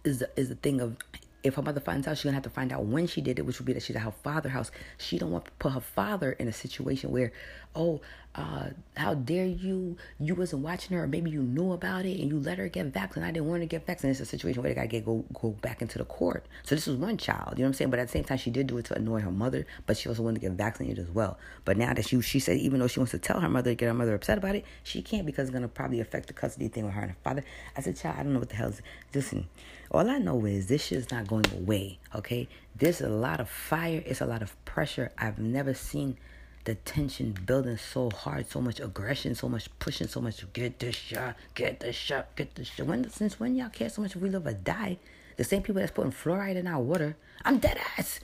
is 0.04 0.20
the, 0.20 0.30
is 0.36 0.48
the 0.48 0.54
thing 0.54 0.80
of 0.80 0.96
if 1.42 1.54
her 1.54 1.62
mother 1.62 1.80
finds 1.80 2.06
out, 2.06 2.16
she's 2.16 2.24
gonna 2.24 2.34
have 2.34 2.42
to 2.42 2.50
find 2.50 2.72
out 2.72 2.84
when 2.84 3.06
she 3.06 3.20
did 3.20 3.38
it, 3.38 3.42
which 3.42 3.58
would 3.58 3.66
be 3.66 3.72
that 3.72 3.82
she's 3.82 3.96
at 3.96 4.02
her 4.02 4.10
father's 4.10 4.52
house. 4.52 4.70
She 4.96 5.18
don't 5.18 5.30
want 5.30 5.44
to 5.44 5.50
put 5.58 5.72
her 5.72 5.80
father 5.80 6.32
in 6.32 6.48
a 6.48 6.52
situation 6.52 7.10
where, 7.12 7.32
oh, 7.76 8.00
uh, 8.34 8.70
how 8.96 9.14
dare 9.14 9.46
you? 9.46 9.96
You 10.18 10.34
wasn't 10.34 10.62
watching 10.62 10.96
her, 10.96 11.04
or 11.04 11.06
maybe 11.06 11.30
you 11.30 11.42
knew 11.42 11.72
about 11.72 12.04
it 12.06 12.20
and 12.20 12.30
you 12.30 12.38
let 12.38 12.58
her 12.58 12.68
get 12.68 12.86
vaccinated. 12.86 13.28
I 13.28 13.32
didn't 13.32 13.48
want 13.48 13.62
to 13.62 13.66
get 13.66 13.86
vaccinated. 13.86 14.20
It's 14.20 14.28
a 14.28 14.30
situation 14.30 14.62
where 14.62 14.70
they 14.70 14.74
gotta 14.74 14.88
get 14.88 15.04
go 15.04 15.24
go 15.40 15.50
back 15.50 15.80
into 15.80 15.98
the 15.98 16.04
court. 16.04 16.44
So 16.64 16.74
this 16.74 16.86
was 16.86 16.96
one 16.96 17.16
child, 17.16 17.54
you 17.56 17.62
know 17.62 17.66
what 17.66 17.68
I'm 17.68 17.74
saying? 17.74 17.90
But 17.90 18.00
at 18.00 18.08
the 18.08 18.12
same 18.12 18.24
time, 18.24 18.38
she 18.38 18.50
did 18.50 18.66
do 18.66 18.78
it 18.78 18.84
to 18.86 18.94
annoy 18.94 19.20
her 19.20 19.30
mother, 19.30 19.66
but 19.86 19.96
she 19.96 20.08
also 20.08 20.22
wanted 20.22 20.40
to 20.40 20.48
get 20.48 20.52
vaccinated 20.56 20.98
as 20.98 21.10
well. 21.10 21.38
But 21.64 21.76
now 21.76 21.94
that 21.94 22.06
she 22.06 22.20
she 22.20 22.40
said 22.40 22.58
even 22.58 22.80
though 22.80 22.88
she 22.88 23.00
wants 23.00 23.12
to 23.12 23.18
tell 23.18 23.40
her 23.40 23.48
mother, 23.48 23.70
to 23.70 23.74
get 23.76 23.86
her 23.86 23.94
mother 23.94 24.14
upset 24.14 24.38
about 24.38 24.56
it, 24.56 24.64
she 24.82 25.02
can't 25.02 25.24
because 25.24 25.48
it's 25.48 25.54
gonna 25.54 25.68
probably 25.68 26.00
affect 26.00 26.26
the 26.26 26.32
custody 26.32 26.68
thing 26.68 26.84
with 26.84 26.94
her 26.94 27.02
and 27.02 27.10
her 27.12 27.16
father. 27.22 27.44
As 27.76 27.86
a 27.86 27.92
child, 27.92 28.16
I 28.18 28.22
don't 28.22 28.32
know 28.32 28.40
what 28.40 28.50
the 28.50 28.56
hell 28.56 28.68
is. 28.68 28.82
Listen, 29.14 29.48
all 29.90 30.08
I 30.08 30.18
know 30.18 30.44
is 30.44 30.66
this 30.66 30.86
shit's 30.86 31.10
not 31.10 31.26
going 31.26 31.46
away. 31.52 31.98
Okay, 32.14 32.48
there's 32.76 33.00
a 33.00 33.08
lot 33.08 33.40
of 33.40 33.48
fire. 33.48 34.02
It's 34.04 34.20
a 34.20 34.26
lot 34.26 34.42
of 34.42 34.62
pressure. 34.64 35.10
I've 35.16 35.38
never 35.38 35.74
seen 35.74 36.16
the 36.64 36.74
tension 36.74 37.34
building 37.46 37.78
so 37.78 38.10
hard, 38.10 38.50
so 38.50 38.60
much 38.60 38.80
aggression, 38.80 39.34
so 39.34 39.48
much 39.48 39.70
pushing, 39.78 40.06
so 40.06 40.20
much 40.20 40.44
get 40.52 40.78
this 40.78 40.94
shot, 40.94 41.36
get 41.54 41.80
this 41.80 41.96
shot, 41.96 42.36
get 42.36 42.54
this 42.54 42.68
shot. 42.68 42.86
When 42.86 43.08
since 43.08 43.40
when 43.40 43.54
y'all 43.54 43.70
care 43.70 43.88
so 43.88 44.02
much 44.02 44.14
if 44.14 44.20
we 44.20 44.28
live 44.28 44.46
or 44.46 44.52
die? 44.52 44.98
The 45.36 45.44
same 45.44 45.62
people 45.62 45.80
that's 45.80 45.92
putting 45.92 46.12
fluoride 46.12 46.56
in 46.56 46.66
our 46.66 46.82
water. 46.82 47.16
I'm 47.44 47.58
dead 47.58 47.78
ass. 47.96 48.20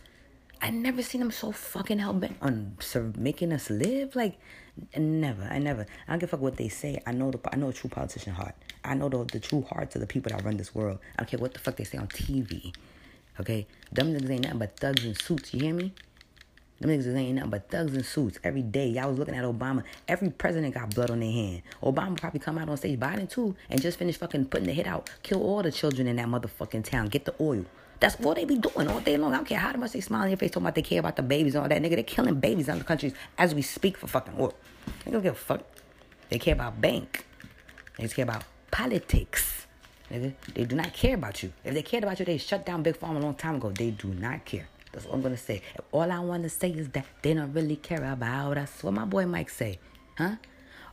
I 0.61 0.71
never 0.71 1.03
seen 1.03 1.21
them 1.21 1.31
so 1.31 1.53
fucking 1.53 2.01
hell 2.01 2.13
bent 2.13 2.37
on 2.43 2.77
making 3.17 3.53
us 3.53 3.71
live. 3.71 4.17
Like, 4.17 4.39
never. 4.97 5.45
I 5.45 5.59
never. 5.59 5.87
I 6.07 6.13
don't 6.13 6.19
give 6.19 6.29
a 6.29 6.33
fuck 6.33 6.41
what 6.41 6.57
they 6.57 6.69
say. 6.69 7.01
I 7.07 7.13
know 7.13 7.31
the. 7.31 7.41
I 7.53 7.57
know 7.57 7.69
a 7.69 7.73
true 7.73 7.91
politician 7.91 8.33
heart. 8.33 8.55
I 8.85 8.95
know 8.95 9.09
the 9.09 9.25
the 9.25 9.41
true 9.41 9.63
hearts 9.63 9.95
of 9.95 10.01
the 10.01 10.07
people 10.07 10.31
that 10.31 10.45
run 10.45 10.57
this 10.57 10.75
world. 10.75 10.99
I 11.15 11.23
don't 11.23 11.31
care 11.31 11.41
what 11.41 11.55
the 11.55 11.61
fuck 11.61 11.77
they 11.77 11.85
say 11.85 11.99
on 11.99 12.09
TV. 12.09 12.75
Okay, 13.41 13.67
them 13.93 14.15
niggas 14.15 14.31
ain't 14.31 14.45
nothing 14.45 14.59
but 14.59 14.77
thugs 14.79 15.05
in 15.05 15.15
suits. 15.15 15.53
You 15.55 15.61
hear 15.61 15.75
me? 15.75 15.93
Them 16.81 16.91
niggas 16.91 17.17
ain't 17.17 17.37
nothing 17.37 17.51
but 17.51 17.71
thugs 17.71 17.95
in 17.95 18.05
suits 18.05 18.39
every 18.45 18.63
day. 18.63 18.89
Y'all 18.89 19.09
was 19.09 19.19
looking 19.19 19.35
at 19.35 19.45
Obama. 19.45 19.83
Every 20.07 20.31
president 20.31 20.75
got 20.75 20.95
blood 20.95 21.11
on 21.11 21.21
their 21.21 21.33
hand. 21.33 21.63
Obama 21.83 22.17
probably 22.17 22.41
come 22.41 22.59
out 22.59 22.69
on 22.69 22.77
stage, 22.77 22.99
Biden 22.99 23.29
too, 23.29 23.57
and 23.71 23.81
just 23.81 23.99
finish 23.99 24.17
fucking 24.17 24.47
putting 24.47 24.67
the 24.67 24.73
hit 24.73 24.87
out. 24.87 25.09
Kill 25.23 25.43
all 25.43 25.63
the 25.63 25.73
children 25.73 26.07
in 26.07 26.17
that 26.17 26.27
motherfucking 26.29 26.85
town. 26.85 27.09
Get 27.09 27.25
the 27.25 27.35
oil. 27.41 27.65
That's 28.01 28.19
what 28.19 28.37
they 28.37 28.45
be 28.45 28.59
doing 28.59 28.89
all 28.89 29.01
day 29.01 29.17
long. 29.17 29.33
I 29.33 29.37
don't 29.37 29.47
care 29.47 29.59
how 29.59 29.73
much 29.75 29.93
they 29.93 30.01
smile 30.01 30.25
in 30.25 30.31
your 30.31 30.37
face 30.37 30.51
talking 30.51 30.65
about 30.65 30.75
they 30.75 30.83
care 30.83 31.01
about 31.01 31.17
the 31.17 31.23
babies 31.23 31.55
and 31.55 31.63
all 31.63 31.69
that. 31.69 31.81
Nigga, 31.81 31.95
they're 31.95 32.03
killing 32.03 32.41
babies 32.41 32.69
in 32.69 32.75
other 32.75 32.85
countries 32.85 33.15
as 33.39 33.55
we 33.55 33.63
speak 33.63 33.97
for 33.97 34.07
fucking 34.07 34.35
oil. 34.39 34.55
They 35.05 35.11
don't 35.11 35.23
give 35.23 35.35
a 35.35 35.37
fuck. 35.37 35.63
They 36.29 36.39
care 36.39 36.55
about 36.55 36.81
bank. 36.81 37.25
They 37.97 38.05
just 38.05 38.17
care 38.17 38.25
about 38.25 38.45
politics. 38.71 39.67
Nigga, 40.11 40.35
they 40.55 40.65
do 40.65 40.77
not 40.77 40.93
care 40.93 41.15
about 41.15 41.43
you. 41.43 41.53
If 41.65 41.75
they 41.75 41.83
cared 41.83 42.05
about 42.05 42.19
you, 42.19 42.25
they 42.27 42.39
shut 42.39 42.67
down 42.67 42.83
Big 42.83 42.99
Pharma 42.99 43.17
a 43.17 43.21
long 43.21 43.35
time 43.35 43.57
ago. 43.57 43.71
They 43.71 43.91
do 43.91 44.09
not 44.09 44.45
care. 44.45 44.69
That's 44.93 45.07
all 45.07 45.15
I'm 45.15 45.23
gonna 45.23 45.37
say. 45.37 45.63
All 45.91 46.11
I 46.11 46.21
want 46.21 46.45
to 46.45 46.49
say 46.49 46.71
is 46.71 46.89
that 46.91 47.05
they 47.23 47.35
don't 47.35 47.53
really 47.53 47.77
care 47.77 48.05
about 48.13 48.57
us. 48.59 48.83
What 48.83 48.95
my 48.95 49.05
boy 49.05 49.27
Mike 49.27 49.51
say, 49.51 49.81
huh? 50.17 50.37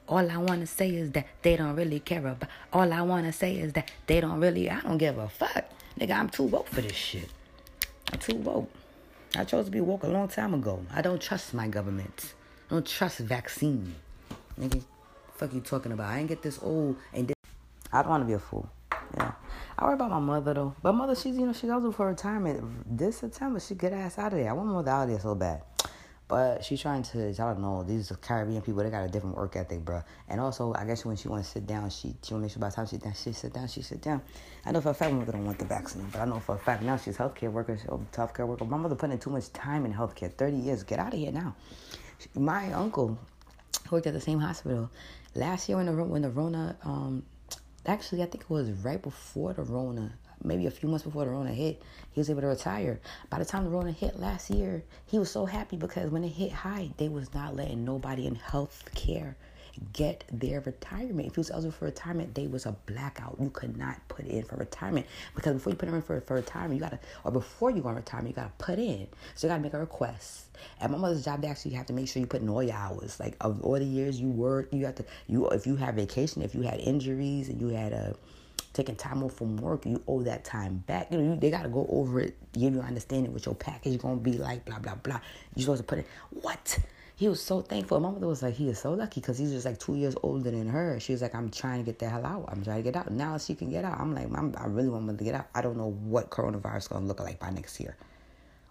All 0.08 0.30
I 0.30 0.38
want 0.38 0.62
to 0.62 0.68
say 0.68 0.90
is 0.90 1.12
that 1.12 1.28
they 1.44 1.56
don't 1.56 1.76
really 1.76 2.00
care 2.00 2.26
about. 2.26 2.50
All 2.74 2.92
I 2.92 3.02
want 3.04 3.28
to 3.28 3.32
say 3.32 3.58
is 3.58 3.74
that 3.74 3.92
they 4.08 4.20
don't 4.20 4.40
really. 4.40 4.70
I 4.70 4.80
don't 4.80 4.98
give 4.98 5.18
a 5.20 5.30
fuck, 5.30 5.66
nigga. 6.00 6.12
I'm 6.12 6.30
too 6.30 6.44
woke 6.44 6.68
for 6.68 6.82
this 6.82 6.94
shit. 6.94 7.30
I'm 8.12 8.20
too 8.20 8.36
woke. 8.36 8.70
I 9.36 9.46
chose 9.46 9.66
to 9.66 9.72
be 9.72 9.80
woke 9.80 10.04
a 10.04 10.08
long 10.08 10.28
time 10.28 10.54
ago. 10.54 10.84
I 10.94 11.02
don't 11.02 11.22
trust 11.22 11.54
my 11.54 11.68
government. 11.68 12.34
I 12.70 12.74
don't 12.74 12.86
trust 12.86 13.20
vaccine, 13.20 13.96
nigga. 14.60 14.84
Fuck 15.36 15.54
you 15.54 15.62
talking 15.62 15.92
about? 15.92 16.10
I 16.10 16.20
ain't 16.20 16.28
get 16.28 16.42
this 16.42 16.60
old 16.62 16.98
and 17.14 17.28
this. 17.28 17.36
I 17.92 18.02
don't 18.02 18.10
want 18.10 18.24
to 18.24 18.28
be 18.28 18.34
a 18.34 18.40
fool. 18.40 18.70
Yeah. 19.18 19.32
I 19.78 19.86
worry 19.86 19.96
about 19.96 20.12
my 20.12 20.20
mother 20.20 20.54
though. 20.54 20.76
But 20.82 20.94
mother, 20.94 21.16
she's 21.16 21.36
you 21.38 21.46
know 21.46 21.54
she 21.54 21.68
goes 21.68 21.96
for 21.96 22.08
retirement 22.08 22.98
this 22.98 23.18
September. 23.18 23.60
She 23.60 23.76
get 23.76 23.94
ass 23.94 24.18
out 24.18 24.34
of 24.34 24.40
there. 24.40 24.50
I 24.50 24.54
want 24.54 24.68
my 24.68 24.74
mother 24.74 24.92
out 24.92 25.04
of 25.04 25.10
there 25.10 25.20
so 25.20 25.36
bad. 25.36 25.64
But 26.32 26.64
she's 26.64 26.80
trying 26.80 27.04
to, 27.04 27.30
y'all 27.32 27.54
don't 27.54 27.62
know, 27.62 27.84
these 27.84 28.10
Caribbean 28.22 28.62
people, 28.62 28.82
they 28.84 28.90
got 28.90 29.04
a 29.04 29.10
different 29.10 29.36
work 29.36 29.58
ethic, 29.58 29.84
bro. 29.84 30.02
And 30.30 30.40
also, 30.40 30.74
I 30.74 30.86
guess 30.86 31.04
when 31.04 31.18
she 31.18 31.28
wants 31.28 31.50
to 31.50 31.56
sit 31.56 31.68
down, 31.68 31.90
she, 31.90 32.16
she 32.24 32.34
want 32.34 32.44
to 32.44 32.46
make 32.46 32.52
sure 32.52 32.62
by 32.62 32.70
the 32.70 32.76
time 32.78 32.88
she, 32.88 32.98
down, 33.00 33.14
she 33.14 33.34
sit 33.34 33.52
down, 33.52 33.68
she 33.68 33.82
sit 33.82 34.02
down. 34.02 34.22
I 34.66 34.72
know 34.72 34.80
for 34.80 34.92
a 34.92 34.94
fact 34.94 35.12
my 35.12 35.20
mother 35.20 35.34
don't 35.34 35.44
want 35.44 35.60
the 35.60 35.66
vaccine, 35.66 36.08
but 36.10 36.22
I 36.22 36.24
know 36.24 36.40
for 36.40 36.56
a 36.56 36.58
fact 36.58 36.84
now 36.84 36.96
she's 36.96 37.18
healthcare 37.18 37.52
worker, 37.52 37.78
healthcare 38.14 38.48
worker. 38.48 38.64
My 38.64 38.78
mother 38.78 38.96
putting 38.96 39.12
in 39.12 39.20
too 39.20 39.30
much 39.30 39.52
time 39.52 39.84
in 39.84 39.94
healthcare, 39.94 40.32
30 40.32 40.56
years. 40.56 40.84
Get 40.84 41.00
out 41.00 41.14
of 41.14 41.20
here 41.20 41.34
now. 41.34 41.54
My 42.34 42.72
uncle 42.72 43.20
worked 43.92 44.08
at 44.08 44.14
the 44.14 44.22
same 44.22 44.40
hospital. 44.40 44.90
Last 45.36 45.68
year 45.68 45.80
when 45.80 45.88
the, 45.88 45.92
when 45.92 46.22
the 46.22 46.30
Rona, 46.30 46.78
um, 46.86 47.24
actually, 47.86 48.24
I 48.24 48.28
think 48.28 48.46
it 48.46 48.50
was 48.50 48.72
right 48.72 49.02
before 49.02 49.52
the 49.52 49.64
Rona, 49.64 50.14
maybe 50.44 50.66
a 50.66 50.72
few 50.72 50.90
months 50.90 51.06
before 51.06 51.26
the 51.26 51.32
Rona 51.32 51.52
hit, 51.52 51.82
he 52.12 52.20
was 52.20 52.30
able 52.30 52.42
to 52.42 52.48
retire. 52.48 53.00
By 53.30 53.40
the 53.40 53.46
time 53.46 53.64
the 53.64 53.70
Rona 53.70 53.92
hit 53.92 54.20
last 54.20 54.50
year, 54.50 54.84
he 55.06 55.20
was 55.20 55.32
so 55.32 55.46
happy 55.46 55.78
because 55.78 56.10
when 56.12 56.24
it 56.24 56.30
hit 56.30 56.52
high, 56.52 56.90
they 56.98 57.10
was 57.10 57.34
not 57.34 57.56
letting 57.56 57.86
nobody 57.86 58.28
in 58.28 58.36
health 58.36 58.90
care 58.96 59.36
get 59.94 60.24
their 60.32 60.62
retirement. 60.62 61.28
If 61.28 61.38
you 61.38 61.42
was 61.42 61.52
eligible 61.52 61.72
for 61.72 61.86
retirement, 61.86 62.36
they 62.36 62.48
was 62.48 62.66
a 62.66 62.74
blackout. 62.86 63.38
You 63.40 63.50
could 63.50 63.78
not 63.78 64.00
put 64.08 64.26
in 64.26 64.44
for 64.44 64.56
retirement 64.58 65.06
because 65.36 65.54
before 65.54 65.72
you 65.72 65.78
put 65.78 65.90
in 65.90 66.02
for, 66.02 66.22
for 66.22 66.36
retirement, 66.36 66.76
you 66.76 66.80
gotta, 66.80 67.00
or 67.24 67.32
before 67.32 67.72
you 67.72 67.82
go 67.82 67.90
on 67.90 67.96
retirement, 67.96 68.36
you 68.36 68.42
gotta 68.42 68.54
put 68.58 68.80
in. 68.80 69.08
So 69.36 69.48
you 69.48 69.52
gotta 69.52 69.64
make 69.64 69.74
a 69.74 69.80
request. 69.80 70.48
At 70.80 70.92
my 70.92 70.98
mother's 70.98 71.26
job, 71.26 71.42
they 71.42 71.48
actually 71.48 71.72
have 71.76 71.88
to 71.88 71.94
make 71.94 72.08
sure 72.08 72.20
you 72.20 72.28
put 72.28 72.42
in 72.42 72.50
all 72.50 72.64
your 72.64 72.76
hours. 72.76 73.20
Like 73.20 73.36
of 73.42 73.62
all 73.62 73.80
the 73.80 73.86
years 73.86 74.20
you 74.20 74.30
work, 74.30 74.70
you 74.72 74.86
have 74.86 74.96
to 74.96 75.06
you 75.28 75.48
if 75.50 75.66
you 75.66 75.76
have 75.78 75.96
vacation, 75.96 76.42
if 76.42 76.54
you 76.54 76.62
had 76.62 76.80
injuries 76.80 77.50
and 77.50 77.60
you 77.60 77.70
had 77.70 77.94
a 77.94 78.16
taking 78.74 78.96
time 78.96 79.24
off 79.24 79.34
from 79.34 79.58
work, 79.58 79.86
you 79.86 80.02
owe 80.08 80.22
that 80.24 80.44
time 80.44 80.78
back. 80.88 81.12
You 81.12 81.18
know, 81.18 81.34
you, 81.34 81.40
they 81.40 81.50
got 81.50 81.64
to 81.64 81.70
go 81.70 81.86
over 81.90 82.20
it, 82.22 82.38
give 82.54 82.74
you 82.74 82.82
understanding 82.82 83.34
what 83.34 83.46
your 83.46 83.56
package 83.56 84.00
to 84.00 84.16
be 84.16 84.34
like, 84.34 84.66
blah, 84.66 84.80
blah, 84.80 84.96
blah. 84.96 85.20
You're 85.56 85.64
supposed 85.64 85.82
to 85.82 85.88
put 85.88 86.00
it, 86.00 86.08
what? 86.30 86.80
He 87.16 87.28
was 87.28 87.42
so 87.42 87.62
thankful. 87.62 88.00
My 88.00 88.10
mother 88.10 88.28
was 88.28 88.42
like, 88.42 88.56
he 88.56 88.70
is 88.70 88.80
so 88.80 88.94
lucky 88.94 89.22
because 89.22 89.38
he's 89.38 89.52
just 89.52 89.66
like 89.66 89.80
two 89.80 89.96
years 89.96 90.16
older 90.24 90.50
than 90.50 90.68
her. 90.68 91.00
She 91.00 91.12
was 91.12 91.22
like, 91.22 91.36
I'm 91.36 91.52
trying 91.52 91.80
to 91.80 91.86
get 91.86 92.00
the 92.00 92.10
hell 92.10 92.26
out. 92.26 92.46
I'm 92.48 92.64
trying 92.64 92.78
to 92.78 92.84
get 92.84 92.96
out. 92.96 93.12
Now 93.12 93.38
she 93.38 93.54
can 93.54 93.70
get 93.70 93.86
out. 93.86 94.00
I'm 94.00 94.16
like, 94.16 94.26
I'm, 94.36 94.56
i 94.58 94.66
really 94.66 94.90
want 94.90 95.16
to 95.16 95.24
get 95.24 95.36
out. 95.36 95.48
I 95.54 95.62
don't 95.62 95.78
know 95.78 95.92
what 95.92 96.32
coronavirus 96.32 96.90
to 96.90 96.98
look 96.98 97.20
like 97.20 97.40
by 97.40 97.52
next 97.52 97.80
year. 97.80 97.96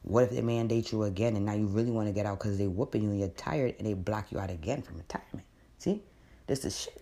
What 0.02 0.24
if 0.24 0.30
they 0.30 0.40
mandate 0.40 0.90
you 0.90 1.04
again 1.04 1.36
and 1.36 1.44
now 1.44 1.52
you 1.52 1.66
really 1.66 1.90
want 1.90 2.08
to 2.08 2.12
get 2.12 2.26
out 2.26 2.38
because 2.38 2.58
they 2.58 2.66
whooping 2.66 3.02
you 3.02 3.10
and 3.10 3.20
you're 3.20 3.28
tired 3.28 3.74
and 3.78 3.86
they 3.86 3.94
block 3.94 4.32
you 4.32 4.38
out 4.38 4.50
again 4.50 4.82
from 4.82 4.96
retirement? 4.96 5.46
See? 5.78 6.02
This 6.46 6.64
is 6.64 6.76
shit. 6.76 7.00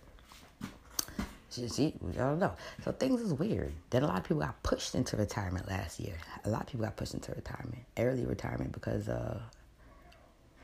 See, 1.49 1.93
I 2.13 2.17
don't 2.17 2.39
know. 2.39 2.53
So 2.83 2.91
things 2.91 3.21
is 3.21 3.33
weird. 3.33 3.73
Then 3.89 4.03
a 4.03 4.07
lot 4.07 4.17
of 4.17 4.23
people 4.23 4.41
got 4.41 4.61
pushed 4.61 4.93
into 4.93 5.17
retirement 5.17 5.67
last 5.67 5.99
year. 5.99 6.13
A 6.45 6.49
lot 6.49 6.61
of 6.61 6.67
people 6.67 6.85
got 6.85 6.95
pushed 6.95 7.15
into 7.15 7.31
retirement, 7.31 7.79
early 7.97 8.25
retirement, 8.25 8.71
because 8.71 9.09
uh, 9.09 9.39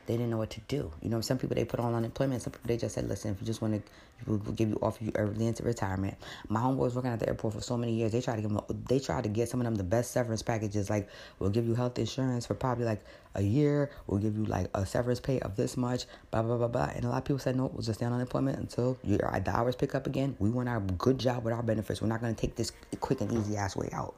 they 0.06 0.14
didn't 0.14 0.30
know 0.30 0.38
what 0.38 0.50
to 0.50 0.60
do. 0.68 0.90
You 1.02 1.10
know, 1.10 1.20
some 1.20 1.38
people 1.38 1.54
they 1.54 1.64
put 1.64 1.80
on 1.80 1.94
unemployment. 1.94 2.42
Some 2.42 2.52
people 2.52 2.68
they 2.68 2.76
just 2.76 2.94
said, 2.94 3.08
"Listen, 3.08 3.32
if 3.32 3.40
you 3.40 3.46
just 3.46 3.60
want 3.60 3.74
to, 3.74 3.82
we'll 4.26 4.38
give 4.38 4.68
you 4.68 4.78
offer 4.82 5.04
you 5.04 5.12
early 5.14 5.46
into 5.46 5.62
retirement." 5.62 6.16
My 6.48 6.60
homeboys 6.60 6.94
working 6.94 7.10
at 7.10 7.20
the 7.20 7.28
airport 7.28 7.54
for 7.54 7.60
so 7.60 7.76
many 7.76 7.92
years. 7.92 8.12
They 8.12 8.20
try 8.20 8.36
to 8.36 8.42
give 8.42 8.50
them, 8.50 8.60
they 8.88 8.98
try 8.98 9.20
to 9.20 9.28
get 9.28 9.48
some 9.48 9.60
of 9.60 9.64
them 9.64 9.74
the 9.74 9.84
best 9.84 10.10
severance 10.12 10.42
packages. 10.42 10.88
Like, 10.88 11.08
we'll 11.38 11.50
give 11.50 11.66
you 11.66 11.74
health 11.74 11.98
insurance 11.98 12.46
for 12.46 12.54
probably 12.54 12.84
like 12.84 13.04
a 13.34 13.42
year. 13.42 13.90
We'll 14.06 14.20
give 14.20 14.36
you 14.36 14.44
like 14.44 14.68
a 14.74 14.86
severance 14.86 15.20
pay 15.20 15.40
of 15.40 15.56
this 15.56 15.76
much. 15.76 16.06
Blah 16.30 16.42
blah 16.42 16.56
blah 16.56 16.68
blah. 16.68 16.90
And 16.94 17.04
a 17.04 17.08
lot 17.08 17.18
of 17.18 17.24
people 17.24 17.38
said, 17.38 17.56
"No, 17.56 17.66
we'll 17.66 17.82
just 17.82 17.98
stay 17.98 18.06
on 18.06 18.12
unemployment 18.12 18.58
until 18.58 18.98
your 19.04 19.18
the 19.18 19.50
hours 19.50 19.76
pick 19.76 19.94
up 19.94 20.06
again. 20.06 20.36
We 20.38 20.50
want 20.50 20.68
our 20.68 20.80
good 20.80 21.18
job 21.18 21.44
with 21.44 21.52
our 21.52 21.62
benefits. 21.62 22.00
We're 22.00 22.08
not 22.08 22.20
going 22.20 22.34
to 22.34 22.40
take 22.40 22.56
this 22.56 22.72
quick 23.00 23.20
and 23.20 23.32
easy 23.32 23.56
ass 23.56 23.76
way 23.76 23.90
out." 23.92 24.14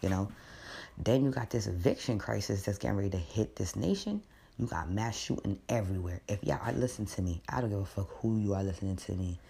You 0.00 0.10
know. 0.10 0.28
Then 0.96 1.24
you 1.24 1.30
got 1.32 1.50
this 1.50 1.66
eviction 1.66 2.20
crisis 2.20 2.62
that's 2.62 2.78
getting 2.78 2.96
ready 2.96 3.10
to 3.10 3.18
hit 3.18 3.56
this 3.56 3.74
nation. 3.74 4.22
You 4.58 4.66
got 4.66 4.88
mass 4.88 5.18
shooting 5.18 5.58
everywhere. 5.68 6.20
If 6.28 6.44
y'all 6.44 6.72
listen 6.74 7.06
to 7.06 7.22
me, 7.22 7.42
I 7.48 7.60
don't 7.60 7.70
give 7.70 7.80
a 7.80 7.84
fuck 7.84 8.08
who 8.20 8.38
you 8.38 8.54
are 8.54 8.62
listening 8.62 8.94
to 8.96 9.12
me. 9.12 9.40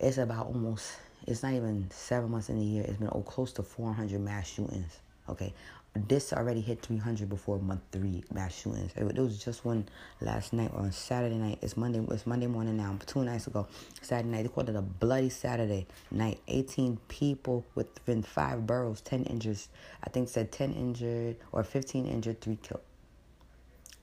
It's 0.00 0.18
about 0.18 0.46
almost, 0.46 0.96
it's 1.28 1.44
not 1.44 1.52
even 1.52 1.88
seven 1.92 2.32
months 2.32 2.48
in 2.48 2.58
a 2.58 2.62
year. 2.62 2.84
It's 2.88 2.96
been 2.96 3.08
oh, 3.12 3.22
close 3.22 3.52
to 3.52 3.62
400 3.62 4.20
mass 4.20 4.48
shootings. 4.48 4.98
Okay. 5.28 5.54
This 5.94 6.32
already 6.32 6.60
hit 6.60 6.82
300 6.82 7.28
before 7.28 7.60
month 7.60 7.82
three 7.92 8.24
mass 8.34 8.52
shootings. 8.52 8.90
It 8.96 9.16
was 9.16 9.42
just 9.42 9.64
one 9.64 9.88
last 10.20 10.52
night 10.52 10.72
on 10.74 10.90
Saturday 10.90 11.36
night. 11.36 11.60
It's 11.62 11.76
Monday. 11.76 12.04
It's 12.12 12.26
Monday 12.26 12.48
morning 12.48 12.76
now. 12.76 12.98
Two 13.06 13.24
nights 13.24 13.46
ago, 13.46 13.68
Saturday 14.02 14.28
night. 14.28 14.42
They 14.42 14.48
called 14.48 14.68
it 14.68 14.76
a 14.76 14.82
bloody 14.82 15.30
Saturday 15.30 15.86
night. 16.10 16.40
18 16.48 16.98
people 17.06 17.64
within 17.76 18.24
five 18.24 18.66
boroughs, 18.66 19.00
10 19.02 19.22
injured. 19.22 19.58
I 20.02 20.10
think 20.10 20.28
said 20.28 20.50
10 20.50 20.74
injured 20.74 21.36
or 21.52 21.62
15 21.62 22.06
injured, 22.06 22.40
three 22.40 22.58
killed 22.60 22.82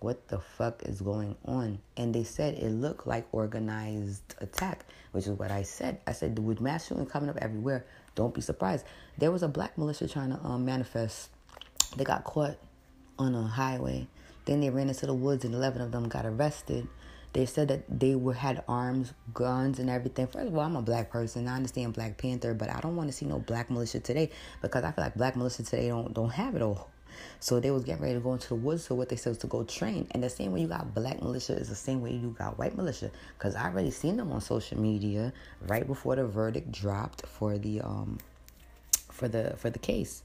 what 0.04 0.28
the 0.28 0.39
fuck 0.39 0.84
is 0.84 1.00
going 1.00 1.36
on? 1.46 1.80
And 1.96 2.13
they 2.13 2.26
said 2.26 2.56
it 2.56 2.70
looked 2.70 3.08
like 3.08 3.26
organized 3.32 4.36
attack, 4.42 4.86
which 5.13 5.28
is 5.28 5.32
what 5.32 5.50
I 5.50 5.63
said. 5.63 6.02
I 6.06 6.12
said 6.12 6.38
with 6.38 6.60
mass 6.60 6.88
shooting 6.88 7.06
coming 7.06 7.30
up 7.30 7.38
everywhere, 7.38 7.86
don't 8.13 8.34
be 8.34 8.42
surprised. 8.42 8.86
There 9.18 9.32
was 9.32 9.44
a 9.44 9.48
black 9.48 9.78
militia 9.78 10.10
trying 10.10 10.32
to 10.32 10.44
um, 10.44 10.66
manifest. 10.66 11.30
They 11.96 12.04
got 12.04 12.26
caught 12.26 12.58
on 13.18 13.34
a 13.34 13.44
highway. 13.44 14.08
Then 14.44 14.60
they 14.60 14.70
ran 14.70 14.89
into 14.89 15.06
the 15.06 15.13
woods, 15.13 15.46
and 15.46 15.56
eleven 15.56 15.82
of 15.82 15.94
them 15.94 16.10
got 16.10 16.26
arrested. 16.26 16.86
They 17.32 17.46
said 17.46 17.70
that 17.70 17.86
they 17.88 18.13
were 18.16 18.34
had 18.34 18.62
arms, 18.68 19.13
guns, 19.34 19.80
and 19.80 19.89
everything. 19.89 20.28
First 20.28 20.50
of 20.50 20.56
all, 20.56 20.62
I'm 20.62 20.76
a 20.76 20.82
black 20.82 21.10
person. 21.12 21.48
I 21.48 21.56
understand 21.56 21.94
Black 21.94 22.18
Panther, 22.18 22.54
but 22.54 22.70
I 22.70 22.82
don't 22.82 22.98
want 22.98 23.10
to 23.10 23.13
see 23.13 23.26
no 23.26 23.39
black 23.39 23.72
militia 23.72 24.02
today 24.02 24.32
because 24.62 24.84
I 24.84 24.92
feel 24.92 25.06
like 25.06 25.16
black 25.16 25.38
militia 25.38 25.63
today 25.63 25.88
don't 25.88 26.13
don't 26.13 26.30
have 26.32 26.56
it 26.56 26.62
all. 26.62 26.89
So 27.39 27.60
they 27.60 27.71
was 27.71 27.84
getting 27.84 28.02
ready 28.02 28.15
to 28.15 28.19
go 28.19 28.34
into 28.34 28.49
the 28.49 28.56
woods. 28.56 28.86
So 28.86 28.95
what 28.95 29.10
they 29.10 29.15
said 29.15 29.32
was 29.32 29.38
to 29.39 29.47
go 29.47 29.63
train. 29.63 30.08
And 30.12 30.23
the 30.23 30.30
same 30.30 30.52
way 30.52 30.62
you 30.62 30.67
got 30.67 30.93
black 30.93 31.21
militia 31.21 31.54
is 31.54 31.69
the 31.69 31.76
same 31.76 32.02
way 32.02 32.12
you 32.12 32.36
got 32.38 32.58
white 32.58 32.76
militia. 32.76 33.12
Cause 33.39 33.56
I 33.56 33.65
already 33.65 33.91
seen 33.91 34.17
them 34.17 34.32
on 34.32 34.41
social 34.41 34.80
media 34.80 35.34
right 35.67 35.86
before 35.86 36.15
the 36.15 36.26
verdict 36.26 36.71
dropped 36.71 37.26
for 37.26 37.58
the 37.58 37.82
um 37.82 38.17
for 39.12 39.28
the 39.28 39.56
for 39.58 39.69
the 39.69 39.80
case. 39.80 40.23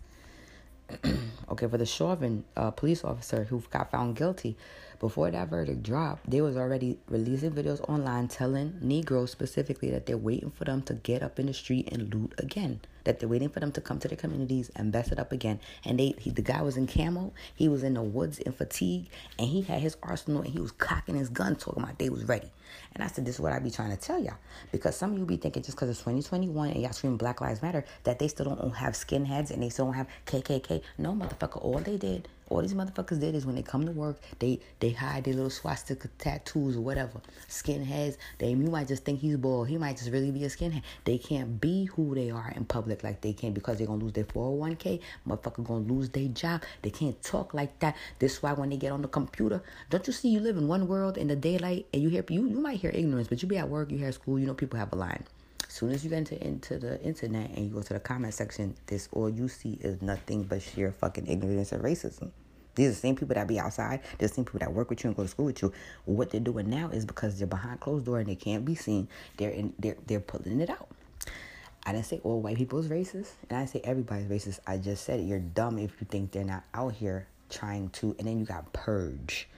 okay, 1.51 1.67
for 1.67 1.77
the 1.77 1.85
Chauvin 1.85 2.45
uh, 2.57 2.71
police 2.71 3.05
officer 3.05 3.45
who 3.45 3.63
got 3.71 3.91
found 3.91 4.17
guilty 4.17 4.57
before 5.01 5.31
that 5.31 5.49
verdict 5.49 5.83
dropped, 5.83 6.29
they 6.29 6.41
was 6.41 6.57
already 6.57 6.99
releasing 7.09 7.53
videos 7.53 7.81
online 7.89 8.29
telling 8.29 8.79
Negroes 8.81 9.31
specifically 9.31 9.91
that 9.91 10.07
they're 10.07 10.17
waiting 10.17 10.51
for 10.51 10.65
them 10.65 10.83
to 10.83 10.95
get 10.95 11.23
up 11.23 11.39
in 11.39 11.47
the 11.47 11.55
street 11.55 11.89
and 11.93 12.13
loot 12.13 12.35
again. 12.39 12.81
That 13.05 13.21
they're 13.21 13.29
waiting 13.29 13.49
for 13.49 13.61
them 13.61 13.73
to 13.73 13.81
come 13.81 13.99
to 14.01 14.09
their 14.09 14.17
communities 14.17 14.71
and 14.75 14.93
mess 14.93 15.13
it 15.13 15.19
up 15.19 15.33
again. 15.33 15.61
And 15.85 15.99
they, 15.99 16.15
he, 16.19 16.31
the 16.31 16.43
guy 16.43 16.63
was 16.63 16.77
in 16.77 16.87
camo, 16.87 17.33
he 17.55 17.69
was 17.69 17.83
in 17.83 17.95
the 17.95 18.03
woods 18.03 18.39
in 18.39 18.53
fatigue, 18.53 19.07
and 19.39 19.49
he 19.49 19.63
had 19.63 19.81
his 19.81 19.97
arsenal 20.03 20.43
and 20.43 20.53
he 20.53 20.61
was 20.61 20.73
cocking 20.73 21.15
his 21.15 21.29
gun, 21.29 21.57
talking 21.57 21.83
about 21.83 21.99
they 21.99 22.11
was 22.11 22.25
ready. 22.25 22.51
And 22.95 23.03
I 23.03 23.07
said, 23.07 23.25
this 23.25 23.37
is 23.37 23.41
what 23.41 23.53
I 23.53 23.61
be 23.61 23.71
trying 23.71 23.91
to 23.91 23.97
tell 23.97 24.21
y'all. 24.23 24.35
Because 24.73 24.97
some 24.97 25.13
of 25.13 25.19
you 25.19 25.25
be 25.25 25.37
thinking 25.37 25.63
just 25.63 25.77
because 25.77 25.89
it's 25.91 26.01
2021 26.01 26.71
and 26.71 26.83
y'all 26.83 26.93
scream 26.93 27.17
Black 27.17 27.41
Lives 27.41 27.63
Matter, 27.63 27.85
that 28.05 28.19
they 28.19 28.29
still 28.29 28.55
don't 28.55 28.75
have 28.75 28.95
skinheads 28.95 29.51
and 29.51 29.63
they 29.63 29.69
still 29.69 29.87
don't 29.87 29.95
have 29.95 30.09
KKK. 30.27 30.83
No, 30.99 31.13
motherfucker, 31.13 31.63
all 31.65 31.79
they 31.79 31.97
did 31.97 32.29
all 32.49 32.63
these 32.63 32.75
motherfuckers 32.75 33.21
did 33.21 33.35
is 33.35 33.45
when 33.45 33.55
they 33.55 33.63
come 33.63 33.85
to 33.85 33.93
work, 33.93 34.17
they 34.39 34.61
they 34.81 34.91
hide 34.91 35.25
their 35.25 35.35
little 35.35 35.51
swastika 35.51 36.09
tattoos 36.19 36.77
or 36.77 36.81
whatever. 36.81 37.21
Skinheads, 37.49 38.17
they 38.39 38.51
you 38.51 38.57
might 38.57 38.89
just 38.89 39.05
think 39.05 39.21
he's 39.21 39.37
bald. 39.37 39.69
He 39.69 39.77
might 39.79 39.97
just 39.97 40.11
really 40.11 40.31
be 40.31 40.45
a 40.45 40.49
skinhead. 40.49 40.83
They 41.05 41.19
can't 41.19 41.61
be 41.61 41.87
who 41.87 42.15
they 42.15 42.31
are 42.31 42.53
in 42.57 42.65
public 42.65 43.03
like 43.03 43.21
they 43.21 43.33
can 43.33 43.53
because 43.53 43.79
they're 43.79 43.87
gonna 43.87 44.03
lose 44.03 44.13
their 44.13 44.25
401k. 44.25 45.01
Motherfucker 45.27 45.65
gonna 45.65 45.93
lose 45.93 46.09
their 46.11 46.29
job. 46.29 46.63
They 46.83 46.91
can't 46.91 47.21
talk 47.23 47.55
like 47.55 47.79
that. 47.81 47.97
This 48.19 48.35
is 48.35 48.43
why 48.43 48.53
when 48.53 48.71
they 48.71 48.77
get 48.77 48.93
on 48.93 49.03
the 49.03 49.09
computer, 49.09 49.63
don't 49.91 50.07
you 50.07 50.13
see 50.13 50.29
you 50.29 50.41
live 50.41 50.57
in 50.57 50.69
one 50.69 50.89
world 50.89 51.19
in 51.19 51.29
the 51.29 51.37
daylight 51.37 51.87
and 51.93 52.03
you 52.03 52.09
hear 52.09 52.25
you 52.29 52.49
you 52.49 52.61
might 52.61 52.81
hear 52.81 52.91
ignorance, 52.95 53.29
but 53.29 53.43
you 53.43 53.49
be 53.49 53.59
at 53.59 53.69
work, 53.69 53.91
you 53.91 53.99
hear 53.99 54.13
school, 54.13 54.39
you 54.39 54.47
know 54.47 54.55
people 54.55 54.79
have 54.79 54.93
a 54.93 54.97
line. 54.97 55.25
As 55.79 55.81
soon 55.81 55.91
as 55.93 56.03
you 56.03 56.11
get 56.11 56.33
into, 56.43 56.77
the 56.77 57.01
internet 57.03 57.51
and 57.51 57.65
you 57.65 57.71
go 57.73 57.83
to 57.83 57.93
the 57.95 58.01
comment 58.01 58.35
section, 58.35 58.75
this 58.87 59.09
all 59.13 59.31
you 59.31 59.47
see 59.47 59.79
is 59.81 60.03
nothing 60.03 60.43
but 60.43 60.61
sheer 60.61 60.91
fucking 60.91 61.29
ignorance 61.29 61.71
and 61.71 61.85
racism. 61.85 62.33
These 62.75 62.89
are 62.89 62.91
the 62.91 62.97
same 62.97 63.15
people 63.15 63.37
that 63.37 63.47
be 63.47 63.61
outside. 63.61 64.01
They're 64.19 64.27
the 64.27 64.35
same 64.35 64.45
people 64.45 64.59
that 64.59 64.73
work 64.73 64.91
with 64.91 65.05
you 65.05 65.11
and 65.11 65.17
go 65.17 65.23
to 65.23 65.29
school 65.29 65.45
with 65.45 65.63
you. 65.63 65.73
What 66.05 66.31
they're 66.31 66.41
doing 66.41 66.69
now 66.69 66.89
is 66.89 67.05
because 67.05 67.39
they're 67.39 67.47
behind 67.47 67.79
closed 67.79 68.07
door 68.07 68.19
and 68.19 68.29
they 68.29 68.35
can't 68.35 68.65
be 68.65 68.75
seen. 68.75 69.07
They're 69.37 69.51
in, 69.51 69.73
they're 69.79 69.97
they're 70.05 70.19
pulling 70.19 70.61
it 70.61 70.69
out. 70.69 70.89
I 71.87 71.93
didn't 71.93 72.07
say 72.07 72.21
all 72.25 72.41
white 72.41 72.57
people 72.57 72.81
is 72.81 72.89
racist, 72.89 73.35
and 73.49 73.57
I 73.57 73.65
say 73.67 73.81
everybody's 73.85 74.27
racist. 74.27 74.59
I 74.67 74.79
just 74.79 75.05
said 75.05 75.21
you're 75.21 75.39
dumb 75.39 75.79
if 75.79 75.93
you 76.01 76.09
think 76.11 76.33
they're 76.33 76.43
not 76.43 76.65
out 76.75 76.95
here 76.95 77.29
trying 77.51 77.91
to. 77.91 78.17
And 78.19 78.27
then 78.27 78.41
you 78.41 78.47
got 78.47 78.73
purge. 78.73 79.49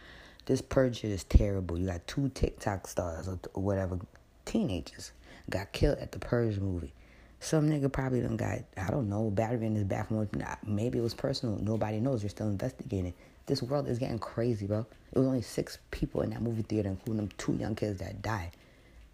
This 0.44 0.60
purge 0.60 1.02
is 1.02 1.24
terrible. 1.24 1.78
You 1.78 1.86
got 1.86 2.06
two 2.06 2.28
TikTok 2.28 2.88
stars 2.88 3.26
or 3.26 3.38
whatever, 3.54 4.00
teenagers 4.44 5.12
got 5.50 5.72
killed 5.72 5.98
at 5.98 6.12
the 6.12 6.18
purge 6.18 6.58
movie. 6.58 6.92
Some 7.40 7.70
nigga 7.70 7.90
probably 7.90 8.20
done 8.20 8.36
got, 8.36 8.58
I 8.76 8.90
don't 8.90 9.08
know, 9.08 9.30
battery 9.30 9.66
in 9.66 9.74
his 9.74 9.84
bathroom. 9.84 10.28
Maybe 10.66 10.98
it 10.98 11.02
was 11.02 11.14
personal. 11.14 11.56
Nobody 11.56 11.98
knows. 11.98 12.20
They're 12.20 12.28
still 12.30 12.48
investigating. 12.48 13.14
This 13.46 13.62
world 13.62 13.88
is 13.88 13.98
getting 13.98 14.18
crazy, 14.18 14.66
bro. 14.66 14.86
It 15.12 15.18
was 15.18 15.26
only 15.26 15.42
six 15.42 15.78
people 15.90 16.20
in 16.20 16.30
that 16.30 16.42
movie 16.42 16.62
theater, 16.62 16.90
including 16.90 17.16
them 17.16 17.30
two 17.38 17.54
young 17.54 17.74
kids 17.74 17.98
that 18.00 18.22
died. 18.22 18.50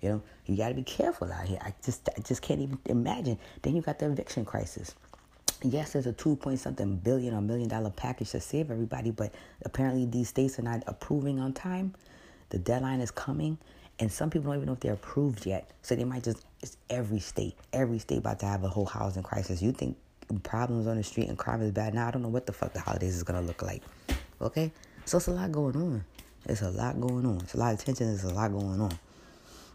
You 0.01 0.11
know, 0.11 0.23
you 0.45 0.57
got 0.57 0.69
to 0.69 0.75
be 0.75 0.83
careful 0.83 1.33
out 1.33 1.47
here. 1.47 1.59
I 1.63 1.73
just, 1.85 2.09
I 2.17 2.21
just 2.21 2.43
can't 2.43 2.61
even 2.61 2.79
imagine. 2.87 3.39
Then 3.63 3.77
you 3.77 3.83
got 3.83 3.99
the 3.99 4.07
eviction 4.07 4.45
crisis. 4.45 4.95
Yes, 5.63 5.93
there's 5.93 6.07
a 6.07 6.13
two 6.13 6.37
point 6.37 6.59
something 6.61 6.97
billion 6.97 7.33
or 7.33 7.41
million 7.41 7.69
dollar 7.69 7.91
package 7.91 8.33
to 8.33 8.41
save 8.41 8.71
everybody, 8.71 9.11
but 9.11 9.33
apparently 9.65 10.05
these 10.05 10.29
states 10.29 10.59
are 10.59 10.63
not 10.63 10.83
approving 10.87 11.41
on 11.41 11.55
time. 11.55 11.95
The 12.51 12.59
deadline 12.59 13.01
is 13.01 13.11
coming, 13.11 13.57
and 13.99 14.13
some 14.13 14.31
people 14.31 14.51
don't 14.51 14.57
even 14.57 14.67
know 14.67 14.75
if 14.75 14.81
they're 14.81 14.93
approved 14.93 15.47
yet. 15.47 15.71
So 15.83 15.95
they 15.95 16.05
might 16.05 16.25
just, 16.25 16.45
it's 16.61 16.77
every 16.91 17.19
state, 17.19 17.57
every 17.73 17.99
state 17.99 18.19
about 18.19 18.41
to 18.41 18.47
have 18.47 18.65
a 18.65 18.69
whole 18.69 18.85
housing 18.85 19.23
crisis. 19.23 19.63
You 19.63 19.73
think 19.73 19.97
problems 20.43 20.87
on 20.87 20.97
the 20.97 21.03
street 21.03 21.29
and 21.29 21.39
crime 21.39 21.63
is 21.63 21.71
bad? 21.71 21.95
Now, 21.95 22.09
I 22.09 22.11
don't 22.11 22.23
know 22.23 22.29
what 22.29 22.47
the 22.47 22.53
fuck 22.53 22.73
the 22.73 22.81
holidays 22.81 23.17
is 23.17 23.23
going 23.23 23.41
to 23.41 23.47
look 23.47 23.63
like. 23.63 23.83
Okay? 24.41 24.73
So 25.05 25.17
it's 25.19 25.29
a 25.29 25.33
lot 25.33 25.51
going 25.53 25.77
on. 25.77 26.05
It's 26.47 26.63
a 26.63 26.71
lot 26.71 27.01
going 27.01 27.25
on. 27.25 27.41
It's 27.43 27.55
a 27.55 27.59
lot 27.59 27.73
of 27.75 27.85
tension. 27.85 28.13
It's 28.13 28.25
a 28.25 28.35
lot 28.35 28.53
going 28.53 28.81
on. 28.81 28.99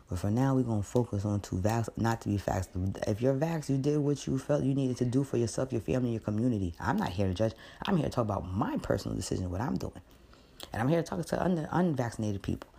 But 0.10 0.20
for 0.20 0.30
now, 0.30 0.56
we're 0.56 0.64
to 0.64 0.84
focus 0.84 1.24
on 1.24 1.40
to 1.40 1.56
vax, 1.56 1.88
not 1.96 2.20
to 2.22 2.30
be 2.30 2.38
vaxxed. 2.38 3.08
If 3.08 3.22
you're 3.22 3.34
vaxxed, 3.34 3.70
you 3.70 3.78
did 3.78 3.98
what 3.98 4.28
you 4.28 4.38
felt 4.38 4.62
you 4.64 4.76
needed 4.76 4.98
to 4.98 5.06
do 5.06 5.24
for 5.24 5.38
yourself, 5.38 5.72
your 5.72 5.80
family, 5.80 6.12
your 6.12 6.20
community. 6.20 6.74
I'm 6.82 6.98
not 6.98 7.10
here 7.10 7.28
to 7.28 7.34
judge. 7.34 7.54
I'm 7.86 7.96
here 7.96 8.08
to 8.08 8.12
talk 8.12 8.26
about 8.26 8.46
my 8.46 8.78
personal 8.78 9.16
decision, 9.16 9.50
what 9.50 9.62
I'm 9.62 9.78
doing. 9.78 10.02
And 10.74 10.82
I'm 10.82 10.90
here 10.90 11.02
to 11.02 11.08
talk 11.08 11.26
to 11.26 11.42
un- 11.42 11.68
unvaccinated 11.72 12.42
people. 12.42 12.70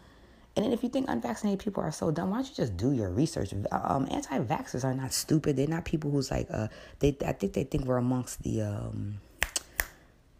And 0.55 0.65
then 0.65 0.73
if 0.73 0.83
you 0.83 0.91
think 0.91 1.09
unvaccinated 1.09 1.61
people 1.61 1.83
are 1.83 1.93
so 1.93 2.11
dumb, 2.11 2.31
why 2.31 2.39
don't 2.39 2.49
you 2.49 2.55
just 2.55 2.77
do 2.77 2.93
your 2.93 3.11
research? 3.11 3.55
Um, 3.71 4.07
anti-vaxxers 4.11 4.85
are 4.85 4.93
not 4.93 5.13
stupid. 5.15 5.57
They're 5.57 5.67
not 5.67 5.87
people 5.87 6.11
who's 6.11 6.31
like, 6.31 6.47
uh, 6.51 6.69
they. 6.99 7.17
I 7.25 7.33
think 7.33 7.55
they 7.55 7.65
think 7.65 7.87
we're 7.87 7.97
amongst 7.97 8.43
the 8.43 8.63
um, 8.63 9.19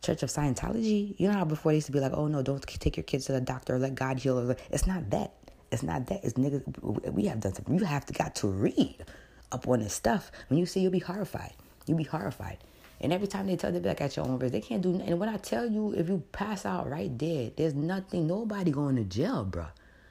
Church 0.03 0.23
of 0.23 0.29
Scientology. 0.29 1.15
You 1.19 1.29
know 1.29 1.35
how 1.35 1.45
before 1.45 1.73
they 1.73 1.77
used 1.77 1.87
to 1.87 1.93
be 1.93 2.01
like, 2.01 2.13
oh 2.13 2.27
no, 2.27 2.43
don't 2.43 2.61
take 2.61 2.97
your 2.97 3.05
kids 3.05 3.27
to 3.27 3.33
the 3.33 3.41
doctor, 3.41 3.79
let 3.79 3.95
God 3.95 4.19
heal. 4.19 4.55
It's 4.71 4.87
not 4.87 5.09
that. 5.11 5.33
It's 5.71 5.83
not 5.83 6.07
that. 6.09 6.23
It's 6.23 6.35
niggas. 6.35 7.13
We 7.13 7.25
have 7.27 7.41
done 7.41 7.55
something. 7.55 7.79
You 7.79 7.85
have 7.87 8.05
to 8.07 8.13
got 8.13 8.35
to 8.37 8.49
read 8.49 9.07
up 9.51 9.67
on 9.67 9.81
this 9.81 9.95
stuff. 9.95 10.31
When 10.49 10.59
you 10.59 10.67
see, 10.67 10.81
you'll 10.81 10.93
be 10.93 10.99
horrified. 10.99 11.55
You'll 11.87 11.99
be 11.99 12.05
horrified. 12.05 12.59
And 13.01 13.13
every 13.13 13.27
time 13.27 13.47
they 13.47 13.57
tell, 13.57 13.73
they 13.73 13.81
be 13.81 13.89
like 13.89 14.01
at 14.03 14.17
your 14.17 14.27
own 14.27 14.39
risk. 14.39 14.53
They 14.53 14.61
can't 14.61 14.83
do. 14.83 15.01
And 15.01 15.19
when 15.19 15.31
I 15.31 15.39
tell 15.39 15.67
you, 15.67 15.93
if 15.93 16.09
you 16.09 16.23
pass 16.33 16.67
out 16.67 16.91
right 16.91 17.19
there, 17.19 17.51
there's 17.57 17.75
nothing. 17.75 18.27
Nobody 18.27 18.71
going 18.71 18.97
to 18.97 19.05
jail, 19.05 19.45
bro. 19.45 19.67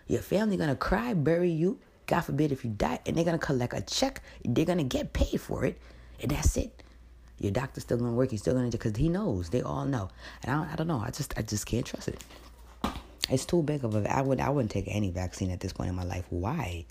Your 0.08 0.22
family 0.22 0.58
gonna 0.58 0.76
cry, 0.76 1.14
bury 1.14 1.52
you. 1.52 1.80
God 2.08 2.22
forbid 2.22 2.52
if 2.52 2.66
you 2.66 2.72
die, 2.72 3.00
and 3.06 3.16
they're 3.16 3.24
gonna 3.24 3.38
collect 3.38 3.74
a 3.74 3.82
check. 3.82 4.22
They're 4.44 4.66
gonna 4.66 4.84
get 4.84 5.14
paid 5.14 5.40
for 5.40 5.66
it, 5.66 5.80
and 6.22 6.32
that's 6.32 6.58
it. 6.58 6.84
Your 7.40 7.52
doctor's 7.52 7.84
still 7.84 7.98
gonna 7.98 8.14
work. 8.14 8.32
He's 8.32 8.42
still 8.42 8.54
gonna 8.54 8.70
because 8.70 8.96
he 8.96 9.10
knows. 9.10 9.50
They 9.50 9.62
all 9.62 9.86
know. 9.86 10.10
And 10.44 10.52
I 10.52 10.58
don't, 10.58 10.74
I 10.74 10.76
don't 10.76 10.88
know. 10.88 11.00
I 11.00 11.10
just 11.10 11.34
I 11.38 11.42
just 11.42 11.66
can't 11.66 11.86
trust 11.86 12.08
it. 12.08 12.24
It's 13.30 13.46
too 13.46 13.64
big 13.64 13.84
of 13.84 13.96
a. 13.96 14.16
I 14.16 14.22
would 14.22 14.40
I 14.40 14.50
wouldn't 14.50 14.72
take 14.72 14.86
any 14.88 15.10
vaccine 15.10 15.52
at 15.52 15.60
this 15.60 15.74
point 15.74 15.90
in 15.90 15.96
my 15.96 16.04
life. 16.04 16.26
Why? 16.30 16.86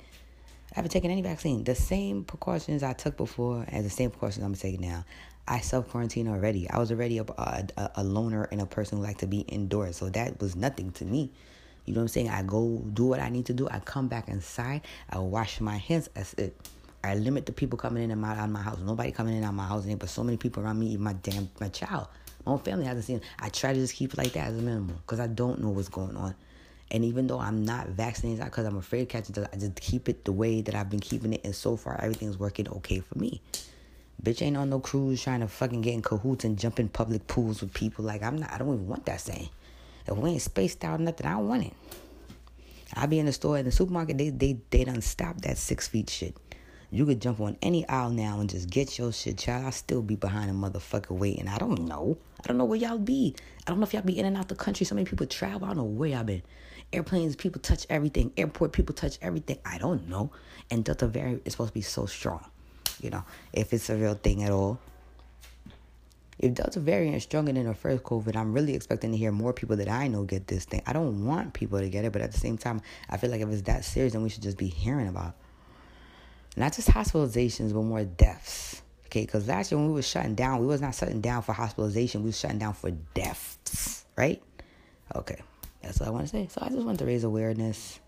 I 0.73 0.75
haven't 0.75 0.91
taken 0.91 1.11
any 1.11 1.23
vaccine. 1.23 1.65
The 1.65 1.75
same 1.75 2.25
precautions 2.25 2.83
I 2.83 2.93
took 2.93 3.17
before 3.17 3.65
and 3.69 3.85
the 3.85 3.91
same 3.91 4.11
precautions 4.11 4.45
I'm 4.45 4.55
taking 4.55 4.81
now. 4.81 5.05
I 5.47 5.61
self 5.61 5.89
quarantine 5.91 6.29
already. 6.29 6.71
I 6.71 6.79
was 6.79 6.93
already 6.93 7.19
a, 7.19 7.25
a, 7.25 7.91
a 7.97 8.05
loner 8.05 8.45
and 8.53 8.61
a 8.61 8.67
person 8.67 8.99
who 8.99 9.05
liked 9.05 9.21
to 9.21 9.27
be 9.27 9.41
indoors, 9.41 9.97
so 9.97 10.09
that 10.11 10.41
was 10.41 10.55
nothing 10.55 10.93
to 10.93 11.05
me. 11.05 11.31
You 11.91 11.97
know 11.97 12.03
what 12.03 12.05
I'm 12.05 12.09
saying? 12.09 12.29
I 12.29 12.45
go 12.45 12.85
do 12.95 13.07
what 13.07 13.19
I 13.19 13.31
need 13.31 13.47
to 13.47 13.53
do. 13.53 13.69
I 13.69 13.81
come 13.81 14.07
back 14.07 14.29
inside. 14.29 14.83
I 15.11 15.19
wash 15.19 15.61
my 15.61 15.77
hands. 15.77 16.09
That's 16.15 16.35
it. 16.35 16.57
I 17.03 17.17
limit 17.17 17.47
the 17.47 17.53
people 17.53 17.77
coming 17.77 18.05
in 18.05 18.13
and 18.13 18.25
out 18.25 18.39
of 18.39 18.49
my 18.49 18.63
house. 18.63 18.79
Nobody 18.79 19.11
coming 19.11 19.37
in 19.37 19.43
out 19.43 19.49
of 19.49 19.55
my 19.57 19.67
house. 19.67 19.87
But 19.87 20.09
so 20.09 20.23
many 20.23 20.37
people 20.37 20.63
around 20.63 20.79
me, 20.79 20.87
even 20.91 21.03
my 21.03 21.15
damn 21.15 21.51
my 21.59 21.69
child. 21.69 22.07
My 22.47 22.53
own 22.53 22.61
family 22.61 22.85
hasn't 22.85 23.07
seen. 23.07 23.17
It. 23.17 23.25
I 23.41 23.49
try 23.49 23.73
to 23.73 23.81
just 23.81 23.95
keep 23.95 24.13
it 24.13 24.19
like 24.19 24.35
that 24.35 24.47
as 24.47 24.55
a 24.57 24.63
minimum 24.63 24.99
because 25.05 25.19
I 25.19 25.27
don't 25.27 25.61
know 25.61 25.71
what's 25.71 25.89
going 25.89 26.17
on. 26.17 26.37
And 26.93 27.05
even 27.05 27.27
though 27.27 27.41
I'm 27.41 27.65
not 27.65 27.89
vaccinated 27.89 28.45
because 28.45 28.67
I'm 28.67 28.77
afraid 28.77 29.03
of 29.03 29.09
catching 29.09 29.35
it, 29.35 29.49
I 29.53 29.57
just 29.57 29.75
keep 29.81 30.09
it 30.09 30.25
the 30.25 30.31
way 30.31 30.61
that 30.61 30.77
I've 30.77 30.91
been 30.91 31.01
keeping 31.01 31.33
it. 31.33 31.41
And 31.43 31.57
so 31.57 31.77
far, 31.77 32.01
everything's 32.01 32.39
working 32.39 32.69
okay 32.69 33.01
for 33.01 33.19
me. 33.19 33.43
Bitch 34.23 34.43
ain't 34.43 34.57
on 34.57 34.71
no 34.71 34.79
cruise 34.79 35.21
trying 35.21 35.41
to 35.41 35.49
fucking 35.49 35.81
get 35.81 35.95
in 35.95 36.03
cahoots 36.03 36.45
and 36.45 36.57
jump 36.57 36.79
in 36.79 36.89
public 36.89 37.27
pools 37.27 37.63
with 37.63 37.75
people. 37.75 38.05
Like, 38.05 38.23
I'm 38.23 38.37
not, 38.37 38.53
I 38.53 38.59
don't 38.59 38.75
even 38.75 38.87
want 38.87 39.07
that 39.07 39.21
saying. 39.21 39.49
If 40.07 40.17
we 40.17 40.31
ain't 40.31 40.43
spaced 40.43 40.85
out 40.85 41.01
nothing, 41.01 41.27
I 41.27 41.33
don't 41.33 41.49
want 41.49 41.67
it. 41.67 41.73
I 42.95 43.07
be 43.07 43.19
in 43.19 43.27
the 43.27 43.33
store 43.33 43.59
in 43.59 43.65
the 43.65 43.73
supermarket, 43.73 44.19
they 44.19 44.31
they 44.31 44.59
they 44.71 44.85
done 44.85 45.01
stop 45.01 45.41
that 45.43 45.59
six 45.59 45.87
feet 45.89 46.11
shit. 46.11 46.37
You 46.93 47.07
could 47.07 47.23
jump 47.23 47.41
on 47.41 47.57
any 47.63 47.89
aisle 47.89 48.11
now 48.11 48.41
and 48.41 48.51
just 48.51 48.69
get 48.69 48.99
your 48.99 49.13
shit, 49.13 49.39
child. 49.39 49.67
I 49.67 49.71
still 49.71 50.03
be 50.03 50.17
behind 50.17 50.51
a 50.51 50.55
motherfucker 50.55 51.13
waiting. 51.13 51.47
I 51.47 51.57
don't 51.57 51.83
know. 51.83 52.19
I 52.43 52.49
don't 52.49 52.59
know 52.59 52.65
where 52.65 52.79
y'all 52.79 52.99
be. 52.99 53.37
I 53.65 53.71
don't 53.71 53.79
know 53.79 53.85
if 53.85 53.93
y'all 53.93 54.03
be 54.03 54.19
in 54.19 54.27
and 54.27 54.37
out 54.37 54.49
the 54.49 54.57
country. 54.57 54.85
So 54.85 54.97
many 54.97 55.05
people 55.05 55.27
travel. 55.27 55.67
I 55.67 55.69
don't 55.69 55.77
know 55.77 55.85
where 55.85 56.09
y'all 56.09 56.25
been. 56.25 56.43
Airplanes, 56.93 57.37
people 57.37 57.61
touch 57.61 57.87
everything. 57.89 58.33
Airport, 58.37 58.73
people 58.73 58.93
touch 58.93 59.19
everything. 59.23 59.59
I 59.65 59.79
don't 59.79 60.09
know. 60.09 60.33
And 60.69 60.85
Delta 60.85 61.07
variant 61.07 61.43
is 61.45 61.53
supposed 61.53 61.71
to 61.71 61.75
be 61.75 61.83
so 61.83 62.07
strong. 62.07 62.45
You 63.01 63.11
know, 63.11 63.25
if 63.53 63.73
it's 63.73 63.89
a 63.89 63.97
real 63.97 64.15
thing 64.15 64.43
at 64.43 64.51
all. 64.51 64.81
If 66.41 66.55
Delta 66.55 66.81
variant 66.81 67.17
is 67.17 67.23
stronger 67.25 67.53
than 67.53 67.67
the 67.67 67.75
first 67.75 68.03
COVID, 68.03 68.35
I'm 68.35 68.55
really 68.55 68.75
expecting 68.75 69.13
to 69.13 69.17
hear 69.19 69.31
more 69.31 69.53
people 69.53 69.77
that 69.77 69.91
I 69.91 70.09
know 70.09 70.25
get 70.25 70.47
this 70.47 70.65
thing. 70.65 70.83
I 70.87 70.95
don't 70.95 71.27
want 71.27 71.53
people 71.53 71.79
to 71.79 71.89
get 71.91 72.07
it, 72.07 72.13
but 72.13 72.23
at 72.23 72.33
the 72.33 72.39
same 72.39 72.57
time, 72.57 72.81
I 73.11 73.19
feel 73.19 73.31
like 73.31 73.43
if 73.43 73.49
it's 73.51 73.63
that 73.63 73.85
serious, 73.85 74.15
then 74.15 74.23
we 74.23 74.31
should 74.31 74.43
just 74.43 74.57
be 74.57 74.67
hearing 74.67 75.07
about. 75.07 75.35
Not 76.57 76.73
just 76.73 76.89
hospitalizations, 76.89 77.75
but 77.75 77.83
more 77.83 78.05
deaths. 78.05 78.81
Okay, 79.07 79.27
because 79.27 79.49
last 79.49 79.71
year 79.71 79.79
when 79.79 79.89
we 79.89 79.93
were 79.93 80.03
shutting 80.03 80.35
down, 80.35 80.61
we 80.61 80.67
was 80.67 80.81
not 80.81 80.95
shutting 80.95 81.21
down 81.21 81.43
for 81.43 81.53
hospitalization, 81.53 82.23
we 82.23 82.29
was 82.29 82.41
shutting 82.41 82.59
down 82.59 82.73
for 82.73 82.91
deaths, 82.91 84.07
right? 84.17 84.43
Okay, 85.15 85.43
that's 85.83 86.01
what 86.01 86.09
I 86.09 86.11
want 86.11 86.25
to 86.25 86.31
say. 86.31 86.49
So 86.51 86.63
I 86.63 86.71
just 86.71 86.87
want 86.87 87.01
to 87.01 87.05
raise 87.05 87.25
awareness 87.25 88.01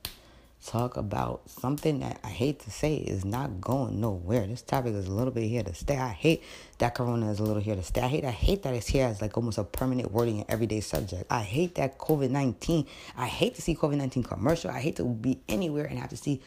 talk 0.64 0.96
about 0.96 1.48
something 1.48 2.00
that 2.00 2.20
I 2.22 2.28
hate 2.28 2.60
to 2.60 2.70
say 2.70 2.96
is 2.96 3.24
not 3.24 3.60
going 3.60 4.00
nowhere. 4.00 4.46
This 4.46 4.62
topic 4.62 4.94
is 4.94 5.06
a 5.06 5.12
little 5.12 5.32
bit 5.32 5.48
here 5.48 5.62
to 5.62 5.74
stay. 5.74 5.98
I 5.98 6.10
hate 6.10 6.42
that 6.78 6.94
Corona 6.94 7.30
is 7.30 7.40
a 7.40 7.42
little 7.42 7.62
here 7.62 7.76
to 7.76 7.82
stay. 7.82 8.00
I 8.00 8.08
hate 8.08 8.24
I 8.24 8.30
hate 8.30 8.62
that 8.62 8.74
it's 8.74 8.86
here 8.86 9.06
as 9.06 9.20
like 9.20 9.36
almost 9.36 9.58
a 9.58 9.64
permanent 9.64 10.12
wording 10.12 10.38
in 10.38 10.44
everyday 10.48 10.80
subject. 10.80 11.24
I 11.30 11.42
hate 11.42 11.74
that 11.76 11.98
COVID 11.98 12.30
nineteen. 12.30 12.86
I 13.16 13.26
hate 13.26 13.54
to 13.56 13.62
see 13.62 13.74
COVID 13.74 13.96
nineteen 13.96 14.22
commercial. 14.22 14.70
I 14.70 14.80
hate 14.80 14.96
to 14.96 15.04
be 15.04 15.40
anywhere 15.48 15.84
and 15.84 15.98
have 15.98 16.10
to 16.10 16.16
see 16.16 16.40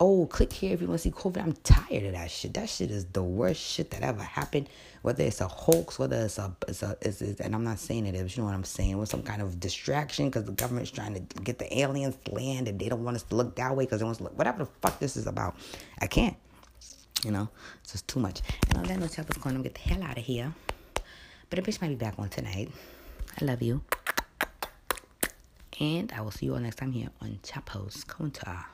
oh, 0.00 0.26
click 0.26 0.52
here 0.52 0.74
if 0.74 0.80
you 0.80 0.86
want 0.86 1.00
to 1.00 1.02
see 1.02 1.10
COVID. 1.10 1.42
I'm 1.42 1.52
tired 1.64 2.04
of 2.04 2.12
that 2.12 2.30
shit. 2.30 2.54
That 2.54 2.68
shit 2.68 2.90
is 2.90 3.06
the 3.06 3.22
worst 3.22 3.60
shit 3.60 3.90
that 3.90 4.02
ever 4.02 4.22
happened. 4.22 4.68
Whether 5.02 5.24
it's 5.24 5.40
a 5.40 5.48
hoax, 5.48 5.98
whether 5.98 6.24
it's 6.24 6.38
a, 6.38 6.54
it's 6.66 6.82
a, 6.82 6.96
it's, 7.00 7.20
it's 7.22 7.40
and 7.40 7.54
I'm 7.54 7.64
not 7.64 7.78
saying 7.78 8.06
it 8.06 8.14
is, 8.14 8.36
you 8.36 8.42
know 8.42 8.48
what 8.48 8.54
I'm 8.54 8.64
saying, 8.64 8.98
with 8.98 9.08
some 9.08 9.22
kind 9.22 9.42
of 9.42 9.58
distraction 9.60 10.26
because 10.26 10.44
the 10.44 10.52
government's 10.52 10.90
trying 10.90 11.14
to 11.14 11.20
get 11.40 11.58
the 11.58 11.78
aliens 11.78 12.16
to 12.24 12.34
land 12.34 12.68
and 12.68 12.78
they 12.78 12.88
don't 12.88 13.04
want 13.04 13.16
us 13.16 13.22
to 13.24 13.34
look 13.34 13.56
that 13.56 13.74
way 13.76 13.84
because 13.84 14.00
they 14.00 14.04
want 14.04 14.16
us 14.16 14.18
to 14.18 14.24
look, 14.24 14.38
whatever 14.38 14.58
the 14.58 14.70
fuck 14.82 14.98
this 14.98 15.16
is 15.16 15.26
about. 15.26 15.56
I 16.00 16.06
can't. 16.06 16.36
You 17.24 17.32
know, 17.32 17.48
it's 17.82 17.92
just 17.92 18.06
too 18.06 18.20
much. 18.20 18.42
And 18.68 18.78
on 18.78 18.84
that 18.84 18.98
note, 18.98 19.16
what's 19.18 19.38
going? 19.38 19.60
Get 19.62 19.74
the 19.74 19.80
hell 19.80 20.02
out 20.04 20.18
of 20.18 20.24
here. 20.24 20.52
But 21.50 21.58
a 21.58 21.62
bitch 21.62 21.80
might 21.80 21.88
be 21.88 21.96
back 21.96 22.14
on 22.18 22.28
tonight. 22.28 22.70
I 23.40 23.44
love 23.44 23.62
you. 23.62 23.82
And 25.80 26.12
I 26.12 26.20
will 26.20 26.30
see 26.30 26.46
you 26.46 26.54
all 26.54 26.60
next 26.60 26.76
time 26.76 26.92
here 26.92 27.08
on 27.20 27.38
Chapos 27.42 28.04
Conta. 28.04 28.64